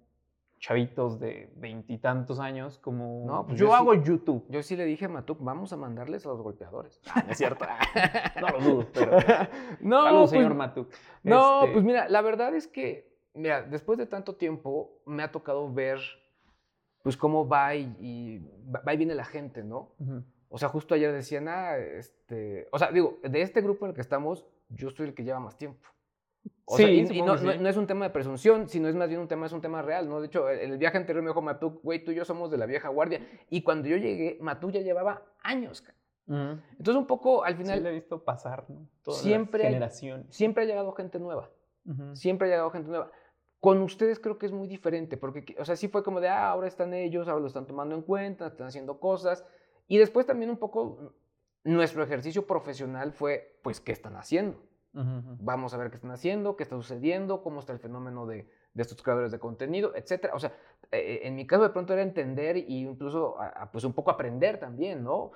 chavitos 0.60 1.20
de 1.20 1.52
veintitantos 1.58 2.40
años, 2.40 2.78
como 2.78 3.26
No, 3.26 3.46
pues 3.46 3.60
yo, 3.60 3.66
yo 3.68 3.72
sí- 3.72 3.78
hago 3.78 3.94
YouTube. 3.96 4.46
Yo 4.50 4.64
sí 4.64 4.76
le 4.78 4.86
dije 4.86 5.06
a 5.06 5.10
Matuk, 5.10 5.40
vamos 5.42 5.74
a 5.74 5.78
mandarles 5.78 6.26
a 6.26 6.30
los 6.30 6.42
golpeadores. 6.42 7.02
Ah, 7.14 7.24
no 7.26 7.32
es 7.32 7.38
cierto. 7.38 7.66
No 8.42 8.48
lo 8.50 8.60
dudo, 8.60 8.88
pero. 8.94 9.12
no, 9.82 10.04
Saludos, 10.04 10.30
pues, 10.30 10.30
señor 10.32 10.54
Matuk. 10.56 10.90
No, 11.24 11.62
Este, 11.62 11.74
pues 11.74 11.84
mira, 11.86 12.08
la 12.10 12.22
verdad 12.22 12.56
es 12.56 12.68
que, 12.68 13.14
mira, 13.34 13.62
después 13.64 13.98
de 13.98 14.06
tanto 14.06 14.36
tiempo 14.36 15.02
me 15.06 15.24
ha 15.24 15.32
tocado 15.34 15.72
ver, 15.74 16.00
pues 17.04 17.16
cómo 17.18 17.48
va 17.48 17.76
y, 17.76 17.96
y 18.00 18.39
va 18.72 18.94
y 18.94 18.98
viene 18.98 19.13
la 19.13 19.26
gente, 19.26 19.63
¿no? 19.63 19.92
ujú. 20.00 20.24
O 20.50 20.58
sea, 20.60 20.70
justo 20.70 20.94
ayer 20.94 21.12
decían, 21.12 21.48
ah, 21.48 21.78
este, 21.78 22.68
o 22.72 22.78
sea, 22.78 22.92
digo, 22.92 23.20
de 23.24 23.42
este 23.42 23.62
grupo 23.62 23.86
en 23.86 23.89
el 23.89 23.96
que 23.96 24.02
estamos, 24.02 24.46
yo 24.70 24.89
soy 24.92 25.08
el 25.08 25.13
que 25.16 25.24
lleva 25.24 25.39
más 25.39 25.58
tiempo. 25.58 25.88
O 26.66 26.78
sea, 26.78 26.86
Sí, 26.88 26.94
y, 26.94 27.22
no, 27.24 27.36
que 27.36 27.44
no- 27.46 27.52
sí. 27.54 27.58
no 27.60 27.70
es 27.70 27.76
un 27.78 27.88
tema 27.88 28.06
de 28.06 28.12
presunción, 28.12 28.70
sino 28.70 28.88
es 28.88 28.94
más 28.96 29.10
bien 29.10 29.20
un 29.20 29.28
tema, 29.28 29.48
es 29.48 29.52
un 29.52 29.62
tema 29.62 29.82
real, 29.82 30.08
¿no? 30.08 30.22
De 30.22 30.28
hecho, 30.28 30.48
en 30.50 30.72
el 30.72 30.78
viaje 30.78 30.98
anterior 30.98 31.24
me 31.24 31.30
dijo 31.32 31.42
Matuk, 31.42 31.82
güey, 31.82 32.04
tú 32.04 32.12
y 32.12 32.16
yo 32.16 32.24
somos 32.24 32.52
de 32.52 32.58
la 32.58 32.68
vieja 32.68 32.89
guardia. 32.89 33.28
Y 33.50 33.63
cuando 33.63 33.88
yo 33.88 33.98
llegué, 33.98 34.38
Matuk 34.42 34.72
ya 34.72 34.82
llevaba 34.82 35.24
años. 35.42 35.82
ca- 35.82 35.96
Ujú. 36.28 36.60
Entonces, 36.78 36.96
un 36.96 37.08
poco, 37.08 37.44
al 37.44 37.54
Sí, 37.58 37.63
final, 37.63 37.82
lo 37.84 37.89
he 37.89 37.94
visto 37.94 38.24
pasar, 38.24 38.70
¿no? 38.70 38.88
Todas 39.02 39.18
las 39.20 39.24
Siempre 39.24 39.63
hay- 39.63 39.74
generaciones. 39.74 40.28
siempre 40.36 40.63
ha 40.63 40.68
llegado 40.68 40.92
gente 40.94 41.18
nueva. 41.20 41.50
Siempre 42.13 42.48
ha 42.48 42.52
llegado 42.52 42.70
gente 42.70 42.89
nueva. 42.89 43.12
Con 43.63 43.82
ustedes 43.82 44.19
creo 44.19 44.38
que 44.38 44.45
es 44.45 44.52
muy 44.52 44.67
diferente, 44.67 45.15
porque, 45.15 45.56
o 45.58 45.63
sea, 45.63 45.78
sí 45.78 45.88
fue 45.88 46.04
como 46.04 46.19
de, 46.19 46.28
ah, 46.28 46.49
ahora 46.49 46.67
están 46.67 46.93
ellos, 46.93 47.30
ahora 47.30 47.39
lo 47.39 47.47
están 47.47 47.65
tomando 47.65 47.95
en 47.95 48.02
cuenta, 48.02 48.47
están 48.47 48.67
haciendo 48.67 48.99
cosas. 48.99 49.45
Y 49.88 49.97
después 49.99 50.26
también 50.26 50.49
un 50.52 50.58
poco 50.58 51.13
nuestro 51.63 52.04
ejercicio 52.04 52.45
profesional 52.45 53.13
fue, 53.13 53.58
pues, 53.63 53.80
¿qué 53.80 53.93
están 53.93 54.17
haciendo? 54.17 54.58
Ujú, 54.93 55.10
ujú. 55.19 55.38
Vamos 55.39 55.73
a 55.73 55.78
ver 55.78 55.89
qué 55.91 55.95
están 55.95 56.12
haciendo, 56.12 56.58
qué 56.58 56.63
está 56.63 56.76
sucediendo, 56.76 57.41
cómo 57.41 57.62
está 57.62 57.71
el 57.71 57.80
fenómeno 57.80 58.26
de, 58.28 58.49
de 58.73 58.82
estos 58.82 59.02
creadores 59.02 59.32
de 59.32 59.39
contenido, 59.39 59.93
etcétera. 59.95 60.34
O 60.36 60.39
sea, 60.39 60.52
eh, 60.91 61.21
en 61.23 61.34
mi 61.38 61.47
caso 61.47 61.63
de 61.63 61.69
pronto 61.69 61.93
era 61.93 62.02
entender 62.02 62.58
e 62.58 62.65
incluso, 62.67 63.39
a- 63.39 63.47
a, 63.47 63.71
pues, 63.71 63.86
un 63.86 63.93
poco 63.93 64.12
aprender 64.12 64.60
también, 64.60 65.06
¿no? 65.06 65.32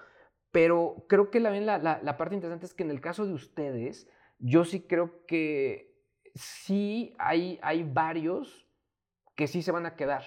Pero 0.51 1.05
creo 1.07 1.31
que 1.31 1.39
la, 1.39 1.51
la, 1.51 1.77
la- 1.77 2.01
la 2.03 2.17
parte 2.17 2.35
interesante 2.35 2.65
es 2.65 2.73
que 2.73 2.83
en 2.83 2.91
el 2.91 2.99
caso 2.99 3.25
de 3.25 3.31
ustedes, 3.31 4.09
yo 4.37 4.65
sí 4.65 4.81
creo 4.81 5.25
que 5.27 5.96
sí 6.38 7.15
hay, 7.19 7.60
hay 7.62 7.84
varios 7.84 8.67
que 9.36 9.47
sí 9.47 9.62
se 9.62 9.71
van 9.71 9.86
a 9.86 9.95
quedar 9.95 10.23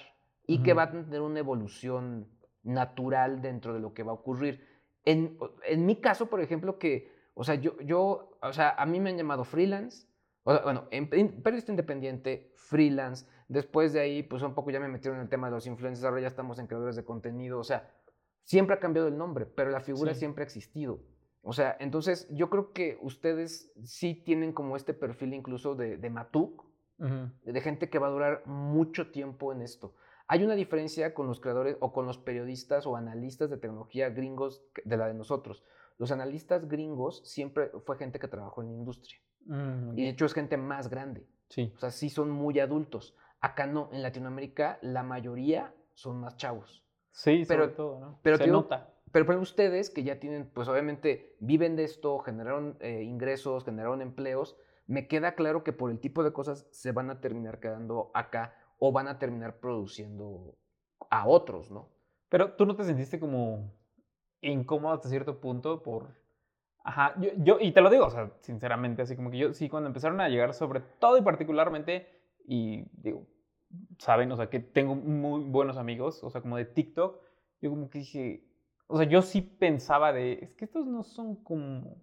y 0.47 0.63
que 0.63 0.73
van 0.73 0.89
a 0.89 0.91
tener 1.05 1.21
una 1.21 1.39
evolución 1.39 2.29
natural 2.63 3.41
dentro 3.41 3.73
de 3.73 3.79
lo 3.79 3.93
que 3.93 4.03
va 4.03 4.11
a 4.11 4.15
ocurrir. 4.15 4.67
En, 5.05 5.37
en 5.65 5.85
mi 5.85 5.95
caso, 6.01 6.27
por 6.29 6.41
ejemplo, 6.41 6.77
que, 6.77 7.11
o 7.33 7.43
sea, 7.43 7.55
yo, 7.55 7.79
yo, 7.81 8.37
o 8.41 8.53
sea, 8.53 8.71
a 8.77 8.85
mí 8.85 8.99
me 8.99 9.09
han 9.09 9.17
llamado 9.17 9.43
freelance, 9.43 10.07
o 10.43 10.53
sea, 10.53 10.63
bueno, 10.63 10.87
en, 10.91 11.09
en 11.11 11.41
periodista 11.41 11.71
independiente, 11.71 12.51
freelance, 12.55 13.25
después 13.47 13.93
de 13.93 13.99
ahí, 14.01 14.23
pues 14.23 14.43
un 14.43 14.53
poco 14.53 14.71
ya 14.71 14.79
me 14.79 14.87
metieron 14.87 15.17
en 15.19 15.23
el 15.23 15.29
tema 15.29 15.47
de 15.47 15.51
los 15.55 15.65
influencers, 15.67 16.05
ahora 16.05 16.21
ya 16.21 16.27
estamos 16.27 16.59
en 16.59 16.67
creadores 16.67 16.95
de 16.95 17.03
contenido, 17.03 17.59
o 17.59 17.63
sea, 17.63 17.89
siempre 18.43 18.75
ha 18.75 18.79
cambiado 18.79 19.07
el 19.07 19.17
nombre, 19.17 19.45
pero 19.45 19.71
la 19.71 19.79
figura 19.81 20.13
Sí. 20.13 20.19
siempre 20.19 20.43
ha 20.43 20.45
existido. 20.45 20.99
O 21.43 21.53
sea, 21.53 21.75
entonces 21.79 22.27
yo 22.29 22.49
creo 22.49 22.71
que 22.71 22.97
ustedes 23.01 23.71
sí 23.83 24.13
tienen 24.15 24.53
como 24.53 24.75
este 24.75 24.93
perfil 24.93 25.33
incluso 25.33 25.75
de, 25.75 25.97
de 25.97 26.09
Matuk, 26.09 26.65
de 26.97 27.61
gente 27.61 27.89
que 27.89 27.97
va 27.97 28.07
a 28.07 28.11
durar 28.11 28.45
mucho 28.45 29.09
tiempo 29.09 29.51
en 29.51 29.63
esto. 29.63 29.95
Hay 30.27 30.43
una 30.43 30.53
diferencia 30.53 31.15
con 31.15 31.25
los 31.25 31.39
creadores 31.41 31.75
o 31.79 31.91
con 31.91 32.05
los 32.05 32.19
periodistas 32.19 32.85
o 32.85 32.95
analistas 32.95 33.49
de 33.49 33.57
tecnología 33.57 34.09
gringos 34.11 34.63
de 34.85 34.97
la 34.97 35.07
de 35.07 35.15
nosotros. 35.15 35.63
Los 35.97 36.11
analistas 36.11 36.67
gringos 36.67 37.21
siempre 37.25 37.71
fue 37.85 37.97
gente 37.97 38.19
que 38.19 38.27
trabajó 38.27 38.61
en 38.61 38.67
la 38.69 38.73
industria. 38.75 39.19
Mm, 39.45 39.97
Y 39.97 40.03
de 40.03 40.09
hecho 40.09 40.25
es 40.25 40.33
gente 40.33 40.57
más 40.57 40.89
grande. 40.89 41.25
Sí. 41.49 41.73
O 41.75 41.79
sea, 41.79 41.89
sí 41.89 42.09
son 42.11 42.29
muy 42.29 42.59
adultos. 42.59 43.15
Acá 43.39 43.65
no, 43.65 43.89
en 43.91 44.03
Latinoamérica 44.03 44.77
la 44.83 45.01
mayoría 45.01 45.73
son 45.95 46.19
más 46.19 46.37
chavos. 46.37 46.83
Sí, 47.11 47.43
Pero- 47.47 47.63
sobre 47.63 47.75
todo, 47.75 47.99
¿no? 47.99 48.19
pero 48.21 48.37
Se 48.37 48.43
digo- 48.45 48.57
nota. 48.57 48.93
Pero 49.11 49.25
para 49.25 49.39
ustedes 49.39 49.89
que 49.89 50.03
ya 50.03 50.19
tienen, 50.19 50.49
pues 50.53 50.67
obviamente 50.67 51.35
viven 51.39 51.75
de 51.75 51.83
esto, 51.83 52.19
generaron 52.19 52.77
eh, 52.79 53.03
ingresos, 53.03 53.65
generaron 53.65 54.01
empleos, 54.01 54.57
me 54.87 55.07
queda 55.07 55.35
claro 55.35 55.63
que 55.63 55.73
por 55.73 55.91
el 55.91 55.99
tipo 55.99 56.23
de 56.23 56.33
cosas 56.33 56.67
se 56.71 56.91
van 56.91 57.09
a 57.09 57.19
terminar 57.21 57.59
quedando 57.59 58.11
acá 58.13 58.55
o 58.79 58.91
van 58.91 59.07
a 59.07 59.19
terminar 59.19 59.59
produciendo 59.59 60.57
a 61.09 61.27
otros, 61.27 61.71
¿no? 61.71 61.89
Pero 62.29 62.53
tú 62.53 62.65
no 62.65 62.75
te 62.75 62.83
sentiste 62.83 63.19
como 63.19 63.73
incómodo 64.41 64.93
hasta 64.93 65.09
cierto 65.09 65.39
punto 65.39 65.83
por... 65.83 66.19
Ajá, 66.83 67.13
yo, 67.19 67.29
yo, 67.37 67.57
y 67.59 67.73
te 67.73 67.81
lo 67.81 67.89
digo, 67.89 68.07
o 68.07 68.09
sea, 68.09 68.31
sinceramente, 68.39 69.03
así 69.03 69.15
como 69.15 69.29
que 69.29 69.37
yo 69.37 69.53
sí, 69.53 69.69
cuando 69.69 69.87
empezaron 69.87 70.19
a 70.19 70.29
llegar 70.29 70.53
sobre 70.53 70.79
todo 70.79 71.17
y 71.17 71.21
particularmente, 71.21 72.07
y 72.47 72.85
digo, 72.93 73.27
saben, 73.99 74.31
o 74.31 74.35
sea, 74.35 74.49
que 74.49 74.59
tengo 74.59 74.95
muy 74.95 75.43
buenos 75.43 75.77
amigos, 75.77 76.23
o 76.23 76.29
sea, 76.29 76.41
como 76.41 76.57
de 76.57 76.65
TikTok, 76.65 77.21
yo 77.61 77.69
como 77.69 77.89
que 77.89 77.99
dije, 77.99 78.50
o 78.91 78.97
sea, 78.97 79.07
yo 79.07 79.21
sí 79.21 79.41
pensaba 79.41 80.11
de, 80.13 80.39
es 80.41 80.53
que 80.55 80.65
estos 80.65 80.85
no 80.85 81.03
son 81.03 81.35
como 81.35 81.97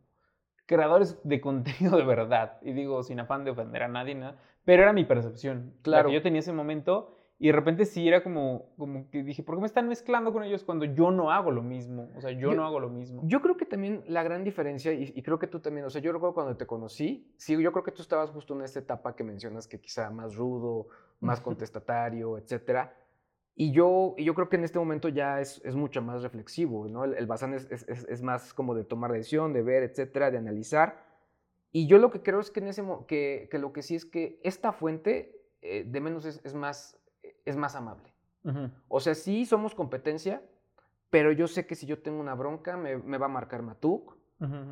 creadores 0.67 1.19
de 1.25 1.41
contenido 1.41 1.97
de 1.97 2.05
verdad, 2.05 2.59
y 2.63 2.73
digo, 2.73 3.03
sin 3.03 3.21
afán 3.21 3.45
de 3.45 3.51
ofender 3.51 3.83
a 3.83 3.89
nadie, 3.89 4.15
nada, 4.15 4.39
pero 4.65 4.83
era 4.83 4.93
mi 4.93 5.05
percepción, 5.05 5.75
claro, 5.83 6.09
que 6.09 6.15
yo 6.15 6.23
tenía 6.23 6.41
ese 6.41 6.53
momento, 6.53 7.15
y 7.39 7.47
de 7.47 7.53
repente 7.53 7.85
sí 7.85 8.09
era 8.09 8.23
como, 8.23 8.75
como 8.77 9.09
que 9.11 9.23
dije, 9.23 9.45
¿por 9.45 9.55
qué 9.55 9.61
me 9.61 9.67
están 9.67 9.89
mezclando 9.89 10.33
con 10.33 10.43
ellos 10.43 10.65
cuando 10.65 10.85
yo 10.87 11.13
no 11.13 11.31
hago 11.31 11.53
lo 11.53 11.63
mismo? 11.63 12.11
O 12.17 12.21
sea, 12.21 12.33
yo, 12.33 12.53
no 12.53 12.67
hago 12.67 12.81
lo 12.81 12.89
mismo. 12.89 13.23
Yo 13.25 13.41
creo 13.41 13.57
que 13.57 13.65
también 13.65 14.03
la 14.09 14.25
gran 14.25 14.43
diferencia, 14.43 14.93
y, 14.93 15.13
y, 15.15 15.23
creo 15.23 15.39
que 15.39 15.47
tú 15.47 15.61
también, 15.61 15.87
o 15.87 15.91
sea, 15.91 16.03
yo 16.03 16.13
recuerdo 16.13 16.35
cuando 16.35 16.57
te 16.57 16.67
conocí, 16.67 17.33
sí, 17.37 17.57
yo 17.63 17.71
creo 17.71 17.85
que 17.85 17.93
tú 17.93 18.03
estabas 18.03 18.31
justo 18.31 18.55
en 18.55 18.63
esta 18.63 18.81
etapa 18.81 19.15
que 19.15 19.23
mencionas 19.23 19.69
que 19.69 19.81
quizá 19.81 20.11
más 20.11 20.35
rudo, 20.35 20.89
más 21.21 21.41
contestatario, 21.41 22.39
etcétera. 22.39 22.93
Y 23.61 23.73
yo, 23.73 24.15
y 24.17 24.23
yo 24.23 24.37
creo 24.37 24.49
que 24.49 24.55
en 24.55 24.63
este 24.63 24.79
momento 24.79 25.09
ya 25.09 25.41
es, 25.41 25.61
es 25.65 25.75
mucho 25.75 26.01
más 26.01 26.23
reflexivo, 26.23 26.87
¿no? 26.87 27.03
El, 27.03 27.15
el 27.15 27.27
Bazán 27.27 27.55
es, 27.55 27.67
es, 27.73 27.83
es, 27.89 28.23
más 28.23 28.55
como 28.55 28.73
de 28.73 28.85
tomar 28.85 29.11
decisión, 29.11 29.53
de 29.53 29.63
ver, 29.63 29.83
etcétera, 29.83 30.31
de 30.31 30.39
analizar. 30.39 31.05
Y 31.73 31.89
yo 31.89 31.99
lo 31.99 32.13
que 32.13 32.23
creo 32.23 32.39
es 32.39 32.53
que, 32.53 32.61
en 32.61 32.69
ese, 32.69 32.85
que, 33.09 33.49
que 33.51 33.59
lo 33.59 33.73
que 33.73 33.83
sí 33.83 33.97
es 33.97 34.05
que 34.05 34.41
esta 34.45 34.71
fuente, 34.71 35.43
eh, 35.61 35.83
de 35.85 36.01
menos 36.01 36.25
es, 36.25 36.55
más 36.55 37.01
es 37.45 37.57
más 37.57 37.75
amable. 37.75 38.15
O 38.87 39.01
sea, 39.01 39.17
sí 39.17 39.45
somos 39.45 39.75
competencia, 39.75 40.41
pero 41.11 41.33
yo 41.33 41.49
sé 41.49 41.67
que 41.67 41.75
si 41.75 41.85
yo 41.85 41.99
tengo 42.01 42.21
una 42.21 42.37
bronca, 42.37 42.77
me, 42.77 42.95
va 42.95 43.27
a 43.27 43.29
marcar 43.29 43.63
Matuk, 43.63 44.17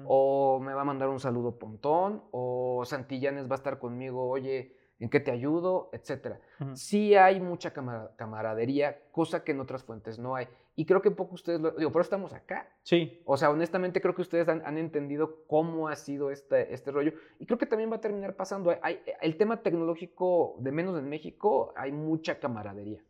o 0.06 0.60
me 0.60 0.74
va 0.74 0.82
a 0.82 0.84
mandar 0.84 1.08
un 1.08 1.18
saludo 1.18 1.58
Pontón, 1.58 2.22
o 2.30 2.84
Santillanes 2.84 3.48
va 3.50 3.56
a 3.56 3.56
estar 3.56 3.80
conmigo, 3.80 4.28
oye, 4.28 4.76
¿en 4.98 5.08
qué 5.08 5.20
te 5.20 5.30
ayudo? 5.30 5.90
Etcétera. 5.92 6.40
Sí 6.74 7.14
hay 7.14 7.40
mucha 7.40 7.72
camaradería, 8.16 8.98
cosa 9.12 9.44
que 9.44 9.52
en 9.52 9.60
otras 9.60 9.84
fuentes 9.84 10.18
no 10.18 10.34
hay. 10.34 10.48
Y 10.78 10.84
creo 10.84 11.00
que 11.00 11.08
un 11.08 11.14
poco 11.14 11.34
ustedes, 11.34 11.58
lo, 11.58 11.70
digo, 11.70 11.90
por 11.90 12.00
eso 12.00 12.08
estamos 12.08 12.34
acá. 12.34 12.68
Sí. 12.82 13.22
O 13.24 13.38
sea, 13.38 13.50
honestamente 13.50 14.02
creo 14.02 14.14
que 14.14 14.22
ustedes 14.22 14.46
han, 14.48 14.78
entendido 14.78 15.46
cómo 15.46 15.88
ha 15.88 15.96
sido 15.96 16.30
este, 16.30 16.74
este 16.74 16.90
rollo. 16.90 17.12
Y 17.38 17.46
creo 17.46 17.58
que 17.58 17.64
también 17.64 17.90
va 17.90 17.96
a 17.96 18.00
terminar 18.00 18.34
pasando. 18.34 18.76
Hay, 18.82 19.00
el 19.22 19.36
tema 19.38 19.62
tecnológico, 19.62 20.56
de 20.58 20.72
menos 20.72 20.98
en 20.98 21.08
México, 21.08 21.72
hay 21.76 21.92
mucha 21.92 22.38
camaradería. 22.38 23.00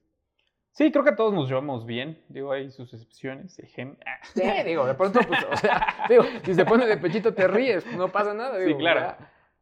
Sí, 0.70 0.92
creo 0.92 1.04
que 1.04 1.12
todos 1.12 1.32
nos 1.32 1.48
llevamos 1.48 1.86
bien. 1.86 2.22
Digo, 2.28 2.52
hay 2.52 2.70
sus 2.70 2.92
excepciones. 2.92 3.54
Sí, 3.54 4.42
digo, 4.64 4.86
de 4.86 4.94
pronto, 4.94 5.20
pues, 5.26 5.40
o 5.50 5.56
sea, 5.56 5.86
digo, 6.08 6.22
si 6.44 6.54
se 6.54 6.64
pone 6.64 6.86
de 6.86 6.98
pechito 6.98 7.34
te 7.34 7.48
ríes, 7.48 7.84
no 7.96 8.12
pasa 8.12 8.32
nada. 8.32 8.58
Digo, 8.58 8.76
sí, 8.76 8.76
claro. 8.76 9.16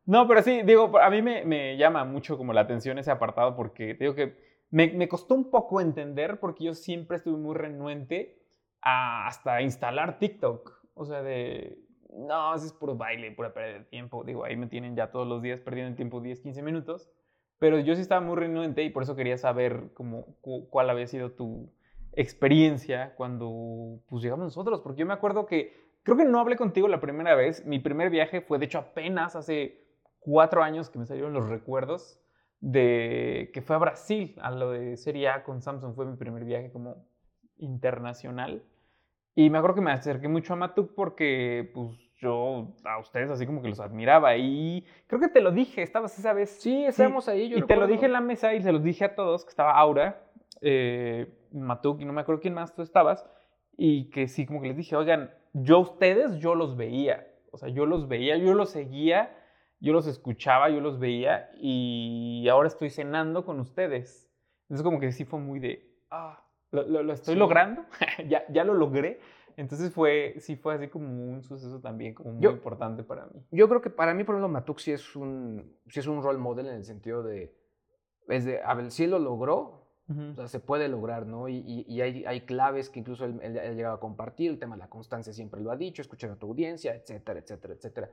No, 0.06 0.28
pero 0.28 0.42
sí, 0.42 0.62
digo, 0.62 0.98
a 0.98 1.08
mí 1.10 1.22
me, 1.22 1.44
me, 1.44 1.76
llama 1.76 2.04
mucho 2.04 2.36
como 2.36 2.52
la 2.52 2.60
atención 2.62 2.98
ese 2.98 3.10
apartado 3.10 3.56
porque 3.56 3.94
digo 3.94 4.14
que 4.14 4.36
me, 4.74 5.08
costó 5.08 5.34
un 5.36 5.50
poco 5.50 5.80
entender 5.80 6.40
porque 6.40 6.64
yo 6.64 6.74
siempre 6.74 7.18
estuve 7.18 7.38
muy 7.38 7.54
renuente 7.54 8.42
a 8.82 9.28
hasta 9.28 9.62
instalar 9.62 10.18
TikTok. 10.18 10.72
O 10.94 11.04
sea, 11.04 11.22
de, 11.22 11.78
no, 12.12 12.54
es 12.54 12.72
puro 12.72 12.96
baile, 12.96 13.30
pura 13.30 13.54
pérdida 13.54 13.78
de 13.78 13.84
tiempo. 13.84 14.24
Digo, 14.24 14.44
ahí 14.44 14.56
me 14.56 14.66
tienen 14.66 14.96
ya 14.96 15.12
todos 15.12 15.28
los 15.28 15.42
días 15.42 15.60
perdiendo 15.60 15.90
el 15.90 15.96
tiempo 15.96 16.20
10, 16.20 16.40
15 16.40 16.62
minutos. 16.62 17.08
Pero 17.60 17.78
yo 17.78 17.94
sí 17.94 18.00
estaba 18.00 18.20
muy 18.20 18.36
renuente 18.36 18.82
y 18.82 18.90
por 18.90 19.04
eso 19.04 19.14
quería 19.14 19.38
saber 19.38 19.92
cómo, 19.94 20.36
cuál 20.40 20.90
había 20.90 21.06
sido 21.06 21.30
tu 21.30 21.72
experiencia 22.12 23.14
cuando 23.14 24.00
pues, 24.08 24.24
llegamos 24.24 24.44
nosotros. 24.44 24.80
Porque 24.80 25.00
yo 25.00 25.06
me 25.06 25.14
acuerdo 25.14 25.46
que, 25.46 25.72
creo 26.02 26.16
que 26.16 26.24
no 26.24 26.40
hablé 26.40 26.56
contigo 26.56 26.88
la 26.88 27.00
primera 27.00 27.36
vez. 27.36 27.64
Mi 27.64 27.78
primer 27.78 28.10
viaje 28.10 28.40
fue, 28.40 28.58
de 28.58 28.64
hecho, 28.64 28.78
apenas 28.80 29.36
hace 29.36 29.83
cuatro 30.24 30.62
años 30.62 30.90
que 30.90 30.98
me 30.98 31.06
salieron 31.06 31.32
los 31.32 31.48
recuerdos 31.48 32.20
de 32.60 33.50
que 33.52 33.60
fue 33.60 33.76
a 33.76 33.78
Brasil, 33.78 34.34
a 34.40 34.50
lo 34.50 34.70
de 34.70 34.96
Serie 34.96 35.28
A 35.28 35.44
con 35.44 35.60
Samsung, 35.60 35.94
fue 35.94 36.06
mi 36.06 36.16
primer 36.16 36.44
viaje 36.44 36.72
como 36.72 37.06
internacional. 37.58 38.62
Y 39.34 39.50
me 39.50 39.58
acuerdo 39.58 39.76
que 39.76 39.80
me 39.82 39.92
acerqué 39.92 40.28
mucho 40.28 40.54
a 40.54 40.56
Matuk 40.56 40.94
porque, 40.94 41.70
pues, 41.74 41.90
yo 42.20 42.74
a 42.84 42.98
ustedes 42.98 43.30
así 43.30 43.44
como 43.44 43.60
que 43.60 43.68
los 43.68 43.80
admiraba. 43.80 44.36
Y 44.36 44.86
creo 45.06 45.20
que 45.20 45.28
te 45.28 45.42
lo 45.42 45.50
dije, 45.50 45.82
estabas 45.82 46.18
esa 46.18 46.32
vez. 46.32 46.50
Sí, 46.50 46.86
estábamos 46.86 47.28
ahí. 47.28 47.50
Yo 47.50 47.58
y 47.58 47.62
te 47.62 47.76
lo 47.76 47.86
dije 47.86 48.06
en 48.06 48.12
la 48.12 48.22
mesa 48.22 48.54
y 48.54 48.62
se 48.62 48.72
los 48.72 48.82
dije 48.82 49.04
a 49.04 49.14
todos, 49.14 49.44
que 49.44 49.50
estaba 49.50 49.72
Aura, 49.72 50.22
eh, 50.62 51.36
Matuk 51.52 52.00
y 52.00 52.04
no 52.06 52.14
me 52.14 52.22
acuerdo 52.22 52.40
quién 52.40 52.54
más 52.54 52.74
tú 52.74 52.80
estabas. 52.80 53.26
Y 53.76 54.08
que 54.10 54.28
sí, 54.28 54.46
como 54.46 54.62
que 54.62 54.68
les 54.68 54.76
dije, 54.76 54.96
oigan, 54.96 55.34
yo 55.52 55.76
a 55.76 55.80
ustedes, 55.80 56.36
yo 56.38 56.54
los 56.54 56.76
veía. 56.76 57.26
O 57.50 57.58
sea, 57.58 57.68
yo 57.68 57.84
los 57.84 58.08
veía, 58.08 58.38
yo 58.38 58.54
los 58.54 58.70
seguía 58.70 59.36
yo 59.80 59.92
los 59.92 60.06
escuchaba, 60.06 60.70
yo 60.70 60.80
los 60.80 60.98
veía 60.98 61.50
y 61.60 62.46
ahora 62.48 62.68
estoy 62.68 62.90
cenando 62.90 63.44
con 63.44 63.60
ustedes. 63.60 64.30
Entonces 64.64 64.84
como 64.84 65.00
que 65.00 65.12
sí 65.12 65.24
fue 65.24 65.40
muy 65.40 65.60
de, 65.60 65.98
ah, 66.10 66.42
lo, 66.70 67.12
estoy 67.12 67.36
logrando, 67.36 67.84
ya, 68.28 68.44
ya 68.48 68.64
lo 68.64 68.74
logré. 68.74 69.20
Entonces 69.56 69.92
fue, 69.92 70.34
sí 70.38 70.56
fue 70.56 70.74
así 70.74 70.88
como 70.88 71.06
un 71.06 71.42
suceso 71.42 71.80
también 71.80 72.14
como 72.14 72.32
muy 72.32 72.46
importante 72.46 73.04
para 73.04 73.26
mí. 73.26 73.44
Yo 73.52 73.68
creo 73.68 73.80
que 73.80 73.90
para 73.90 74.12
mí, 74.12 74.24
por 74.24 74.34
ejemplo, 74.34 74.48
Matuk 74.48 74.80
sí 74.80 74.90
es 74.90 75.14
un, 75.14 75.78
sí 75.86 76.00
es 76.00 76.06
un 76.06 76.22
role 76.22 76.38
model 76.38 76.66
en 76.66 76.74
el 76.74 76.84
sentido 76.84 77.22
de, 77.22 77.54
es 78.28 78.44
de, 78.44 78.60
a 78.62 78.74
ver, 78.74 78.90
sí 78.90 79.06
lo 79.06 79.18
logró, 79.18 79.84
o 80.06 80.34
sea, 80.34 80.48
se 80.48 80.60
puede 80.60 80.88
lograr, 80.88 81.26
¿no? 81.26 81.48
Y, 81.48 81.84
y, 81.88 82.00
hay, 82.02 82.26
hay, 82.26 82.42
claves 82.42 82.90
que 82.90 83.00
incluso 83.00 83.24
él, 83.24 83.40
él, 83.42 83.56
él, 83.56 83.76
llegado 83.76 83.94
a 83.94 84.00
compartir, 84.00 84.50
el 84.50 84.58
tema 84.58 84.76
de 84.76 84.80
la 84.80 84.88
constancia 84.90 85.32
siempre 85.32 85.62
lo 85.62 85.70
ha 85.70 85.76
dicho, 85.76 86.02
escuchar 86.02 86.30
a 86.30 86.36
tu 86.36 86.46
audiencia, 86.46 86.94
etcétera, 86.94 87.40
etcétera, 87.40 87.74
etcétera. 87.74 88.10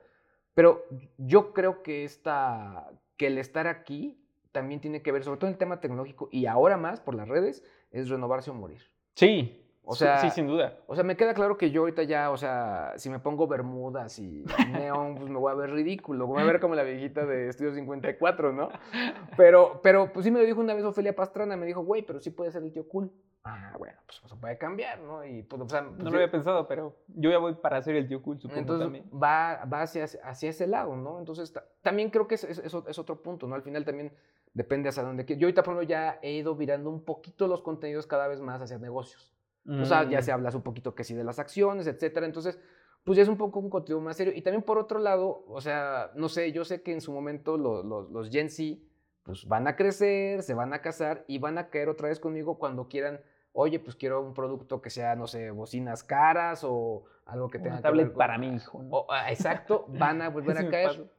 Pero 0.54 0.84
yo 1.18 1.52
creo 1.52 1.82
que, 1.82 2.04
esta, 2.04 2.90
que 3.16 3.28
el 3.28 3.38
estar 3.38 3.66
aquí 3.66 4.18
también 4.52 4.80
tiene 4.80 5.02
que 5.02 5.12
ver, 5.12 5.24
sobre 5.24 5.38
todo 5.38 5.48
en 5.48 5.54
el 5.54 5.58
tema 5.58 5.80
tecnológico 5.80 6.28
y 6.30 6.46
ahora 6.46 6.76
más 6.76 7.00
por 7.00 7.14
las 7.14 7.28
redes, 7.28 7.64
es 7.90 8.08
renovarse 8.08 8.50
o 8.50 8.54
morir. 8.54 8.82
Sí, 9.14 9.61
o 9.84 9.96
sea, 9.96 10.18
sí, 10.18 10.30
sin 10.30 10.46
duda. 10.46 10.78
O 10.86 10.94
sea, 10.94 11.02
me 11.02 11.16
queda 11.16 11.34
claro 11.34 11.58
que 11.58 11.72
yo 11.72 11.80
ahorita 11.80 12.04
ya, 12.04 12.30
o 12.30 12.36
sea, 12.36 12.92
si 12.96 13.10
me 13.10 13.18
pongo 13.18 13.48
bermudas 13.48 14.18
y 14.20 14.44
neón, 14.70 15.16
pues 15.16 15.28
me 15.28 15.38
voy 15.38 15.50
a 15.50 15.54
ver 15.54 15.70
ridículo. 15.70 16.26
Voy 16.26 16.40
a 16.40 16.44
ver 16.44 16.60
como 16.60 16.76
la 16.76 16.84
viejita 16.84 17.26
de 17.26 17.48
Estudio 17.48 17.74
54, 17.74 18.52
¿no? 18.52 18.68
Pero, 19.36 19.80
pero 19.82 20.12
pues 20.12 20.24
sí 20.24 20.30
me 20.30 20.38
lo 20.38 20.46
dijo 20.46 20.60
una 20.60 20.74
vez 20.74 20.84
Ofelia 20.84 21.16
Pastrana, 21.16 21.56
me 21.56 21.66
dijo, 21.66 21.82
güey, 21.82 22.02
pero 22.02 22.20
sí 22.20 22.30
puede 22.30 22.50
ser 22.50 22.62
el 22.62 22.72
tío 22.72 22.86
cool. 22.86 23.10
Ah, 23.44 23.74
bueno, 23.78 23.98
pues 24.06 24.20
se 24.30 24.36
puede 24.36 24.56
cambiar, 24.56 25.00
¿no? 25.00 25.24
Y 25.24 25.42
pues, 25.42 25.60
o 25.62 25.68
sea, 25.68 25.80
no 25.80 26.10
lo 26.10 26.16
había 26.16 26.30
pensado, 26.30 26.68
pero 26.68 26.96
yo 27.08 27.30
ya 27.30 27.38
voy 27.38 27.54
para 27.54 27.82
ser 27.82 27.96
el 27.96 28.06
tío 28.06 28.22
cool, 28.22 28.38
supongo 28.40 28.60
Entonces, 28.60 28.84
también. 28.84 29.10
va, 29.12 29.64
va 29.64 29.82
hacia, 29.82 30.04
hacia 30.04 30.50
ese 30.50 30.66
lado, 30.68 30.94
¿no? 30.94 31.18
Entonces, 31.18 31.52
también 31.82 32.10
creo 32.10 32.28
que 32.28 32.36
es, 32.36 32.44
es, 32.44 32.58
es, 32.58 32.98
otro 32.98 33.20
punto, 33.20 33.48
¿no? 33.48 33.56
Al 33.56 33.62
final 33.62 33.84
también 33.84 34.12
depende 34.54 34.90
hacia 34.90 35.02
dónde. 35.02 35.24
Yo 35.24 35.46
ahorita, 35.46 35.64
por 35.64 35.74
ejemplo, 35.74 35.88
ya 35.88 36.20
he 36.22 36.32
ido 36.32 36.54
virando 36.54 36.88
un 36.90 37.04
poquito 37.04 37.48
los 37.48 37.62
contenidos 37.62 38.06
cada 38.06 38.28
vez 38.28 38.40
más 38.40 38.60
hacia 38.60 38.78
negocios. 38.78 39.32
O 39.68 39.84
sea, 39.84 40.08
ya 40.08 40.18
mm. 40.18 40.22
se 40.22 40.32
hablas 40.32 40.54
un 40.54 40.62
poquito 40.62 40.94
que 40.94 41.04
sí 41.04 41.14
de 41.14 41.24
las 41.24 41.38
acciones, 41.38 41.86
etcétera. 41.86 42.26
Entonces, 42.26 42.58
pues 43.04 43.16
ya 43.16 43.22
es 43.22 43.28
un 43.28 43.36
poco 43.36 43.60
un 43.60 43.70
contenido 43.70 44.00
más 44.00 44.16
serio. 44.16 44.32
Y 44.34 44.42
también 44.42 44.62
por 44.62 44.78
otro 44.78 44.98
lado, 44.98 45.44
o 45.46 45.60
sea, 45.60 46.10
no 46.14 46.28
sé, 46.28 46.52
yo 46.52 46.64
sé 46.64 46.82
que 46.82 46.92
en 46.92 47.00
su 47.00 47.12
momento 47.12 47.56
los, 47.56 47.84
los, 47.84 48.10
los 48.10 48.30
Gen 48.30 48.50
Z, 48.50 48.80
pues 49.22 49.46
van 49.46 49.68
a 49.68 49.76
crecer, 49.76 50.42
se 50.42 50.54
van 50.54 50.72
a 50.72 50.80
casar 50.80 51.24
y 51.28 51.38
van 51.38 51.58
a 51.58 51.70
caer 51.70 51.88
otra 51.88 52.08
vez 52.08 52.18
conmigo 52.18 52.58
cuando 52.58 52.88
quieran 52.88 53.20
oye, 53.52 53.78
pues 53.78 53.96
quiero 53.96 54.22
un 54.22 54.34
producto 54.34 54.80
que 54.80 54.90
sea, 54.90 55.14
no 55.14 55.26
sé, 55.26 55.50
bocinas 55.50 56.02
caras 56.02 56.64
o 56.64 57.04
algo 57.26 57.48
que 57.48 57.58
tenga 57.58 57.76
Una 57.76 57.82
tablet 57.82 58.12
para 58.12 58.38
mi 58.38 58.54
hijo. 58.54 58.82
¿no? 58.82 59.06
Ah, 59.08 59.30
exacto, 59.30 59.86
van 59.88 60.22
a 60.22 60.30
volver 60.30 60.58
a 60.58 60.68
caer. 60.68 61.10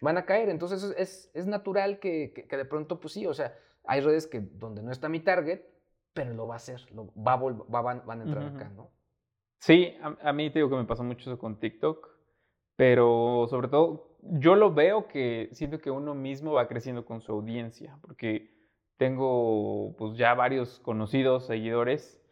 Van 0.00 0.18
a 0.18 0.26
caer, 0.26 0.48
entonces 0.50 0.94
es, 0.98 1.30
es 1.32 1.46
natural 1.46 1.98
que, 1.98 2.32
que, 2.48 2.56
de 2.56 2.64
pronto, 2.64 3.00
pues 3.00 3.14
sí, 3.14 3.26
o 3.26 3.32
sea, 3.32 3.56
hay 3.84 4.00
redes 4.00 4.26
que 4.26 4.40
donde 4.40 4.82
no 4.82 4.90
está 4.90 5.08
mi 5.08 5.20
target, 5.20 5.62
pero 6.14 6.32
lo 6.32 6.46
va 6.46 6.54
a 6.54 6.56
hacer, 6.56 6.80
lo, 6.92 7.12
va, 7.16 7.36
va 7.36 7.82
van, 7.82 8.02
van, 8.06 8.20
a 8.20 8.22
entrar 8.24 8.44
acá, 8.44 8.70
¿no? 8.70 8.90
Sí, 9.58 9.94
a, 10.02 10.28
a, 10.28 10.32
mí 10.32 10.50
te 10.50 10.60
digo 10.60 10.70
que 10.70 10.76
me 10.76 10.84
pasó 10.84 11.04
mucho 11.04 11.30
eso 11.30 11.38
con 11.38 11.58
TikTok, 11.58 12.08
pero 12.76 13.46
sobre 13.50 13.68
todo 13.68 14.16
yo 14.22 14.54
lo 14.54 14.72
veo 14.72 15.08
que 15.08 15.50
siento 15.52 15.80
que 15.80 15.90
uno 15.90 16.14
mismo 16.14 16.52
va 16.52 16.68
creciendo 16.68 17.04
con 17.04 17.20
su 17.20 17.32
audiencia, 17.32 17.98
porque 18.00 18.54
tengo 18.96 19.94
pues 19.98 20.16
ya 20.16 20.34
varios 20.34 20.80
conocidos, 20.80 21.46
seguidores, 21.46 22.22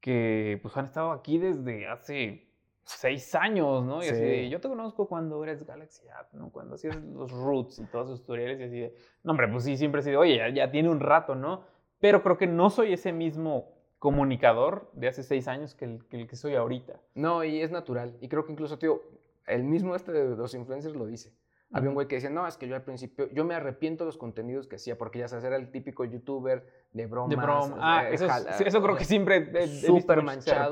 que 0.00 0.58
pues 0.62 0.76
han 0.76 0.86
estado 0.86 1.12
aquí 1.12 1.38
desde 1.38 1.86
hace 1.86 2.48
seis 2.84 3.34
años, 3.34 3.84
¿no? 3.84 4.02
Y 4.02 4.08
así 4.08 4.20
de, 4.20 4.48
yo 4.48 4.60
te 4.60 4.68
conozco 4.68 5.06
cuando 5.06 5.42
eres 5.44 5.64
Galaxy 5.64 6.08
App, 6.08 6.32
¿no? 6.34 6.50
Cuando 6.50 6.74
hacías 6.74 6.96
los 6.96 7.30
roots 7.30 7.78
y 7.78 7.86
todos 7.86 8.08
esos 8.08 8.20
tutoriales 8.20 8.60
y 8.60 8.64
así 8.64 8.80
de, 8.80 8.94
no, 9.22 9.32
hombre, 9.32 9.48
pues 9.48 9.64
sí, 9.64 9.76
siempre 9.76 10.00
he 10.00 10.04
sido, 10.04 10.20
oye, 10.20 10.40
ya, 10.52 10.70
tiene 10.70 10.88
un 10.88 11.00
rato, 11.00 11.34
¿no? 11.34 11.64
Pero 12.02 12.22
creo 12.22 12.36
que 12.36 12.46
no 12.46 12.68
soy 12.68 12.92
ese 12.92 13.12
mismo 13.12 13.68
comunicador 13.98 14.90
de 14.92 15.08
hace 15.08 15.22
seis 15.22 15.46
años 15.48 15.74
que 15.74 15.84
el, 15.86 16.26
que 16.28 16.36
soy 16.36 16.54
ahorita. 16.56 17.00
No, 17.14 17.44
y 17.44 17.62
es 17.62 17.70
natural. 17.70 18.16
Y 18.20 18.28
creo 18.28 18.44
que 18.44 18.52
incluso, 18.52 18.76
tío, 18.78 19.00
el 19.46 19.62
mismo 19.64 19.94
este 19.94 20.12
de 20.12 20.36
los 20.36 20.52
influencers 20.54 20.94
lo 20.96 21.06
dice. 21.06 21.32
Había 21.74 21.88
un 21.88 21.94
güey 21.94 22.06
que 22.08 22.16
decía, 22.16 22.28
no, 22.28 22.46
es 22.46 22.58
que 22.58 22.68
yo 22.68 22.74
al 22.76 22.82
principio, 22.82 23.30
yo 23.32 23.46
me 23.46 23.54
arrepiento 23.54 24.04
de 24.04 24.08
los 24.08 24.18
contenidos 24.18 24.66
que 24.68 24.76
hacía, 24.76 24.98
porque 24.98 25.20
ya 25.20 25.28
sabes, 25.28 25.44
era 25.44 25.56
el 25.56 25.70
típico 25.70 26.04
youtuber 26.04 26.66
de 26.92 27.06
bromas. 27.06 27.30
De 27.30 27.36
broma. 27.36 27.76
Ah, 27.80 28.04
eh, 28.10 28.14
eso, 28.14 28.26
es- 28.26 28.30
jala- 28.30 28.52
sí, 28.58 28.64
eso 28.66 28.82
creo 28.82 28.94
que 28.96 29.04
siempre 29.04 29.48
he- 29.54 29.68
súper 29.68 30.18
que 30.18 30.24
manchado. 30.24 30.70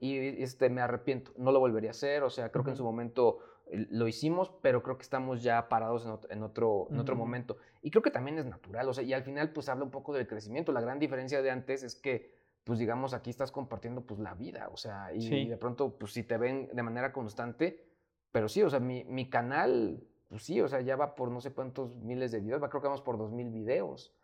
Y 0.00 0.42
este, 0.42 0.68
me 0.68 0.82
arrepiento, 0.82 1.32
no 1.38 1.52
lo 1.52 1.60
volvería 1.60 1.88
a 1.90 1.92
hacer, 1.92 2.22
o 2.22 2.28
sea, 2.28 2.50
creo 2.52 2.64
que 2.64 2.70
en 2.70 2.76
su 2.76 2.84
momento 2.84 3.38
lo 3.90 4.06
hicimos, 4.08 4.52
pero 4.62 4.82
creo 4.82 4.96
que 4.96 5.02
estamos 5.02 5.42
ya 5.42 5.68
parados 5.68 6.04
en 6.04 6.10
otro, 6.12 6.30
en 6.30 6.42
otro, 6.42 6.88
en 6.90 6.98
otro 7.00 7.16
momento. 7.16 7.56
Y 7.82 7.90
creo 7.90 8.02
que 8.02 8.10
también 8.10 8.38
es 8.38 8.46
natural, 8.46 8.88
o 8.88 8.92
sea, 8.92 9.02
y 9.02 9.12
al 9.12 9.22
final 9.22 9.50
pues 9.52 9.68
habla 9.68 9.84
un 9.84 9.90
poco 9.90 10.12
del 10.12 10.26
crecimiento. 10.26 10.72
La 10.72 10.80
gran 10.80 10.98
diferencia 10.98 11.40
de 11.42 11.50
antes 11.50 11.82
es 11.82 11.94
que, 11.94 12.34
pues 12.64 12.78
digamos, 12.78 13.14
aquí 13.14 13.30
estás 13.30 13.50
compartiendo 13.50 14.02
pues 14.02 14.20
la 14.20 14.34
vida, 14.34 14.68
o 14.72 14.76
sea, 14.76 15.12
y 15.14 15.20
Sí. 15.22 15.46
de 15.46 15.56
pronto 15.56 15.96
pues 15.98 16.12
si 16.12 16.22
te 16.22 16.36
ven 16.36 16.68
de 16.72 16.82
manera 16.82 17.12
constante, 17.12 17.84
pero 18.30 18.48
sí, 18.48 18.62
o 18.62 18.70
sea, 18.70 18.78
mi, 18.80 19.04
mi 19.04 19.28
canal, 19.28 20.02
pues 20.28 20.42
sí, 20.44 20.60
o 20.60 20.68
sea, 20.68 20.80
ya 20.80 20.96
va 20.96 21.14
por 21.14 21.30
no 21.30 21.40
sé 21.40 21.52
cuántos 21.52 21.96
miles 21.96 22.30
de 22.32 22.40
videos, 22.40 22.62
va, 22.62 22.68
creo 22.70 22.80
que 22.82 22.88
vamos 22.88 23.02
por 23.02 23.18
dos 23.18 23.32
mil 23.32 23.50
videos. 23.50 24.14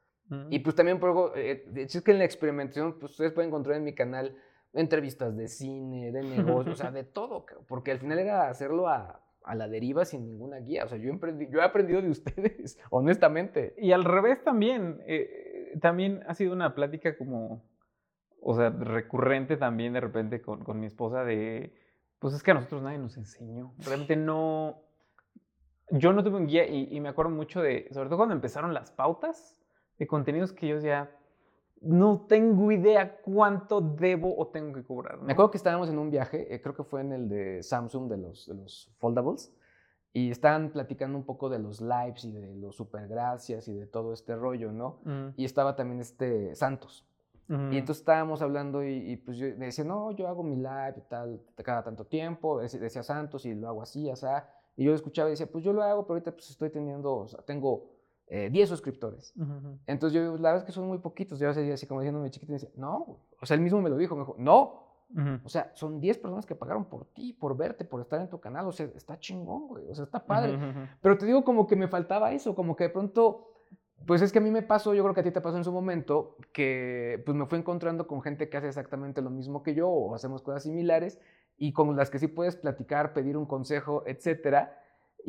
Y 0.51 0.59
Mm. 0.59 0.62
pues 0.62 0.76
también 0.76 1.01
por 1.01 1.32
eh, 1.36 1.64
es 1.74 2.03
que 2.03 2.11
en 2.11 2.18
la 2.18 2.24
experimentación, 2.24 2.99
pues 2.99 3.12
ustedes 3.12 3.32
pueden 3.32 3.49
encontrar 3.49 3.76
en 3.76 3.84
mi 3.84 3.94
canal 3.94 4.36
entrevistas 4.74 5.34
de 5.36 5.49
cine, 5.49 6.12
de 6.12 6.22
negocios, 6.22 6.74
o 6.78 6.82
sea, 6.82 6.90
de 6.90 7.03
todo, 7.05 7.46
porque 7.66 7.90
al 7.90 7.99
final 7.99 8.18
era 8.18 8.49
hacerlo 8.51 8.88
a, 8.88 9.22
a 9.49 9.55
la 9.55 9.66
deriva 9.66 10.05
sin 10.05 10.26
ninguna 10.26 10.59
guía. 10.59 10.84
O 10.84 10.88
sea, 10.88 10.99
yo, 10.99 11.12
yo 11.51 11.59
he 11.59 11.64
aprendido 11.64 12.03
de 12.03 12.11
ustedes, 12.11 12.78
honestamente. 12.90 13.74
Y 13.78 13.92
al 13.92 14.05
revés 14.05 14.42
también, 14.44 15.01
eh, 15.07 15.72
también 15.80 16.22
ha 16.28 16.34
sido 16.34 16.53
una 16.53 16.74
plática 16.74 17.16
como, 17.16 17.64
o 18.42 18.55
sea, 18.55 18.70
recurrente 18.70 19.57
también 19.57 19.94
de 19.94 20.01
repente 20.01 20.42
con, 20.42 20.62
con 20.62 20.78
mi 20.78 20.86
esposa 20.86 21.24
de, 21.24 21.72
pues 22.18 22.34
es 22.34 22.42
que 22.42 22.51
a 22.51 22.55
nosotros 22.55 22.82
nadie 22.82 22.99
nos 22.99 23.16
enseñó. 23.16 23.74
Realmente 23.78 24.16
no, 24.16 24.82
yo 25.90 26.12
no 26.12 26.22
tuve 26.22 26.36
un 26.36 26.46
guía 26.46 26.66
y, 26.66 26.88
y 26.90 27.01
me 27.01 27.09
acuerdo 27.09 27.30
mucho 27.30 27.62
de, 27.62 27.88
sobre 27.90 28.09
todo 28.09 28.18
cuando 28.18 28.34
empezaron 28.34 28.74
las 28.74 28.90
pautas 28.90 29.59
de 29.99 30.07
contenidos 30.07 30.53
que 30.53 30.68
yo 30.68 30.76
decía, 30.76 31.11
no 31.81 32.26
tengo 32.29 32.70
idea 32.72 33.18
cuánto 33.20 33.81
debo 33.81 34.37
o 34.37 34.49
tengo 34.49 34.72
que 34.72 34.83
cobrar. 34.85 35.18
¿no? 35.18 35.24
Me 35.24 35.33
acuerdo 35.33 35.51
que 35.51 35.59
estábamos 35.59 35.89
en 35.89 35.99
un 35.99 36.11
viaje, 36.11 36.53
eh, 36.55 36.61
creo 36.61 36.74
que 36.74 36.85
fue 36.85 37.01
en 37.03 37.12
el 37.12 37.29
de 37.29 37.62
Samsung 37.62 38.09
de 38.09 38.16
los, 38.18 38.47
de 38.47 38.55
los 38.55 38.91
foldables, 38.99 39.53
y 40.12 40.31
estaban 40.31 40.70
platicando 40.70 41.16
un 41.18 41.24
poco 41.24 41.49
de 41.49 41.59
los 41.59 41.81
lives 41.81 42.24
y 42.24 42.33
de 42.33 42.55
los 42.57 42.74
supergracias 42.76 43.68
y 43.68 43.74
de 43.74 43.87
todo 43.87 44.12
este 44.12 44.35
rollo, 44.35 44.72
¿no? 44.72 44.99
Mm, 45.05 45.29
Y 45.37 45.45
estaba 45.45 45.76
también 45.76 46.01
este 46.01 46.55
Santos. 46.57 47.07
mm, 47.47 47.72
Y 47.72 47.79
entonces 47.79 48.01
estábamos 48.01 48.43
hablando 48.43 48.83
y, 48.83 48.95
y, 49.12 49.16
pues 49.16 49.37
yo 49.37 49.47
me 49.57 49.66
decía, 49.66 49.85
no, 49.85 50.11
yo 50.12 50.26
hago 50.26 50.43
mi 50.43 50.57
live 50.57 50.95
y 50.97 51.01
tal, 51.09 51.41
cada 51.62 51.85
tanto 51.85 52.05
tiempo, 52.07 52.61
dec- 52.61 52.79
decía 52.79 53.03
Santos 53.03 53.45
y 53.47 53.55
lo 53.55 53.68
hago 53.68 53.83
así, 53.83 54.09
así. 54.11 54.26
Y 54.76 54.85
yo 54.85 54.91
lo 54.91 54.97
escuchaba 54.97 55.29
y 55.29 55.33
decía, 55.33 55.47
pues 55.47 55.62
yo 55.62 55.72
lo 55.72 55.83
hago, 55.83 56.03
pero 56.05 56.14
ahorita 56.14 56.33
pues 56.33 56.51
estoy 56.51 56.70
teniendo, 56.70 57.14
o 57.14 57.29
sea, 57.29 57.41
tengo 57.43 57.97
eh, 58.31 58.51
10 58.51 58.68
suscriptores. 58.68 59.33
ujú, 59.37 59.53
ujú. 59.53 59.79
Entonces 59.87 60.14
yo, 60.20 60.33
la 60.37 60.51
verdad 60.51 60.59
es 60.59 60.64
que 60.64 60.72
son 60.72 60.87
muy 60.87 60.99
poquitos. 60.99 61.39
Yo 61.39 61.49
así, 61.51 61.70
así 61.70 61.87
como 61.87 62.01
diciéndome 62.01 62.31
chiquito, 62.31 62.53
y 62.53 62.55
decía, 62.55 62.70
no, 62.76 63.18
o 63.41 63.47
sea, 63.47 63.55
él 63.57 63.61
mismo 63.62 63.81
me 63.81 63.91
lo 63.91 63.97
dijo, 63.97 64.14
me 64.14 64.22
dijo, 64.22 64.35
no, 64.39 64.87
Ujú. 65.11 65.41
o 65.45 65.49
sea, 65.49 65.70
son 65.74 66.01
10 66.01 66.18
personas 66.18 66.45
que 66.45 66.55
pagaron 66.55 66.85
por 66.85 67.07
ti, 67.07 67.33
por 67.33 67.57
verte, 67.57 67.85
por 67.87 68.01
estar 68.03 68.20
en 68.20 68.29
tu 68.29 68.39
canal, 68.41 68.66
o 68.66 68.72
sea, 68.72 68.87
está 68.95 69.18
chingón, 69.18 69.66
güey, 69.68 69.89
o 69.91 69.95
sea, 69.95 70.05
está 70.05 70.24
padre. 70.26 70.55
Ujú, 70.55 70.64
ujú. 70.66 70.79
Pero 71.01 71.16
te 71.16 71.24
digo 71.26 71.45
como 71.45 71.66
que 71.66 71.76
me 71.76 71.89
faltaba 71.89 72.33
eso, 72.33 72.55
como 72.55 72.76
que 72.76 72.85
de 72.85 72.91
pronto, 72.91 73.47
pues 74.07 74.20
es 74.20 74.31
que 74.33 74.39
a 74.39 74.43
mí 74.43 74.51
me 74.51 74.61
pasó, 74.62 74.93
yo 74.95 75.03
creo 75.03 75.14
que 75.14 75.20
a 75.20 75.24
ti 75.24 75.31
te 75.31 75.41
pasó 75.41 75.57
en 75.57 75.64
su 75.64 75.72
momento, 75.72 76.37
que 76.53 77.22
pues 77.24 77.35
me 77.37 77.47
fui 77.47 77.59
encontrando 77.59 78.07
con 78.07 78.20
gente 78.20 78.51
que 78.51 78.59
hace 78.59 78.68
exactamente 78.68 79.22
lo 79.22 79.31
mismo 79.31 79.62
que 79.62 79.74
yo 79.74 79.89
o 79.89 80.14
hacemos 80.14 80.43
cosas 80.43 80.62
similares 80.64 81.18
y 81.57 81.72
con 81.72 81.97
las 81.97 82.11
que 82.11 82.18
sí 82.18 82.29
puedes 82.29 82.57
platicar, 82.57 83.14
pedir 83.14 83.37
un 83.39 83.47
consejo, 83.47 84.03
etcétera. 84.07 84.79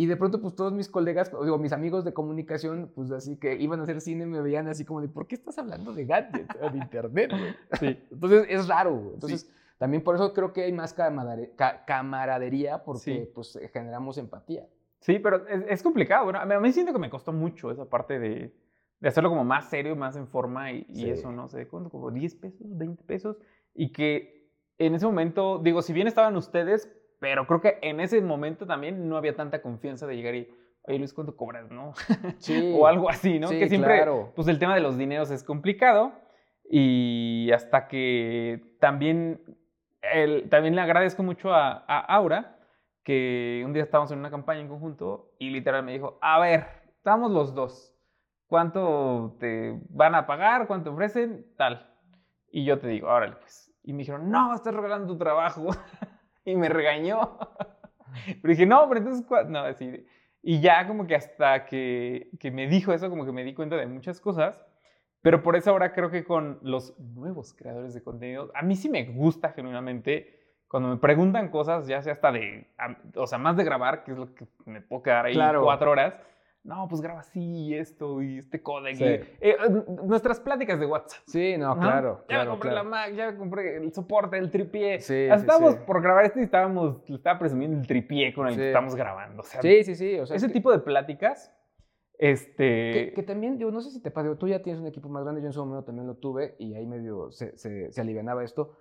Y 0.02 0.06
de 0.06 0.16
pronto, 0.16 0.40
pues 0.40 0.56
todos 0.56 0.72
mis 0.72 0.88
colegas, 0.88 1.30
o 1.34 1.44
digo, 1.44 1.58
mis 1.58 1.74
amigos 1.74 2.06
de 2.06 2.14
comunicación, 2.14 2.90
pues 2.96 3.12
así 3.12 3.36
que 3.36 3.56
iban 3.58 3.82
a 3.82 3.84
hacer 3.84 4.00
cine, 4.00 4.26
me 4.26 4.40
veían 4.40 4.66
así 4.70 4.86
como 4.86 5.02
de, 5.02 5.10
¿por 5.10 5.28
qué 5.28 5.36
estás 5.36 5.58
hablando 5.58 5.92
de 5.92 6.06
gadgets, 6.06 6.56
de 6.72 6.78
internet? 6.78 7.32
güey?" 7.32 7.54
Sí. 7.82 8.00
Entonces 8.10 8.46
es 8.48 8.68
raro. 8.70 8.96
güey. 8.96 9.14
Entonces 9.16 9.52
también 9.78 10.02
por 10.02 10.16
eso 10.16 10.32
creo 10.32 10.54
que 10.54 10.64
hay 10.64 10.72
más 10.72 10.94
camaradería 11.86 12.84
porque 12.86 13.00
Sí. 13.26 13.30
pues 13.36 13.56
eh, 13.58 13.70
generamos 13.74 14.18
empatía. 14.18 14.68
Sí, 15.02 15.20
pero 15.20 15.46
es, 15.48 15.64
es 15.68 15.84
complicado. 15.84 16.24
Bueno, 16.24 16.40
a 16.40 16.46
mí, 16.60 16.72
siento 16.72 16.94
que 16.94 17.00
me 17.00 17.10
costó 17.10 17.34
mucho 17.34 17.70
esa 17.70 17.84
parte 17.90 18.20
de, 18.20 18.54
de 19.02 19.08
hacerlo 19.10 19.30
como 19.30 19.44
más 19.44 19.70
serio, 19.70 19.98
más 19.98 20.16
en 20.16 20.28
forma 20.28 20.72
y, 20.72 20.86
y 20.90 20.96
Sí. 20.96 21.10
eso, 21.10 21.32
no 21.34 21.50
sé, 21.50 21.68
¿cuánto? 21.68 21.90
Como 21.90 22.10
10 22.12 22.36
pesos, 22.36 22.68
20 22.78 23.04
pesos. 23.04 23.38
Y 23.74 23.92
que 23.92 24.50
en 24.78 24.96
ese 24.96 25.06
momento, 25.06 25.60
digo, 25.62 25.82
si 25.82 25.92
bien 25.92 26.08
estaban 26.08 26.38
ustedes, 26.38 26.90
pero 27.20 27.46
creo 27.46 27.62
que 27.62 27.78
en 27.82 28.00
ese 28.00 28.22
momento 28.22 28.66
también 28.66 29.08
no 29.08 29.18
había 29.18 29.36
tanta 29.36 29.62
confianza 29.62 30.08
de 30.08 30.16
llegar 30.16 30.36
y, 30.36 30.50
oye 30.84 30.98
Luis, 30.98 31.14
¿cuánto 31.14 31.36
cobras, 31.36 31.70
no? 31.70 31.94
Sí. 32.40 32.74
o 32.78 32.88
algo 32.88 33.10
así, 33.10 33.40
¿no? 33.40 33.48
Sí, 33.48 33.60
que 33.60 33.70
siempre, 33.70 33.98
claro. 33.98 34.32
pues 34.36 34.48
el 34.48 34.60
tema 34.60 34.76
de 34.76 34.82
los 34.82 34.98
dineros 34.98 35.32
es 35.32 35.44
complicado 35.44 36.14
y 36.70 37.52
hasta 37.54 37.88
que 37.88 38.76
también, 38.80 39.42
el, 40.02 40.50
también 40.50 40.76
le 40.76 40.82
agradezco 40.82 41.24
mucho 41.24 41.54
a, 41.54 41.84
a 41.88 42.00
Aura 42.00 42.58
que 43.04 43.64
un 43.66 43.74
día 43.74 43.84
estábamos 43.84 44.12
en 44.12 44.20
una 44.20 44.30
campaña 44.30 44.62
en 44.62 44.68
conjunto 44.68 45.32
y 45.40 45.50
literal 45.50 45.84
me 45.84 45.94
dijo, 45.94 46.20
a 46.22 46.40
ver, 46.40 46.68
estamos 46.96 47.32
los 47.32 47.56
dos, 47.56 47.96
¿cuánto 48.48 49.36
te 49.40 49.80
van 49.90 50.16
a 50.16 50.28
pagar? 50.28 50.68
¿Cuánto 50.68 50.92
ofrecen? 50.92 51.46
Tal. 51.58 51.90
Y 52.52 52.66
yo 52.66 52.80
te 52.80 52.88
digo, 52.88 53.08
órale, 53.08 53.36
pues. 53.38 53.74
Y 53.84 53.94
me 53.94 54.00
dijeron, 54.00 54.30
no, 54.30 54.54
estás 54.54 54.74
regalando 54.74 55.08
tu 55.08 55.18
trabajo. 55.18 55.70
y 56.52 56.56
me 56.56 56.70
regañó. 56.70 57.38
pero 58.42 58.52
dije, 58.52 58.66
no, 58.66 58.88
pero 58.88 59.00
entonces, 59.00 59.26
¿cuá-?" 59.26 59.44
no, 59.46 59.60
así. 59.60 60.06
Y 60.42 60.62
ya 60.62 60.88
como 60.88 61.06
que 61.06 61.16
hasta 61.16 61.66
que, 61.66 62.30
que 62.40 62.52
me 62.52 62.68
dijo 62.68 62.94
eso, 62.94 63.10
como 63.10 63.26
que 63.26 63.32
me 63.32 63.44
di 63.44 63.54
cuenta 63.54 63.76
de 63.76 63.88
muchas 63.88 64.22
cosas. 64.22 64.66
Pero 65.22 65.44
por 65.44 65.58
eso 65.58 65.72
ahora 65.72 65.92
creo 65.94 66.10
que 66.10 66.24
con 66.24 66.60
los 66.62 66.98
nuevos 66.98 67.54
creadores 67.54 67.94
de 67.94 68.02
contenido, 68.02 68.52
a 68.56 68.62
mí 68.62 68.76
sí 68.78 68.90
me 68.90 69.04
gusta 69.04 69.50
genuinamente 69.50 70.40
cuando 70.70 70.90
me 70.90 70.98
preguntan 70.98 71.50
cosas, 71.50 71.88
ya 71.88 72.02
sea 72.02 72.14
hasta 72.14 72.32
de, 72.32 72.68
o 73.16 73.28
sea, 73.28 73.38
más 73.38 73.58
de 73.58 73.64
grabar, 73.64 74.04
que 74.04 74.12
es 74.12 74.18
lo 74.18 74.34
que 74.34 74.46
me 74.66 74.82
puedo 74.82 75.02
quedar 75.02 75.26
ahí 75.26 75.34
Claro. 75.34 75.64
cuatro 75.64 75.92
horas. 75.92 76.14
No, 76.64 76.88
pues 76.90 77.02
graba 77.02 77.22
así, 77.22 77.74
esto 77.74 78.22
y 78.22 78.38
este 78.40 78.62
códec. 78.62 78.96
Sí. 78.96 79.04
y- 79.04 79.08
eh, 79.08 79.28
eh, 79.42 79.56
nuestras 80.04 80.40
pláticas 80.42 80.80
de 80.80 80.86
WhatsApp. 80.86 81.22
Sí, 81.26 81.56
no, 81.58 81.74
¿no? 81.76 81.82
claro. 81.82 82.16
Ya 82.18 82.22
me 82.22 82.26
claro, 82.28 82.52
compré 82.52 82.70
claro. 82.72 82.84
la 82.84 82.90
Mac, 82.90 83.14
ya 83.16 83.32
me 83.32 83.38
compré 83.38 83.78
el 83.78 83.94
soporte, 83.94 84.38
el 84.38 84.52
tripié. 84.52 85.00
Sí, 85.00 85.14
sí, 85.14 85.28
estábamos 85.32 85.76
sí. 85.76 85.80
por 85.88 86.02
grabar 86.02 86.26
esto 86.26 86.40
y 86.40 86.44
estábamos, 86.44 86.98
estaba 87.10 87.40
presumiendo 87.40 87.78
el 87.80 87.88
tripié 87.88 88.34
con 88.34 88.48
el 88.48 88.56
que 88.56 88.68
estamos 88.68 88.94
grabando. 88.96 89.42
O 89.42 89.46
sea, 89.46 89.62
Sí, 89.62 89.84
sí, 89.84 89.96
sí. 89.96 90.20
O 90.20 90.26
sea, 90.26 90.36
ese 90.36 90.48
que- 90.48 90.54
tipo 90.54 90.72
de 90.72 90.80
pláticas, 90.80 91.52
este... 92.18 92.92
Que, 92.92 93.14
que 93.16 93.24
también, 93.24 93.58
digo, 93.58 93.72
no 93.72 93.80
sé 93.82 93.92
si 93.92 94.02
te 94.02 94.12
pasa, 94.12 94.24
digo, 94.28 94.38
tú 94.38 94.48
ya 94.50 94.62
tienes 94.62 94.82
un 94.82 94.88
equipo 94.88 95.08
más 95.08 95.24
grande, 95.24 95.42
yo 95.42 95.48
en 95.48 95.54
su 95.54 95.60
momento 95.66 95.86
también 95.86 96.06
lo 96.08 96.16
tuve 96.16 96.56
y 96.60 96.74
ahí 96.76 96.86
medio 96.86 97.32
se, 97.32 97.58
se, 97.58 97.92
se 97.94 98.02
alivianaba 98.02 98.44
esto, 98.44 98.76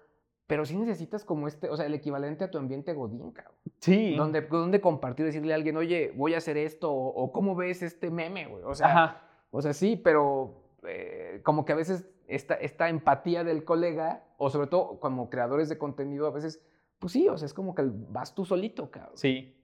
pero 0.49 0.65
sí 0.65 0.77
necesitas 0.77 1.25
como 1.25 1.47
este, 1.47 1.69
o 1.69 1.77
sea, 1.77 1.87
el 1.87 1.95
equivalente 1.95 2.43
a 2.43 2.51
tu 2.51 2.59
ambiente 2.59 2.95
godín, 2.95 3.31
cabrón. 3.31 3.55
sí. 3.79 4.17
Donde, 4.17 4.41
donde 4.41 4.81
compartir, 4.81 5.27
decirle 5.27 5.53
a 5.53 5.57
alguien, 5.57 5.77
oye, 5.77 6.13
voy 6.17 6.35
a 6.35 6.39
hacer 6.39 6.57
esto, 6.57 6.91
o, 6.91 7.09
o 7.09 7.31
cómo 7.31 7.55
ves 7.55 7.83
este 7.83 8.11
meme, 8.11 8.47
güey. 8.49 8.65
O 8.65 8.75
sea, 8.75 8.87
Ajá. 8.89 9.23
o 9.51 9.63
sea, 9.63 9.75
sí, 9.75 9.95
pero 10.03 10.65
eh, 10.89 11.43
como 11.45 11.65
que 11.65 11.73
a 11.73 11.77
veces 11.77 12.09
esta, 12.27 12.55
esta 12.55 12.89
empatía 12.89 13.45
del 13.45 13.63
colega, 13.65 14.25
o 14.39 14.49
sobre 14.49 14.69
todo 14.69 14.99
como 15.01 15.29
creadores 15.29 15.69
de 15.69 15.77
contenido, 15.77 16.27
a 16.27 16.31
veces, 16.31 16.65
pues 16.99 17.13
sí, 17.13 17.29
o 17.29 17.37
sea, 17.37 17.47
es 17.47 17.53
como 17.55 17.75
que 17.75 17.83
vas 17.87 18.35
tú 18.35 18.45
solito, 18.47 18.91
cabrón. 18.91 19.17
Sí. 19.17 19.55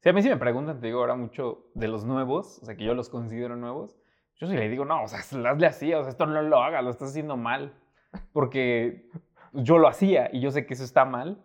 Sí, 0.00 0.10
a 0.10 0.12
mí 0.12 0.20
sí 0.20 0.28
me 0.28 0.36
preguntan, 0.36 0.78
te 0.78 0.88
digo 0.88 1.00
ahora 1.00 1.16
mucho 1.16 1.70
de 1.72 1.88
los 1.88 2.04
nuevos, 2.04 2.58
o 2.62 2.66
sea, 2.66 2.76
que 2.76 2.84
yo 2.84 2.92
los 2.92 3.08
considero 3.08 3.56
nuevos. 3.56 3.96
Yo 4.36 4.46
sí 4.46 4.54
le 4.54 4.68
digo, 4.68 4.84
no, 4.84 5.04
o 5.04 5.08
sea, 5.08 5.20
hazle 5.20 5.66
así, 5.66 5.94
o 5.94 6.02
sea, 6.02 6.10
esto 6.10 6.26
no 6.26 6.42
lo 6.42 6.62
hagas, 6.62 6.84
lo 6.84 6.90
estás 6.90 7.08
haciendo 7.08 7.38
mal. 7.38 7.72
Porque 8.32 9.08
yo 9.54 9.78
lo 9.78 9.88
hacía 9.88 10.28
y 10.32 10.40
yo 10.40 10.50
sé 10.50 10.66
que 10.66 10.74
eso 10.74 10.84
está 10.84 11.04
mal 11.04 11.42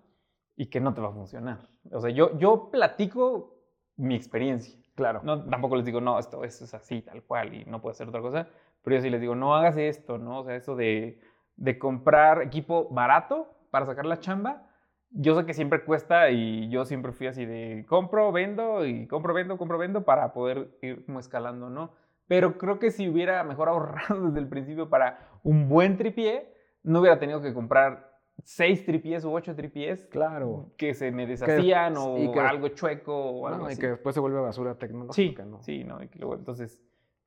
y 0.56 0.68
que 0.68 0.80
no 0.80 0.94
te 0.94 1.02
va 1.02 1.10
a 1.10 1.14
funcionar. 1.14 1.60
O 1.92 2.00
sea, 2.00 2.10
yo, 2.10 2.38
yo 2.38 2.70
platico 2.72 3.56
mi 3.96 4.16
experiencia. 4.16 4.78
Claro. 4.96 5.22
No, 5.24 5.46
tampoco 5.46 5.78
les 5.78 5.86
digo, 5.86 6.02
no, 6.02 6.20
esto, 6.20 6.44
esto 6.44 6.66
es 6.66 6.74
así, 6.74 7.02
tal 7.02 7.24
cual, 7.24 7.54
y 7.54 7.66
no 7.66 7.82
puede 7.82 7.96
ser 7.96 8.10
otra 8.10 8.22
cosa. 8.22 8.48
Pero 8.84 8.98
yo 8.98 9.02
sí 9.02 9.10
les 9.10 9.22
digo, 9.22 9.36
no 9.36 9.56
hagas 9.56 9.78
esto, 9.78 10.18
¿no? 10.18 10.40
O 10.40 10.44
sea, 10.44 10.56
eso 10.56 10.76
de, 10.76 11.22
de 11.56 11.80
comprar 11.80 12.42
equipo 12.42 12.90
barato 12.90 13.56
para 13.72 13.86
sacar 13.86 14.06
la 14.06 14.20
chamba. 14.20 14.70
Yo 15.12 15.40
sé 15.40 15.46
que 15.46 15.54
siempre 15.54 15.86
cuesta 15.86 16.30
y 16.30 16.70
yo 16.70 16.86
siempre 16.86 17.14
fui 17.14 17.28
así 17.28 17.46
de 17.46 17.86
compro, 17.88 18.32
vendo 18.32 18.86
y 18.86 19.08
compro, 19.08 19.34
vendo, 19.34 19.58
compro, 19.58 19.78
vendo 19.78 20.04
para 20.04 20.34
poder 20.34 20.78
ir 20.82 21.06
como 21.06 21.20
escalando, 21.20 21.70
¿no? 21.70 21.94
Pero 22.28 22.58
creo 22.58 22.78
que 22.78 22.92
si 22.92 23.10
hubiera 23.10 23.44
mejor 23.44 23.70
ahorrado 23.70 24.22
desde 24.28 24.40
el 24.40 24.48
principio 24.48 24.90
para 24.90 25.30
un 25.44 25.68
buen 25.68 25.98
tripié, 25.98 26.54
no 26.84 27.00
hubiera 27.00 27.20
tenido 27.20 27.42
que 27.42 27.54
comprar 27.54 28.10
seis 28.44 28.86
tripiés 28.86 29.26
u 29.26 29.34
ocho 29.34 29.56
tripiés 29.56 30.06
Claro. 30.08 30.72
que 30.78 30.94
se 30.94 31.12
me 31.12 31.28
deshacían 31.28 31.96
o 31.98 32.18
y 32.18 32.32
que- 32.32 32.40
algo 32.40 32.70
chueco 32.70 33.14
o 33.14 33.48
algo 33.48 33.66
No, 33.66 33.72
y 33.72 33.76
que 33.78 33.88
después 33.90 34.14
se 34.14 34.22
vuelve 34.22 34.40
basura 34.40 34.74
Sí, 34.74 34.80
tecnológica, 34.80 35.46
¿no? 35.46 35.62
sí, 35.62 35.84
¿no? 35.84 36.02
Y 36.02 36.08
que 36.08 36.20
luego, 36.20 36.36
entonces, 36.36 36.80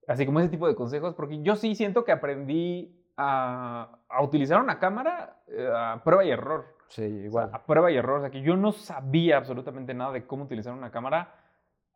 así 0.09 0.25
como 0.25 0.41
ese 0.41 0.49
tipo 0.49 0.67
de 0.67 0.75
consejos, 0.75 1.15
porque 1.15 1.43
yo 1.43 1.55
sí 1.57 1.75
siento 1.75 2.05
que 2.05 2.13
aprendí 2.13 2.99
a, 3.19 3.99
a 4.09 4.23
utilizar 4.23 4.61
una 4.63 4.79
cámara 4.79 5.43
eh, 5.49 5.69
a 5.75 6.01
prueba 6.03 6.25
y 6.25 6.31
error. 6.31 6.65
Sí, 6.89 7.03
O 7.03 7.07
sea, 7.07 7.25
igual. 7.25 7.51
a 7.53 7.65
prueba 7.67 7.91
y 7.93 7.97
error. 7.97 8.19
O 8.19 8.21
sea, 8.23 8.31
que 8.31 8.41
yo 8.43 8.57
no 8.57 8.73
sabía 8.73 9.37
absolutamente 9.37 9.93
nada 9.95 10.13
de 10.13 10.27
cómo 10.27 10.45
utilizar 10.45 10.73
una 10.73 10.91
cámara 10.91 11.35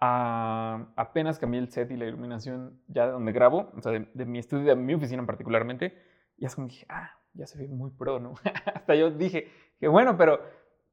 a- 0.00 0.86
apenas 0.96 1.38
cambié 1.38 1.60
el 1.60 1.70
set 1.70 1.90
y 1.90 1.96
la 1.96 2.04
iluminación 2.04 2.80
ya 2.88 3.06
donde 3.06 3.32
grabo, 3.32 3.72
o 3.76 3.80
sea, 3.80 3.92
de, 3.92 4.08
de 4.12 4.26
mi 4.26 4.38
estudio, 4.38 4.66
de 4.66 4.76
mi 4.76 4.94
oficina 4.94 5.24
particularmente, 5.24 5.96
ya 6.36 6.48
es 6.48 6.54
como 6.54 6.66
dije, 6.68 6.84
ah, 6.90 7.10
ya 7.36 7.46
se 7.46 7.58
ve 7.58 7.68
muy 7.68 7.90
pro, 7.90 8.18
¿no? 8.20 8.34
Hasta 8.74 8.94
yo 8.94 9.10
dije, 9.10 9.48
que 9.78 9.88
bueno, 9.88 10.16
pero, 10.16 10.40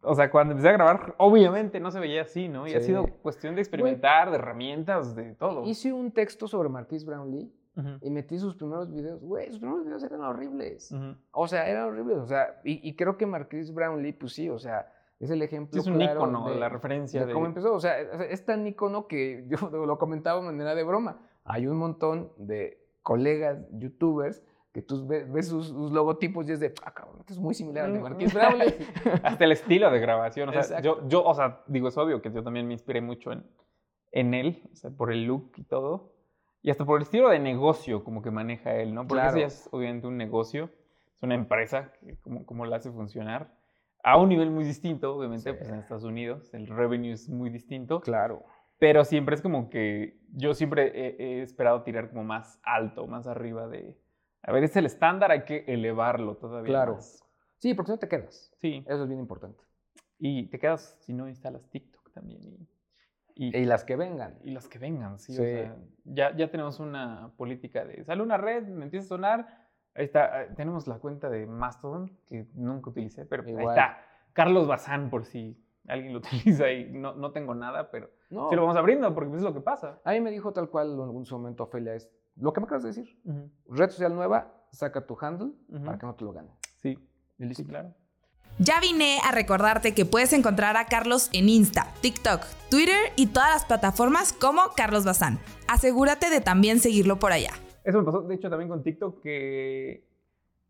o 0.01 0.13
sea, 0.15 0.29
cuando 0.29 0.51
empecé 0.51 0.69
a 0.69 0.73
grabar, 0.73 1.15
obviamente 1.17 1.79
no 1.79 1.89
se 1.91 1.99
veía 1.99 2.23
así, 2.23 2.47
¿no? 2.49 2.67
Y 2.67 2.73
ha 2.73 2.79
Sí. 2.79 2.87
sido 2.87 3.05
cuestión 3.21 3.55
de 3.55 3.61
experimentar, 3.61 4.29
de 4.29 4.35
herramientas, 4.37 5.15
de 5.15 5.33
todo. 5.35 5.63
Hice 5.65 5.93
un 5.93 6.11
texto 6.11 6.47
sobre 6.47 6.69
Marquis 6.69 7.05
Brownlee 7.05 7.51
Ujú, 7.75 7.89
y 8.01 8.09
metí 8.11 8.37
sus 8.37 8.55
primeros 8.55 8.91
videos. 8.91 9.21
Güey, 9.21 9.49
sus 9.49 9.59
primeros 9.59 9.85
videos 9.85 10.03
eran 10.03 10.21
horribles. 10.21 10.91
ujú. 10.91 11.15
O 11.31 11.47
sea, 11.47 11.67
eran 11.67 11.85
horribles. 11.85 12.17
O 12.19 12.27
sea, 12.27 12.59
y, 12.63 12.87
y 12.87 12.95
creo 12.95 13.17
que 13.17 13.25
Marquis 13.25 13.73
Brownlee, 13.73 14.13
pues 14.13 14.33
sí, 14.33 14.49
o 14.49 14.59
sea, 14.59 14.91
es 15.19 15.31
el 15.31 15.41
ejemplo. 15.41 15.73
Sí, 15.73 15.79
es 15.79 15.87
un 15.87 15.95
claro 15.99 16.19
ícono, 16.19 16.49
de- 16.49 16.55
la 16.59 16.69
referencia 16.69 17.21
de 17.21 17.27
de... 17.27 17.33
cómo 17.33 17.45
empezó. 17.45 17.73
O 17.73 17.79
sea, 17.79 17.97
es 17.99 18.45
tan 18.45 18.67
ícono 18.67 19.07
que 19.07 19.45
yo 19.47 19.69
lo 19.71 19.97
comentaba 19.97 20.39
de 20.41 20.45
manera 20.47 20.75
de 20.75 20.83
broma. 20.83 21.21
Hay 21.45 21.65
un 21.67 21.77
montón 21.77 22.31
de 22.37 22.79
colegas 23.01 23.65
youtubers 23.71 24.43
que 24.73 24.81
tú 24.81 25.05
ves, 25.07 25.47
sus, 25.47 25.67
sus 25.67 25.91
logotipos 25.91 26.49
y 26.49 26.53
es 26.53 26.59
de, 26.59 26.73
ah, 26.83 26.91
cabrón, 26.93 27.17
esto 27.19 27.33
es 27.33 27.39
muy 27.39 27.53
similar 27.53 27.85
al 27.85 27.93
de 27.93 27.99
Marquis 27.99 28.33
Brownlee. 28.33 28.73
Hasta 29.23 29.43
el 29.45 29.51
estilo 29.51 29.91
de 29.91 29.99
grabación. 29.99 30.49
O 30.49 30.51
sea, 30.51 30.61
Exacto. 30.61 30.83
yo, 31.01 31.07
yo, 31.07 31.23
o 31.23 31.33
sea, 31.35 31.61
digo, 31.67 31.87
es 31.89 31.97
obvio 31.97 32.21
que 32.21 32.31
yo 32.31 32.43
también 32.43 32.65
me 32.67 32.73
inspiré 32.73 32.99
mucho 32.99 33.31
en, 33.31 33.45
en 34.11 34.33
él, 34.33 34.63
o 34.71 34.75
sea, 34.75 34.89
por 34.89 35.11
el 35.11 35.25
look 35.25 35.51
y 35.57 35.63
todo. 35.63 36.11
Y 36.63 36.71
hasta 36.71 36.85
por 36.85 36.97
el 36.97 37.03
estilo 37.03 37.29
de 37.29 37.39
negocio 37.39 38.03
como 38.03 38.21
que 38.21 38.31
maneja 38.31 38.73
él, 38.75 38.93
¿no? 38.95 39.05
Porque 39.07 39.21
Claro. 39.21 39.37
eso 39.37 39.39
ya 39.39 39.45
es 39.47 39.69
obviamente 39.71 40.07
un 40.07 40.17
negocio, 40.17 40.69
es 41.13 41.21
una 41.21 41.35
empresa, 41.35 41.91
que 41.99 42.15
como, 42.21 42.45
como 42.45 42.65
la 42.65 42.77
hace 42.77 42.89
funcionar. 42.91 43.53
A 44.01 44.17
un 44.17 44.29
nivel 44.29 44.49
muy 44.49 44.63
distinto, 44.63 45.15
obviamente, 45.15 45.51
Sí. 45.51 45.55
pues 45.57 45.69
en 45.69 45.75
Estados 45.79 46.03
Unidos, 46.03 46.53
el 46.53 46.67
revenue 46.67 47.11
es 47.13 47.29
muy 47.29 47.49
distinto. 47.49 48.01
claro. 48.01 48.43
Pero 48.79 49.05
siempre 49.05 49.35
es 49.35 49.41
como 49.41 49.69
que 49.69 50.19
yo 50.33 50.53
siempre 50.53 50.91
he, 50.93 51.15
he 51.23 51.41
esperado 51.41 51.83
tirar 51.83 52.09
como 52.09 52.23
más 52.25 52.59
alto, 52.63 53.07
más 53.07 53.27
arriba 53.27 53.67
de... 53.67 53.97
A 54.43 54.51
ver, 54.51 54.63
es 54.63 54.75
el 54.75 54.85
estándar, 54.85 55.31
hay 55.31 55.43
que 55.45 55.63
elevarlo 55.67 56.35
todavía 56.37 56.67
Claro. 56.69 56.95
más. 56.95 57.23
Sí, 57.59 57.73
porque 57.73 57.91
no 57.93 57.97
te 57.97 58.07
quedas. 58.07 58.51
Sí. 58.61 58.83
Eso 58.87 59.03
es 59.03 59.07
bien 59.07 59.19
importante. 59.21 59.63
Y 60.19 60.47
te 60.49 60.59
quedas 60.59 60.97
si 61.01 61.13
no 61.13 61.27
instalas 61.29 61.69
TikTok 61.69 62.11
también. 62.13 62.41
Y, 62.43 62.67
y, 63.35 63.57
Y 63.57 63.65
las 63.65 63.83
que 63.83 63.95
vengan. 63.95 64.37
y 64.43 64.51
las 64.51 64.67
que 64.67 64.79
vengan, 64.79 65.17
sí. 65.19 65.31
o 65.31 65.35
Sí. 65.35 65.41
sea, 65.43 65.75
ya, 66.03 66.35
ya 66.35 66.51
tenemos 66.51 66.79
una 66.79 67.31
política 67.37 67.85
de, 67.85 68.03
sale 68.03 68.21
una 68.21 68.37
red, 68.37 68.63
me 68.67 68.83
empieza 68.85 69.05
a 69.05 69.09
sonar, 69.09 69.47
ahí 69.95 70.05
está, 70.05 70.25
ah, 70.41 70.45
tenemos 70.55 70.87
la 70.87 70.99
cuenta 70.99 71.29
de 71.29 71.45
Mastodon, 71.47 72.11
que 72.27 72.45
nunca 72.53 72.89
utilicé, 72.91 73.25
pero 73.25 73.43
pues 73.43 73.55
ahí 73.55 73.61
Igual. 73.61 73.77
está. 73.77 73.97
Carlos 74.33 74.67
Bazán, 74.67 75.09
por 75.09 75.25
si 75.25 75.57
alguien 75.87 76.13
lo 76.13 76.19
utiliza 76.59 76.69
y 76.71 76.89
no, 76.91 77.15
no 77.15 77.31
tengo 77.31 77.55
nada, 77.55 77.89
pero 77.91 78.09
No. 78.29 78.49
sí 78.49 78.55
lo 78.55 78.61
vamos 78.63 78.77
abriendo 78.77 79.13
porque 79.15 79.35
es 79.35 79.41
lo 79.41 79.53
que 79.53 79.61
pasa. 79.61 79.99
A 80.03 80.11
mí 80.11 80.19
me 80.21 80.31
dijo 80.31 80.51
tal 80.53 80.69
cual 80.69 80.93
en 80.93 80.99
algún 81.01 81.25
momento 81.31 81.63
Ofelia 81.63 81.95
es 81.95 82.09
lo 82.35 82.53
que 82.53 82.59
me 82.61 82.65
acabas 82.65 82.83
de 82.83 82.89
decir. 82.89 83.19
Red 83.67 83.89
social 83.89 84.13
nueva, 84.15 84.53
saca 84.71 85.05
tu 85.05 85.17
handle 85.19 85.51
para 85.85 85.97
que 85.97 86.05
no 86.05 86.15
te 86.15 86.25
lo 86.25 86.33
ganen. 86.33 86.51
Sí, 86.81 86.97
Y 87.37 87.45
listo. 87.45 87.63
sí, 87.63 87.69
claro. 87.69 87.93
Ya 88.59 88.79
vine 88.79 89.17
a 89.23 89.31
recordarte 89.31 89.95
que 89.95 90.05
puedes 90.05 90.31
encontrar 90.31 90.77
a 90.77 90.85
Carlos 90.85 91.29
en 91.33 91.49
Insta, 91.49 91.91
TikTok, 92.01 92.41
Twitter 92.69 93.11
y 93.15 93.27
todas 93.27 93.49
las 93.51 93.65
plataformas 93.65 94.31
como 94.31 94.61
Carlos 94.75 95.05
Bazán. 95.05 95.39
Asegúrate 95.67 96.29
de 96.29 96.39
también 96.39 96.79
seguirlo 96.79 97.17
por 97.17 97.31
allá. 97.31 97.51
Eso 97.83 97.97
me 97.99 98.05
pasó, 98.05 98.21
de 98.21 98.35
hecho, 98.35 98.49
también 98.49 98.69
con 98.69 98.83
TikTok, 98.83 99.21
que 99.23 100.07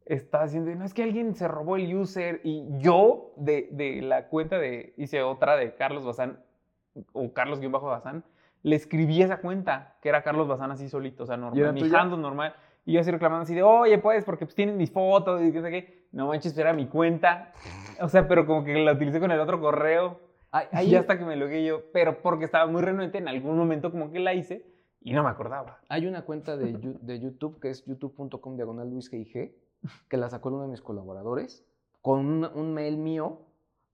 estaba 0.05 0.45
haciendo, 0.45 0.73
no 0.75 0.85
es 0.85 0.93
que 0.93 1.03
alguien 1.03 1.35
se 1.35 1.47
robó 1.47 1.75
el 1.75 1.93
user 1.95 2.39
y 2.43 2.65
yo 2.79 3.33
de, 3.37 3.67
de 3.71 4.01
la 4.01 4.27
cuenta 4.29 4.57
de, 4.59 4.93
hice 4.97 5.21
otra 5.21 5.55
de 5.57 5.75
Carlos 5.75 6.05
Bazán, 6.05 6.39
o 7.11 7.33
Carlos-Bazán, 7.33 8.23
le 8.63 8.75
escribí 8.75 9.21
esa 9.21 9.37
cuenta, 9.37 9.97
que 10.01 10.09
era 10.09 10.23
Carlos 10.23 10.47
Bazán 10.47 10.71
así 10.71 10.89
solito, 10.89 11.23
o 11.23 11.25
sea, 11.25 11.35
¿Y 11.35 11.59
era 11.59 11.71
normal, 11.71 11.73
mi 11.73 11.95
handle 11.95 12.17
normal. 12.17 12.55
Y 12.85 12.93
yo 12.93 13.01
así 13.01 13.11
reclamando 13.11 13.43
así 13.43 13.53
de, 13.53 13.63
oye, 13.63 13.97
pues, 13.99 14.25
porque 14.25 14.45
pues 14.45 14.55
tienen 14.55 14.77
mis 14.77 14.91
fotos 14.91 15.41
y 15.41 15.51
qué 15.51 15.61
sé 15.61 15.69
qué. 15.69 16.07
No 16.11 16.27
manches, 16.27 16.57
era 16.57 16.73
mi 16.73 16.87
cuenta. 16.87 17.53
O 18.01 18.09
sea, 18.09 18.27
pero 18.27 18.45
como 18.45 18.63
que 18.63 18.73
la 18.75 18.93
utilicé 18.93 19.19
con 19.19 19.31
el 19.31 19.39
otro 19.39 19.59
correo. 19.61 20.19
Ahí, 20.51 20.89
Y 20.91 20.95
hasta 20.95 21.17
que 21.17 21.25
me 21.25 21.35
logué 21.35 21.65
yo, 21.65 21.91
pero 21.91 22.21
porque 22.21 22.45
estaba 22.45 22.67
muy 22.67 22.81
renuente, 22.81 23.17
en 23.17 23.27
algún 23.27 23.57
momento 23.57 23.89
como 23.91 24.11
que 24.11 24.19
la 24.19 24.33
hice 24.33 24.65
y 25.01 25.11
no 25.11 25.23
me 25.23 25.29
acordaba. 25.29 25.79
hay 25.89 26.05
una 26.05 26.23
cuenta 26.23 26.55
de, 26.55 26.73
de 26.73 27.19
YouTube 27.19 27.59
que 27.59 27.69
es 27.69 27.83
youtube.com 27.85 28.55
diagonal 28.55 28.89
Luis 28.89 29.09
GIG, 29.09 29.55
que 30.07 30.17
la 30.17 30.29
sacó 30.29 30.49
uno 30.49 30.61
de 30.61 30.67
mis 30.67 30.81
colaboradores 30.81 31.65
con 32.01 32.19
un, 32.19 32.45
un 32.45 32.73
mail 32.73 32.97
mío, 32.97 33.47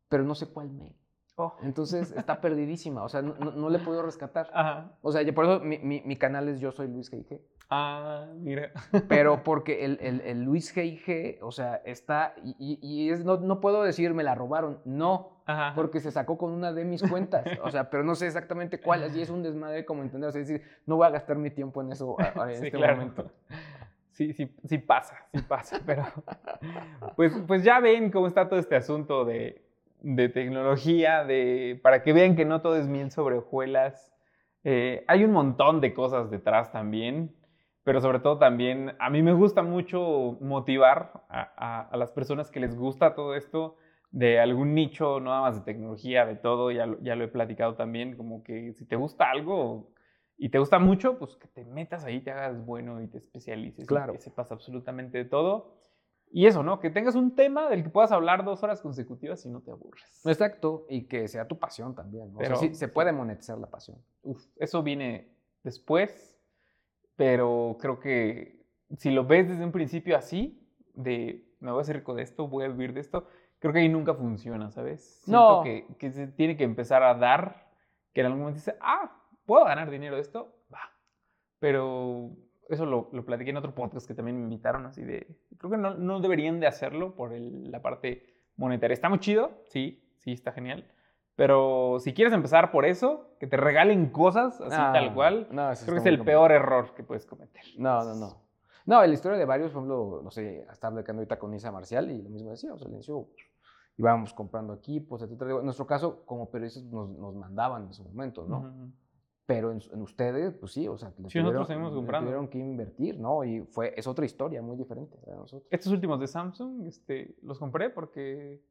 pero 0.10 0.24
no 0.24 0.36
sé 0.36 0.48
cuál 0.48 0.70
mail. 0.70 0.99
Oh. 1.42 1.56
Entonces 1.64 2.12
está 2.12 2.42
perdidísima, 2.42 3.02
o 3.04 3.08
sea, 3.10 3.22
no, 3.22 3.70
le 3.70 3.80
puedo 3.80 4.02
rescatar. 4.04 4.50
Ajá. 4.54 4.92
O 5.02 5.12
sea, 5.12 5.22
por 5.34 5.46
eso 5.46 5.60
mi, 5.62 5.78
mi- 5.80 6.02
mi 6.06 6.16
canal 6.18 6.50
es 6.50 6.60
Yo 6.60 6.72
Soy 6.74 6.90
Luis 6.90 7.10
GIG. 7.10 7.40
Ah, 7.70 8.26
mira. 8.36 8.72
Pero 9.08 9.42
porque 9.44 9.86
el, 9.86 9.98
el- 10.02 10.22
el 10.22 10.42
Luis 10.44 10.72
GIG, 10.74 11.40
o 11.42 11.52
sea, 11.52 11.76
está, 11.86 12.34
y, 12.44 12.56
y- 12.60 12.80
y 12.82 13.10
es, 13.12 13.24
no, 13.24 13.38
no 13.38 13.62
puedo 13.62 13.84
decir 13.84 14.14
me 14.14 14.24
la 14.24 14.36
robaron, 14.36 14.80
no, 14.84 15.42
Ajá. 15.46 15.74
porque 15.76 16.00
se 16.02 16.12
sacó 16.12 16.38
con 16.38 16.52
una 16.52 16.74
de 16.74 16.84
mis 16.84 17.02
cuentas, 17.04 17.46
o 17.64 17.72
sea, 17.72 17.90
pero 17.90 18.04
no 18.04 18.16
sé 18.16 18.28
exactamente 18.28 18.80
cuál, 18.82 19.04
así 19.04 19.22
es 19.22 19.30
un 19.30 19.42
desmadre 19.42 19.86
como 19.86 20.02
entender, 20.04 20.28
o 20.30 20.32
sea, 20.34 20.42
es 20.42 20.48
decir, 20.50 20.68
no 20.86 20.98
voy 20.98 21.08
a 21.08 21.12
gastar 21.12 21.38
mi 21.38 21.52
tiempo 21.52 21.82
en 21.82 21.92
eso 21.94 22.18
a- 22.20 22.44
a- 22.44 22.50
en 22.52 22.60
Sí, 22.60 22.66
este 22.66 22.78
claro. 22.78 22.98
momento. 22.98 23.32
Sí, 24.12 24.34
sí, 24.34 24.54
sí 24.66 24.78
pasa, 24.80 25.16
sí 25.34 25.42
pasa, 25.48 25.80
pero 25.86 26.04
pues, 27.16 27.32
pues 27.48 27.64
ya 27.64 27.80
ven 27.80 28.12
cómo 28.12 28.28
está 28.28 28.50
todo 28.50 28.60
este 28.60 28.76
asunto 28.76 29.24
de, 29.24 29.64
de 30.02 30.30
tecnología, 30.30 31.24
de, 31.24 31.80
para 31.84 32.04
que 32.04 32.14
vean 32.14 32.36
que 32.36 32.46
no 32.46 32.62
todo 32.62 32.78
es 32.78 32.88
miel 32.88 33.12
sobre 33.12 33.38
hojuelas. 33.38 34.14
Eh, 34.64 35.04
hay 35.08 35.24
un 35.24 35.32
montón 35.32 35.82
de 35.82 35.94
cosas 35.94 36.30
detrás 36.30 36.72
también, 36.72 37.36
pero 37.84 38.02
sobre 38.02 38.20
todo 38.20 38.38
también 38.38 38.96
a 39.00 39.10
mí 39.10 39.22
me 39.24 39.34
gusta 39.34 39.62
mucho 39.64 40.38
motivar 40.42 41.12
a, 41.30 41.54
a- 41.58 41.82
a 41.90 41.98
las 41.98 42.12
personas 42.12 42.52
que 42.52 42.60
les 42.60 42.76
gusta 42.76 43.16
todo 43.16 43.36
esto 43.36 43.78
de 44.12 44.40
algún 44.40 44.74
nicho, 44.74 45.20
no 45.20 45.30
nada 45.30 45.42
más 45.42 45.56
de 45.56 45.62
tecnología, 45.72 46.26
de 46.26 46.36
todo, 46.36 46.72
ya, 46.72 46.86
lo- 46.86 47.00
ya 47.02 47.16
lo 47.16 47.24
he 47.24 47.28
platicado 47.28 47.76
también, 47.76 48.18
como 48.18 48.44
que 48.44 48.74
si 48.74 48.86
te 48.86 48.96
gusta 48.96 49.30
algo 49.30 49.92
y 50.38 50.50
te 50.50 50.60
gusta 50.60 50.80
mucho, 50.80 51.18
pues 51.20 51.36
que 51.36 51.48
te 51.48 51.66
metas 51.66 52.06
ahí, 52.06 52.22
te 52.22 52.32
hagas 52.32 52.66
bueno 52.66 53.02
y 53.02 53.08
te 53.08 53.18
especialices, 53.18 53.84
y 53.86 53.88
Claro. 53.88 54.14
que 54.14 54.20
sepas 54.20 54.52
absolutamente 54.52 55.18
de 55.18 55.26
todo. 55.26 55.79
Y 56.32 56.46
eso, 56.46 56.62
¿no? 56.62 56.80
Que 56.80 56.90
tengas 56.92 57.16
un 57.16 57.36
tema 57.36 57.70
del 57.70 57.82
que 57.84 57.90
puedas 57.90 58.12
hablar 58.12 58.44
dos 58.46 58.62
horas 58.64 58.82
consecutivas 58.82 59.44
y 59.46 59.50
no 59.50 59.62
te 59.62 59.72
aburres. 59.72 60.22
Exacto, 60.26 60.86
y 60.90 61.06
que 61.08 61.28
sea 61.28 61.48
tu 61.48 61.58
pasión 61.58 61.96
también, 61.96 62.32
¿no? 62.34 62.38
O 62.40 62.42
sea, 62.42 62.50
Pero- 62.50 62.60
sí, 62.60 62.76
se 62.76 62.88
puede 62.88 63.12
monetizar 63.12 63.58
la 63.58 63.68
pasión. 63.68 63.98
Uf, 64.22 64.46
eso 64.58 64.84
viene 64.84 65.34
después, 65.64 66.38
pero 67.16 67.78
creo 67.80 68.00
que 68.00 68.64
si 68.98 69.10
lo 69.12 69.26
ves 69.26 69.50
desde 69.50 69.64
un 69.66 69.72
principio 69.72 70.16
así, 70.18 70.66
de 70.94 71.46
me 71.60 71.72
voy 71.72 71.80
a 71.80 71.82
hacer 71.82 71.98
rico 71.98 72.14
de 72.14 72.24
esto, 72.24 72.48
voy 72.48 72.64
a 72.66 72.68
vivir 72.70 72.94
de 72.94 73.02
esto, 73.02 73.28
creo 73.60 73.74
que 73.74 73.80
ahí 73.80 73.90
nunca 73.90 74.14
funciona, 74.14 74.72
¿sabes? 74.72 75.22
Siento 75.24 75.58
No. 75.58 75.64
Que, 75.64 75.88
que 75.98 76.12
se 76.12 76.28
tiene 76.28 76.56
que 76.56 76.64
empezar 76.64 77.04
a 77.04 77.14
dar, 77.16 77.70
que 78.14 78.22
en 78.22 78.28
algún 78.28 78.42
momento 78.42 78.60
dice, 78.60 78.76
ah, 78.82 79.12
¿puedo 79.46 79.66
ganar 79.66 79.90
dinero 79.90 80.16
de 80.16 80.22
esto? 80.22 80.56
Va. 80.74 80.80
Pero 81.60 82.32
eso 82.70 82.86
lo, 82.86 83.10
lo 83.12 83.26
platiqué 83.26 83.50
en 83.50 83.58
otro 83.58 83.74
podcast 83.76 84.08
que 84.08 84.14
también 84.14 84.38
me 84.38 84.44
invitaron, 84.44 84.86
así 84.86 85.04
de, 85.04 85.28
creo 85.58 85.72
que 85.72 85.78
no, 85.78 85.96
no 85.96 86.20
deberían 86.20 86.60
de 86.60 86.68
hacerlo 86.68 87.16
por 87.16 87.34
el- 87.34 87.72
la 87.72 87.82
parte 87.82 88.26
monetaria. 88.58 88.94
Está 88.94 89.10
muy 89.10 89.20
chido, 89.20 89.52
sí, 89.66 90.04
sí, 90.18 90.32
está 90.34 90.52
genial. 90.52 90.86
Pero 91.36 91.98
si 92.00 92.14
quieres 92.14 92.34
empezar 92.34 92.70
por 92.72 92.86
eso, 92.86 93.36
que 93.40 93.48
te 93.48 93.56
regalen 93.58 94.10
cosas 94.10 94.60
así 94.60 94.76
Ah, 94.78 94.92
tal 94.94 95.14
cual, 95.14 95.48
no, 95.52 95.70
creo 95.72 95.74
que 95.74 95.80
es 95.80 95.86
el 95.88 96.18
complicado. 96.18 96.26
peor 96.26 96.52
error 96.52 96.94
que 96.96 97.04
puedes 97.04 97.26
cometer. 97.26 97.64
No, 97.78 98.04
no, 98.04 98.14
no. 98.16 98.42
No, 98.86 99.00
la 99.06 99.14
historia 99.14 99.38
de 99.38 99.46
varios, 99.46 99.72
por 99.72 99.80
ejemplo, 99.84 100.22
no 100.24 100.32
sé, 100.32 100.62
estaba 100.72 100.92
hablando 100.98 101.14
ahorita 101.14 101.38
con 101.40 101.54
Isa 101.54 101.72
Marcial 101.72 102.10
y 102.12 102.22
lo 102.24 102.30
mismo 102.30 102.50
decía, 102.52 102.74
o 102.74 102.78
sea, 102.78 102.88
al 102.88 102.94
inicio 102.94 103.28
íbamos 103.98 104.34
comprando 104.34 104.74
equipos, 104.74 105.22
etcétera. 105.22 105.58
En 105.60 105.64
nuestro 105.66 105.86
caso, 105.86 106.24
como 106.26 106.50
periodistas, 106.50 106.84
nos, 106.86 107.10
nos 107.10 107.36
mandaban 107.36 107.84
en 107.88 107.94
su 107.94 108.04
momento, 108.04 108.46
¿no? 108.46 108.60
Ujú. 108.60 108.92
Pero 109.50 109.72
en, 109.72 109.82
en 109.92 110.02
ustedes, 110.04 110.54
pues 110.54 110.74
sí, 110.74 110.88
o 110.88 110.96
sea, 110.96 111.12
le 111.18 111.28
Sí, 111.28 111.40
nosotros 111.40 111.66
seguimos 111.66 111.92
le 111.92 111.96
comprando. 111.96 112.28
tuvieron 112.28 112.48
que 112.50 112.60
invertir, 112.60 113.20
¿no? 113.20 113.44
Y 113.44 113.62
fue, 113.62 113.96
es 113.98 114.06
otra 114.06 114.24
historia 114.24 114.62
muy 114.62 114.78
diferente 114.78 115.18
a 115.26 115.34
nosotros. 115.38 115.68
Estos 115.72 115.92
últimos 115.92 116.20
de 116.20 116.28
Samsung, 116.28 116.86
este, 116.86 117.36
los 117.42 117.58
compré 117.58 117.90
porque 117.90 118.62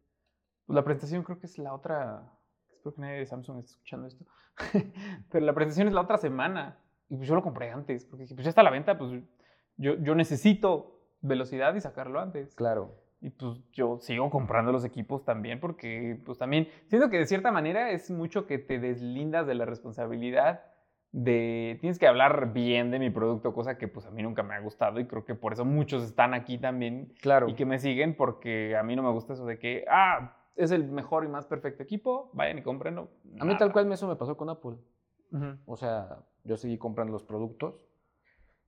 pues, 0.67 0.77
la 0.77 0.85
presentación 0.85 1.25
creo 1.25 1.41
que 1.41 1.47
es 1.47 1.59
la 1.59 1.75
otra. 1.75 2.33
Espero 2.71 2.95
que 2.95 3.01
nadie 3.01 3.19
de 3.19 3.27
Samsung 3.27 3.59
esté 3.59 3.73
escuchando 3.73 4.07
esto. 4.07 4.25
Pero 5.33 5.45
la 5.45 5.53
presentación 5.53 5.89
es 5.89 5.95
la 5.95 6.03
otra 6.03 6.17
semana. 6.17 6.79
Y 7.09 7.17
pues 7.17 7.29
yo 7.29 7.35
lo 7.35 7.43
compré 7.43 7.73
antes, 7.73 8.05
porque 8.05 8.23
dije, 8.23 8.37
pues 8.37 8.45
ya 8.45 8.51
está 8.51 8.61
a 8.61 8.65
la 8.65 8.71
venta, 8.71 8.97
pues 8.97 9.21
yo, 9.79 9.97
yo 9.97 10.15
necesito 10.15 11.01
velocidad 11.21 11.75
y 11.75 11.81
sacarlo 11.81 12.21
antes. 12.21 12.55
Claro. 12.55 12.95
Y 13.21 13.31
pues 13.31 13.59
yo 13.73 13.99
sigo 14.01 14.31
comprando 14.31 14.71
los 14.71 14.85
equipos 14.85 15.25
también 15.25 15.59
porque 15.59 16.21
pues 16.25 16.39
también 16.39 16.69
siento 16.87 17.11
que 17.11 17.19
de 17.19 17.27
cierta 17.27 17.51
manera 17.51 17.91
es 17.91 18.11
mucho 18.11 18.47
que 18.47 18.59
te 18.59 18.79
deslindas 18.79 19.47
de 19.47 19.55
la 19.55 19.65
responsabilidad 19.65 20.63
de 21.11 21.79
tienes 21.81 21.99
que 21.99 22.07
hablar 22.07 22.53
bien 22.53 22.91
de 22.91 22.99
mi 22.99 23.11
producto, 23.11 23.53
cosa 23.55 23.79
que 23.79 23.89
pues 23.89 24.07
a 24.07 24.11
mí 24.11 24.23
nunca 24.23 24.43
me 24.43 24.55
ha 24.55 24.61
gustado 24.61 25.01
y 25.01 25.07
creo 25.07 25.25
que 25.25 25.35
por 25.35 25.53
eso 25.53 25.65
muchos 25.65 26.05
están 26.05 26.35
aquí 26.35 26.59
también 26.59 27.13
Claro. 27.21 27.49
y 27.49 27.55
que 27.55 27.65
me 27.67 27.79
siguen 27.79 28.15
porque 28.15 28.77
a 28.77 28.83
mí 28.83 28.95
no 28.95 29.03
me 29.03 29.11
gusta 29.11 29.33
eso 29.33 29.47
de 29.47 29.59
que 29.59 29.85
ah, 29.91 30.37
es 30.55 30.71
el 30.71 30.85
mejor 30.89 31.25
y 31.25 31.29
más 31.29 31.47
perfecto 31.47 31.83
equipo, 31.83 32.31
vayan 32.35 32.59
y 32.59 32.63
cómprenlo. 32.63 33.09
A 33.41 33.45
mí 33.45 33.57
tal 33.57 33.73
cual 33.73 33.91
eso 33.93 34.07
me 34.07 34.17
pasó 34.17 34.37
con 34.37 34.51
Apple. 34.51 34.77
Ujú. 35.33 35.57
O 35.67 35.77
sea, 35.77 36.19
yo 36.45 36.57
seguí 36.57 36.79
comprando 36.79 37.13
los 37.13 37.23
productos 37.25 37.88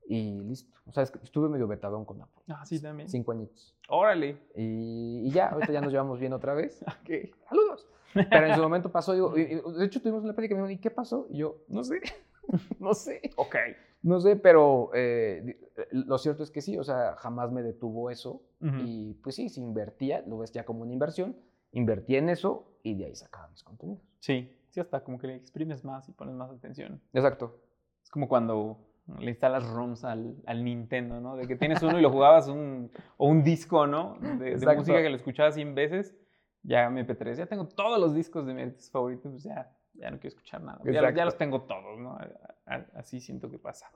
y 0.09 0.41
listo. 0.41 0.75
O 0.87 0.93
sea, 0.93 1.03
estuve 1.05 1.49
medio 1.49 1.67
vetadón 1.69 2.05
con 2.05 2.21
Apple. 2.23 2.43
Ah, 2.49 2.65
sí, 2.67 2.81
también. 2.81 3.09
Cinco 3.09 3.33
añitos. 3.33 3.75
Órale. 3.89 4.37
Y, 4.57 5.23
y 5.27 5.31
ya, 5.31 5.49
ahorita 5.49 5.73
ya 5.73 5.81
nos 5.81 5.93
llevamos 5.93 6.19
bien 6.19 6.33
otra 6.33 6.55
vez. 6.55 6.85
Ok. 7.03 7.31
Saludos. 7.49 7.87
Pero 8.15 8.47
en 8.47 8.55
su 8.57 8.61
momento 8.63 8.91
pasó, 8.91 9.13
digo, 9.15 9.39
y- 9.39 9.43
y- 9.43 9.79
de 9.79 9.85
hecho 9.85 10.01
tuvimos 10.03 10.25
una 10.25 10.33
plática 10.35 10.55
y 10.55 10.59
me 10.59 10.63
dijo, 10.69 10.79
¿y 10.79 10.83
qué 10.83 10.91
pasó? 10.91 11.27
Y 11.31 11.39
yo, 11.39 11.59
no 11.69 11.85
sé, 11.85 12.01
no 12.81 12.93
sé. 12.95 13.21
Ok. 13.37 13.57
No 14.03 14.19
sé, 14.19 14.35
pero 14.35 14.91
eh, 14.95 15.43
di- 15.45 15.57
lo 15.93 16.17
cierto 16.17 16.43
es 16.43 16.51
que 16.51 16.63
sí, 16.63 16.79
o 16.79 16.83
sea, 16.83 17.17
jamás 17.19 17.53
me 17.53 17.63
detuvo 17.63 18.11
eso. 18.11 18.43
Y 18.63 19.13
pues 19.23 19.35
sí, 19.37 19.49
se 19.51 19.61
invertía, 19.61 20.25
lo 20.27 20.39
ves 20.39 20.51
ya 20.53 20.65
como 20.65 20.83
una 20.83 20.93
inversión, 20.93 21.37
invertí 21.73 22.17
en 22.17 22.31
eso 22.31 22.67
y 22.83 22.95
de 22.95 23.05
ahí 23.07 23.15
sacaba 23.15 23.49
mis 23.49 23.63
contenidos. 23.63 24.03
Sí, 24.19 24.57
sí, 24.71 24.81
hasta 24.81 25.05
como 25.05 25.19
que 25.19 25.27
le 25.27 25.35
exprimes 25.37 25.85
más 25.85 26.09
y 26.09 26.13
pones 26.13 26.35
más 26.35 26.51
atención. 26.51 27.01
Exacto. 27.13 27.59
Es 28.03 28.09
como 28.11 28.27
cuando 28.27 28.79
le 29.19 29.31
instalas 29.31 29.69
ROMs 29.69 30.05
al, 30.05 30.37
al 30.47 30.65
Nintendo, 30.65 31.21
¿no? 31.21 31.37
De 31.37 31.47
que 31.47 31.57
tienes 31.57 31.83
uno 31.83 31.99
y 31.99 32.03
lo 32.03 32.11
jugabas 32.11 32.49
un, 32.49 32.91
o 33.17 33.27
un 33.27 33.43
disco, 33.43 33.87
¿no? 33.87 34.17
De, 34.39 34.57
de 34.57 34.77
música 34.77 35.03
que 35.03 35.11
lo 35.11 35.17
escuchabas 35.17 35.55
100 35.55 35.75
veces. 35.75 36.17
Ya 36.63 36.89
MP3, 36.91 37.35
ya 37.37 37.47
tengo 37.47 37.67
todos 37.67 37.99
los 37.99 38.15
discos 38.15 38.47
de 38.47 38.53
mis 38.53 38.91
favoritos, 38.91 39.31
pues 39.33 39.43
ya, 39.45 39.73
ya 39.95 40.11
no 40.11 40.19
quiero 40.19 40.29
escuchar 40.29 40.63
nada. 40.63 40.79
Ya, 40.85 41.11
ya 41.11 41.25
los 41.25 41.37
tengo 41.39 41.63
todos, 41.63 41.99
¿no? 41.99 42.19
Así 42.95 43.19
siento 43.21 43.51
que 43.51 43.59
pasa. 43.59 43.91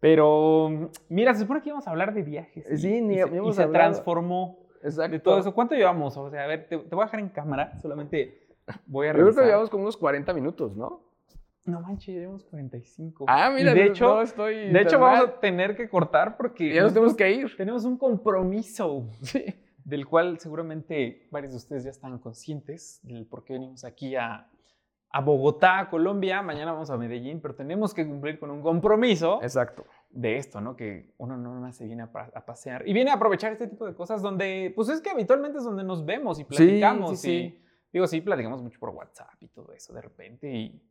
Pero, 0.00 0.90
mira, 1.08 1.32
se 1.32 1.40
supone 1.42 1.62
que 1.62 1.68
íbamos 1.68 1.86
a 1.86 1.90
hablar 1.92 2.12
de 2.12 2.22
viajes. 2.22 2.68
y- 2.72 2.76
Sí, 2.76 3.00
ni 3.00 3.14
y 3.14 3.18
se, 3.18 3.36
y 3.48 3.52
se 3.52 3.66
transformó 3.68 4.66
Exacto. 4.82 5.12
de 5.12 5.20
todo 5.20 5.38
eso. 5.38 5.54
¿Cuánto 5.54 5.76
llevamos? 5.76 6.16
O 6.16 6.28
sea, 6.28 6.42
a 6.42 6.46
ver, 6.48 6.66
te, 6.68 6.76
te 6.78 6.94
voy 6.94 7.02
a 7.02 7.06
dejar 7.06 7.20
en 7.20 7.28
cámara, 7.28 7.78
solamente 7.80 8.48
voy 8.86 9.06
a 9.06 9.10
Yo 9.10 9.14
creo 9.14 9.24
revisar. 9.26 9.44
que 9.44 9.48
llevamos 9.50 9.70
como 9.70 9.84
unos 9.84 9.96
40 9.96 10.32
minutos, 10.34 10.76
¿no? 10.76 11.04
No 11.64 11.80
manches, 11.80 12.14
llevamos 12.16 12.44
45. 12.44 13.24
Ah, 13.28 13.48
Y 13.50 13.54
mira, 13.54 13.72
de 13.72 13.84
no- 13.84 13.90
hecho, 13.90 14.14
no 14.16 14.22
estoy 14.22 14.54
de 14.72 14.80
hecho 14.80 14.90
tan 14.92 15.00
vamos 15.00 15.18
mal. 15.20 15.28
a 15.28 15.40
tener 15.40 15.76
que 15.76 15.88
cortar 15.88 16.36
porque 16.36 16.74
Ya 16.74 16.82
nos 16.82 16.92
tenemos 16.92 17.14
que 17.14 17.30
ir. 17.30 17.56
tenemos 17.56 17.84
un 17.84 17.96
compromiso 17.96 19.08
Sí. 19.22 19.44
del 19.84 20.06
cual 20.06 20.38
seguramente 20.40 21.28
varios 21.30 21.52
de 21.52 21.58
ustedes 21.58 21.84
ya 21.84 21.90
están 21.90 22.18
conscientes 22.18 23.00
del 23.04 23.26
por 23.26 23.44
qué 23.44 23.52
venimos 23.52 23.84
aquí 23.84 24.16
a, 24.16 24.48
a 25.10 25.20
Bogotá, 25.20 25.78
a 25.78 25.88
Colombia. 25.90 26.42
Mañana 26.42 26.72
vamos 26.72 26.90
a 26.90 26.96
Medellín, 26.96 27.40
pero 27.40 27.54
tenemos 27.54 27.94
que 27.94 28.06
cumplir 28.08 28.40
con 28.40 28.50
un 28.50 28.60
compromiso 28.60 29.40
Exacto. 29.42 29.84
de 30.10 30.38
esto, 30.38 30.60
¿no? 30.60 30.74
Que 30.74 31.14
uno 31.18 31.36
no 31.36 31.52
más 31.60 31.76
se 31.76 31.84
viene 31.86 32.02
a, 32.02 32.10
a 32.34 32.44
pasear 32.44 32.88
y 32.88 32.92
viene 32.92 33.12
a 33.12 33.14
aprovechar 33.14 33.52
este 33.52 33.68
tipo 33.68 33.86
de 33.86 33.94
cosas 33.94 34.20
donde, 34.20 34.72
pues 34.74 34.88
es 34.88 35.00
que 35.00 35.10
habitualmente 35.10 35.58
es 35.58 35.64
donde 35.64 35.84
nos 35.84 36.04
vemos 36.04 36.40
y 36.40 36.42
Sí, 36.42 36.48
platicamos. 36.48 37.20
sí, 37.20 37.28
sí. 37.28 37.58
Y 37.92 37.98
digo, 37.98 38.06
sí, 38.08 38.20
platicamos 38.20 38.62
mucho 38.62 38.80
por 38.80 38.88
WhatsApp 38.90 39.40
y 39.40 39.48
todo 39.48 39.72
eso 39.74 39.92
de 39.92 40.00
repente, 40.00 40.50
y, 40.50 40.82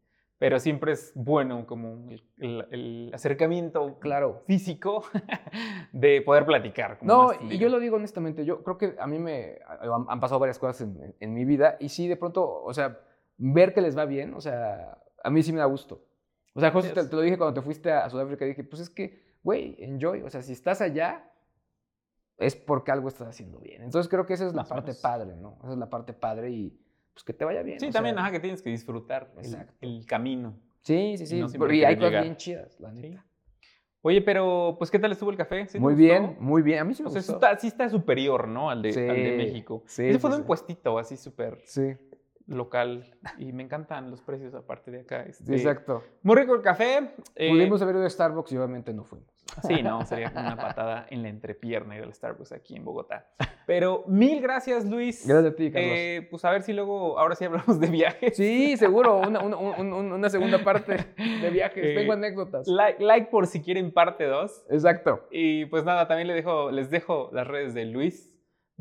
pero 0.41 0.59
siempre 0.59 0.93
es 0.93 1.11
bueno 1.13 1.67
como 1.67 2.09
el, 2.09 2.23
el- 2.39 2.65
el 2.71 3.11
acercamiento 3.13 3.99
Claro. 3.99 4.41
físico 4.47 5.03
de 5.93 6.23
poder 6.23 6.47
platicar. 6.47 6.97
No, 7.03 7.29
y 7.47 7.59
yo 7.59 7.69
lo 7.69 7.79
digo 7.79 7.97
honestamente, 7.97 8.43
yo 8.43 8.63
creo 8.63 8.75
que 8.79 8.95
a 8.99 9.05
mí 9.05 9.19
me 9.19 9.59
han, 10.07 10.19
pasado 10.19 10.39
varias 10.39 10.57
cosas 10.57 10.81
en, 10.81 11.15
en- 11.19 11.33
mi 11.35 11.45
vida 11.45 11.77
y 11.79 11.89
sí, 11.89 12.07
de 12.07 12.17
pronto, 12.17 12.63
o 12.63 12.73
sea, 12.73 12.99
ver 13.37 13.71
que 13.75 13.81
les 13.81 13.95
va 13.95 14.05
bien, 14.05 14.33
o 14.33 14.41
sea, 14.41 14.97
a 15.23 15.29
mí 15.29 15.43
sí 15.43 15.53
me 15.53 15.59
da 15.59 15.65
gusto. 15.65 16.03
O 16.55 16.59
sea, 16.59 16.71
José, 16.71 16.89
te, 16.89 17.05
te 17.05 17.15
lo 17.15 17.21
dije 17.21 17.37
cuando 17.37 17.53
te 17.53 17.61
fuiste 17.63 17.91
a 17.91 18.09
Sudáfrica, 18.09 18.43
dije, 18.43 18.63
pues 18.63 18.81
es 18.81 18.89
que, 18.89 19.37
güey, 19.43 19.75
enjoy, 19.77 20.23
o 20.23 20.29
sea, 20.31 20.41
si 20.41 20.53
estás 20.53 20.81
allá, 20.81 21.31
es 22.39 22.55
porque 22.55 22.91
algo 22.91 23.09
estás 23.09 23.27
haciendo 23.27 23.59
bien. 23.59 23.83
Entonces 23.83 24.09
creo 24.09 24.25
que 24.25 24.33
esa 24.33 24.47
es 24.47 24.53
la 24.55 24.63
Más 24.63 24.69
parte 24.69 24.87
menos. 24.87 25.01
padre, 25.01 25.35
¿no? 25.35 25.59
Esa 25.63 25.73
es 25.73 25.77
la 25.77 25.89
parte 25.91 26.13
padre 26.13 26.49
y 26.49 26.79
pues 27.21 27.25
que 27.25 27.33
te 27.33 27.45
vaya 27.45 27.61
bien. 27.61 27.79
Sí, 27.79 27.89
también, 27.91 28.15
sea, 28.15 28.23
ajá, 28.23 28.31
que 28.31 28.39
tienes 28.39 28.61
que 28.61 28.69
disfrutar 28.69 29.31
el, 29.37 29.45
Exacto. 29.45 29.73
el 29.81 30.05
camino. 30.05 30.57
Sí, 30.81 31.15
sí, 31.17 31.27
sí. 31.27 31.39
no 31.39 31.47
y 31.75 31.83
hay 31.85 31.95
querer 31.95 32.09
cosas 32.11 32.21
bien 32.23 32.35
chidas, 32.35 32.79
la 32.79 32.91
Sí. 32.93 33.01
neta. 33.01 33.25
Oye, 34.03 34.21
pero, 34.23 34.75
pues, 34.79 34.89
¿qué 34.89 34.97
tal 34.97 35.11
estuvo 35.11 35.29
el 35.29 35.37
café? 35.37 35.67
¿Sí 35.67 35.73
te 35.73 35.79
Muy 35.79 35.93
gustó? 35.93 36.03
bien, 36.03 36.37
muy 36.39 36.63
bien. 36.63 36.79
A 36.79 36.83
mí 36.83 36.95
sí 36.95 37.03
me 37.03 37.09
O 37.09 37.11
sea, 37.11 37.19
gustó. 37.19 37.33
está, 37.33 37.55
sí 37.59 37.67
está 37.67 37.87
superior, 37.87 38.47
¿no? 38.47 38.71
Al 38.71 38.81
de, 38.81 38.89
al 38.89 39.15
de 39.23 39.37
México. 39.37 39.83
sí, 39.85 40.07
Ese 40.07 40.17
fue 40.17 40.31
de 40.31 40.37
un 40.37 40.43
puestito 40.45 40.97
así 40.97 41.17
súper 41.17 41.59
Sí, 41.65 41.93
local 42.47 43.13
y 43.37 43.51
me 43.53 43.63
encantan 43.63 44.09
los 44.11 44.21
precios 44.21 44.53
aparte 44.55 44.91
de 44.91 45.01
acá. 45.01 45.23
este, 45.23 45.53
exacto. 45.55 46.03
Muy 46.23 46.35
rico 46.35 46.55
el 46.55 46.61
café. 46.61 47.11
eh, 47.35 47.49
Pudimos 47.49 47.81
haber 47.81 47.95
ido 47.95 48.05
a 48.05 48.09
Starbucks 48.09 48.51
y 48.51 48.57
obviamente 48.57 48.93
no 48.93 49.03
fuimos. 49.03 49.29
Sí, 49.67 49.83
no, 49.83 50.05
sería 50.05 50.31
como 50.33 50.45
una 50.47 50.55
patada 50.55 51.07
en 51.09 51.23
la 51.23 51.29
entrepierna 51.29 51.97
ir 51.97 52.03
al 52.03 52.13
Starbucks 52.13 52.53
aquí 52.53 52.75
en 52.77 52.85
Bogotá. 52.85 53.27
Pero 53.67 54.03
mil 54.07 54.41
gracias, 54.41 54.85
Luis. 54.85 55.27
Gracias 55.27 55.53
a 55.53 55.55
ti, 55.55 55.71
Carlos. 55.71 55.91
Eh, 55.93 56.27
pues 56.31 56.45
a 56.45 56.51
ver 56.51 56.63
si 56.63 56.71
luego, 56.73 57.19
ahora 57.19 57.35
sí 57.35 57.43
hablamos 57.45 57.79
de 57.79 57.87
viajes. 57.87 58.35
Sí, 58.37 58.77
seguro, 58.77 59.17
una, 59.19 59.41
una- 59.41 59.57
un- 59.57 59.91
un- 59.93 60.11
una 60.13 60.29
segunda 60.29 60.63
parte 60.63 60.97
de 61.17 61.49
viajes. 61.49 61.83
Eh, 61.85 61.95
Tengo 61.95 62.13
anécdotas. 62.13 62.65
Like, 62.67 63.03
like 63.03 63.27
por 63.29 63.45
si 63.47 63.61
quieren 63.61 63.91
parte 63.91 64.23
2. 64.25 64.65
Exacto. 64.69 65.27
Y 65.31 65.65
pues 65.65 65.83
nada, 65.83 66.07
también 66.07 66.27
le 66.27 66.33
dejo, 66.33 66.71
les 66.71 66.89
dejo 66.89 67.29
las 67.33 67.45
redes 67.47 67.73
de 67.73 67.85
Luis. 67.85 68.30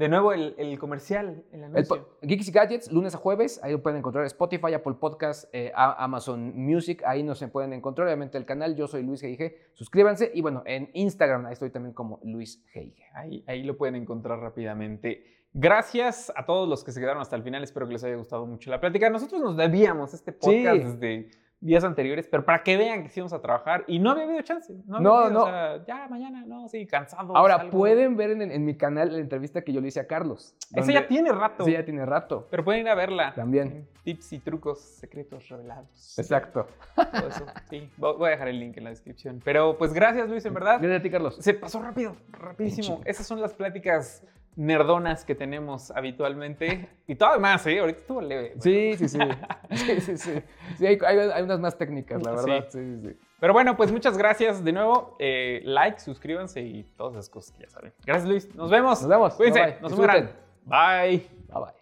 De 0.01 0.09
nuevo 0.09 0.33
el, 0.33 0.55
el 0.59 0.79
comercial, 0.79 1.45
el 1.53 1.59
El 1.59 1.65
anuncio. 1.65 1.97
po- 1.97 2.09
Geeks 2.23 2.49
y 2.49 2.53
Gadgets, 2.53 2.91
lunes 2.91 3.15
a 3.15 3.19
jueves, 3.19 3.61
ahí 3.63 3.73
lo 3.73 3.83
pueden 3.83 3.99
encontrar 3.99 4.25
Spotify, 4.25 4.73
Apple 4.75 4.95
Podcast, 4.99 5.49
eh, 5.53 5.71
Amazon 5.75 6.53
Music, 6.57 7.03
ahí 7.07 7.23
nos 7.23 7.45
pueden 7.53 7.73
encontrar, 7.73 8.07
obviamente 8.09 8.39
el 8.39 8.45
canal, 8.47 8.75
yo 8.77 8.87
soy 8.89 9.03
Luis 9.03 9.23
G.I.G., 9.23 9.55
suscríbanse 9.75 10.31
y 10.35 10.41
bueno, 10.41 10.63
en 10.67 10.91
Instagram, 10.95 11.47
ahí 11.47 11.53
estoy 11.53 11.71
también 11.71 11.93
como 11.95 12.19
Luis 12.25 12.65
G.I.G. 12.75 13.03
Ahí, 13.15 13.45
ahí 13.47 13.63
lo 13.63 13.77
pueden 13.77 13.95
encontrar 13.95 14.39
rápidamente. 14.41 15.23
Gracias 15.53 16.33
a 16.37 16.47
todos 16.47 16.69
los 16.69 16.83
que 16.85 16.93
se 16.93 17.01
quedaron 17.01 17.21
hasta 17.21 17.37
el 17.37 17.43
final. 17.43 17.63
Espero 17.65 17.87
que 17.87 17.95
les 17.95 18.05
haya 18.05 18.15
gustado 18.17 18.47
mucho 18.47 18.71
la 18.71 18.81
plática. 18.81 19.11
Nosotros 19.11 19.41
nos 19.41 19.57
debíamos 19.57 20.15
este 20.15 20.33
podcast 20.33 20.77
Sí. 20.77 20.85
desde 20.85 21.31
días 21.61 21.85
anteriores, 21.85 22.27
pero 22.27 22.45
para 22.45 22.63
que 22.63 22.77
vean 22.79 23.03
que 23.03 23.11
sí 23.11 23.21
íbamos 23.21 23.35
a 23.35 23.41
trabajar 23.43 23.85
y 23.87 23.99
no 23.99 24.11
había 24.13 24.25
habido 24.25 24.41
chance. 24.43 24.73
No, 24.87 24.97
había 24.97 25.09
No, 25.11 25.17
habido, 25.19 25.31
no. 25.41 25.43
O 25.45 25.47
sea, 25.47 25.85
ya 25.87 26.09
mañana, 26.09 26.45
no, 26.47 26.69
sí, 26.69 26.87
cansado. 26.87 27.37
Ahora, 27.37 27.59
salgo. 27.59 27.71
pueden 27.71 28.17
ver 28.17 28.31
en, 28.31 28.43
en 28.51 28.65
mi 28.65 28.75
canal 28.77 29.13
la 29.13 29.19
entrevista 29.19 29.61
que 29.63 29.73
yo 29.73 29.81
le 29.83 29.89
hice 29.89 30.01
a 30.01 30.07
Carlos. 30.07 30.55
Ese 30.71 30.81
donde- 30.81 30.93
ya 30.95 31.07
tiene 31.07 31.33
rato. 31.33 31.65
Sí, 31.65 31.73
ya 31.73 31.85
tiene 31.85 32.07
rato. 32.07 32.49
Pero 32.51 32.65
pueden 32.65 32.81
ir 32.83 32.89
a 32.89 32.95
verla. 32.95 33.35
También. 33.35 33.87
Tips 34.05 34.33
y 34.33 34.39
trucos 34.39 34.81
secretos 34.81 35.49
revelados. 35.51 36.19
Exacto. 36.19 36.67
Todo 36.97 37.29
eso. 37.29 37.45
Sí, 37.69 37.91
vo- 37.99 38.17
voy 38.17 38.29
a 38.29 38.31
dejar 38.31 38.49
el 38.49 38.59
link 38.59 38.79
en 38.79 38.85
la 38.85 38.91
descripción. 38.91 39.41
Pero 39.45 39.77
pues 39.77 39.93
gracias, 39.93 40.29
Luis, 40.31 40.45
en 40.47 40.55
verdad. 40.55 40.79
Gracias 40.81 41.01
a 41.01 41.03
ti, 41.03 41.11
Carlos. 41.11 41.37
Se 41.41 41.53
pasó 41.53 41.83
rápido, 41.83 42.17
rapidísimo. 42.31 43.03
Esas 43.05 43.27
son 43.27 43.41
las 43.41 43.53
pláticas 43.53 44.25
nerdonas 44.61 45.25
que 45.25 45.35
tenemos 45.35 45.91
habitualmente. 45.91 46.89
Y 47.07 47.15
todavía 47.15 47.41
más, 47.41 47.67
¿eh? 47.67 47.81
Ahorita 47.81 48.01
estuvo 48.01 48.21
leve. 48.21 48.55
Sí, 48.61 48.95
sí, 48.99 49.09
sí. 49.09 49.19
Sí, 49.75 50.01
sí, 50.01 50.17
sí. 50.19 50.33
Sí, 50.79 50.87
hay, 50.87 50.99
hay- 51.07 51.31
hay 51.33 51.43
unas 51.43 51.61
más 51.61 51.79
técnicas, 51.79 52.23
la 52.23 52.33
verdad. 52.33 52.67
Sí, 52.71 52.79
sí, 52.79 53.09
sí. 53.09 53.17
Pero 53.41 53.53
bueno, 53.55 53.77
pues 53.77 53.91
muchas 53.91 54.19
gracias 54.19 54.63
de 54.63 54.73
nuevo. 54.73 55.17
Eh, 55.19 55.63
like, 55.65 55.99
suscríbanse 56.01 56.61
y 56.61 56.83
todas 56.97 57.15
esas 57.15 57.31
cosas 57.31 57.53
que 57.53 57.63
ya 57.65 57.71
saben. 57.71 57.93
Gracias, 58.05 58.29
Luis. 58.29 58.55
Nos 58.55 58.71
vemos. 58.71 59.01
Nos 59.01 59.09
vemos. 59.09 59.35
Cuídense. 59.35 59.61
Bye, 59.61 59.71
bye. 59.73 59.81
Nos 59.81 59.91
vemos. 59.99 60.31
Bye. 60.67 61.29
Bye, 61.49 61.63
bye. 61.65 61.75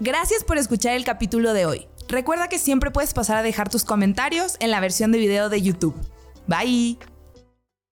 Gracias 0.00 0.44
por 0.44 0.58
escuchar 0.58 0.94
el 0.96 1.04
capítulo 1.04 1.54
de 1.54 1.64
hoy. 1.64 1.86
Recuerda 2.08 2.48
que 2.48 2.58
siempre 2.58 2.90
puedes 2.90 3.14
pasar 3.14 3.38
a 3.38 3.42
dejar 3.42 3.70
tus 3.70 3.84
comentarios 3.84 4.56
en 4.60 4.70
la 4.70 4.80
versión 4.80 5.12
de 5.12 5.18
video 5.18 5.48
de 5.48 5.62
YouTube. 5.62 5.94
Bye. 6.46 6.98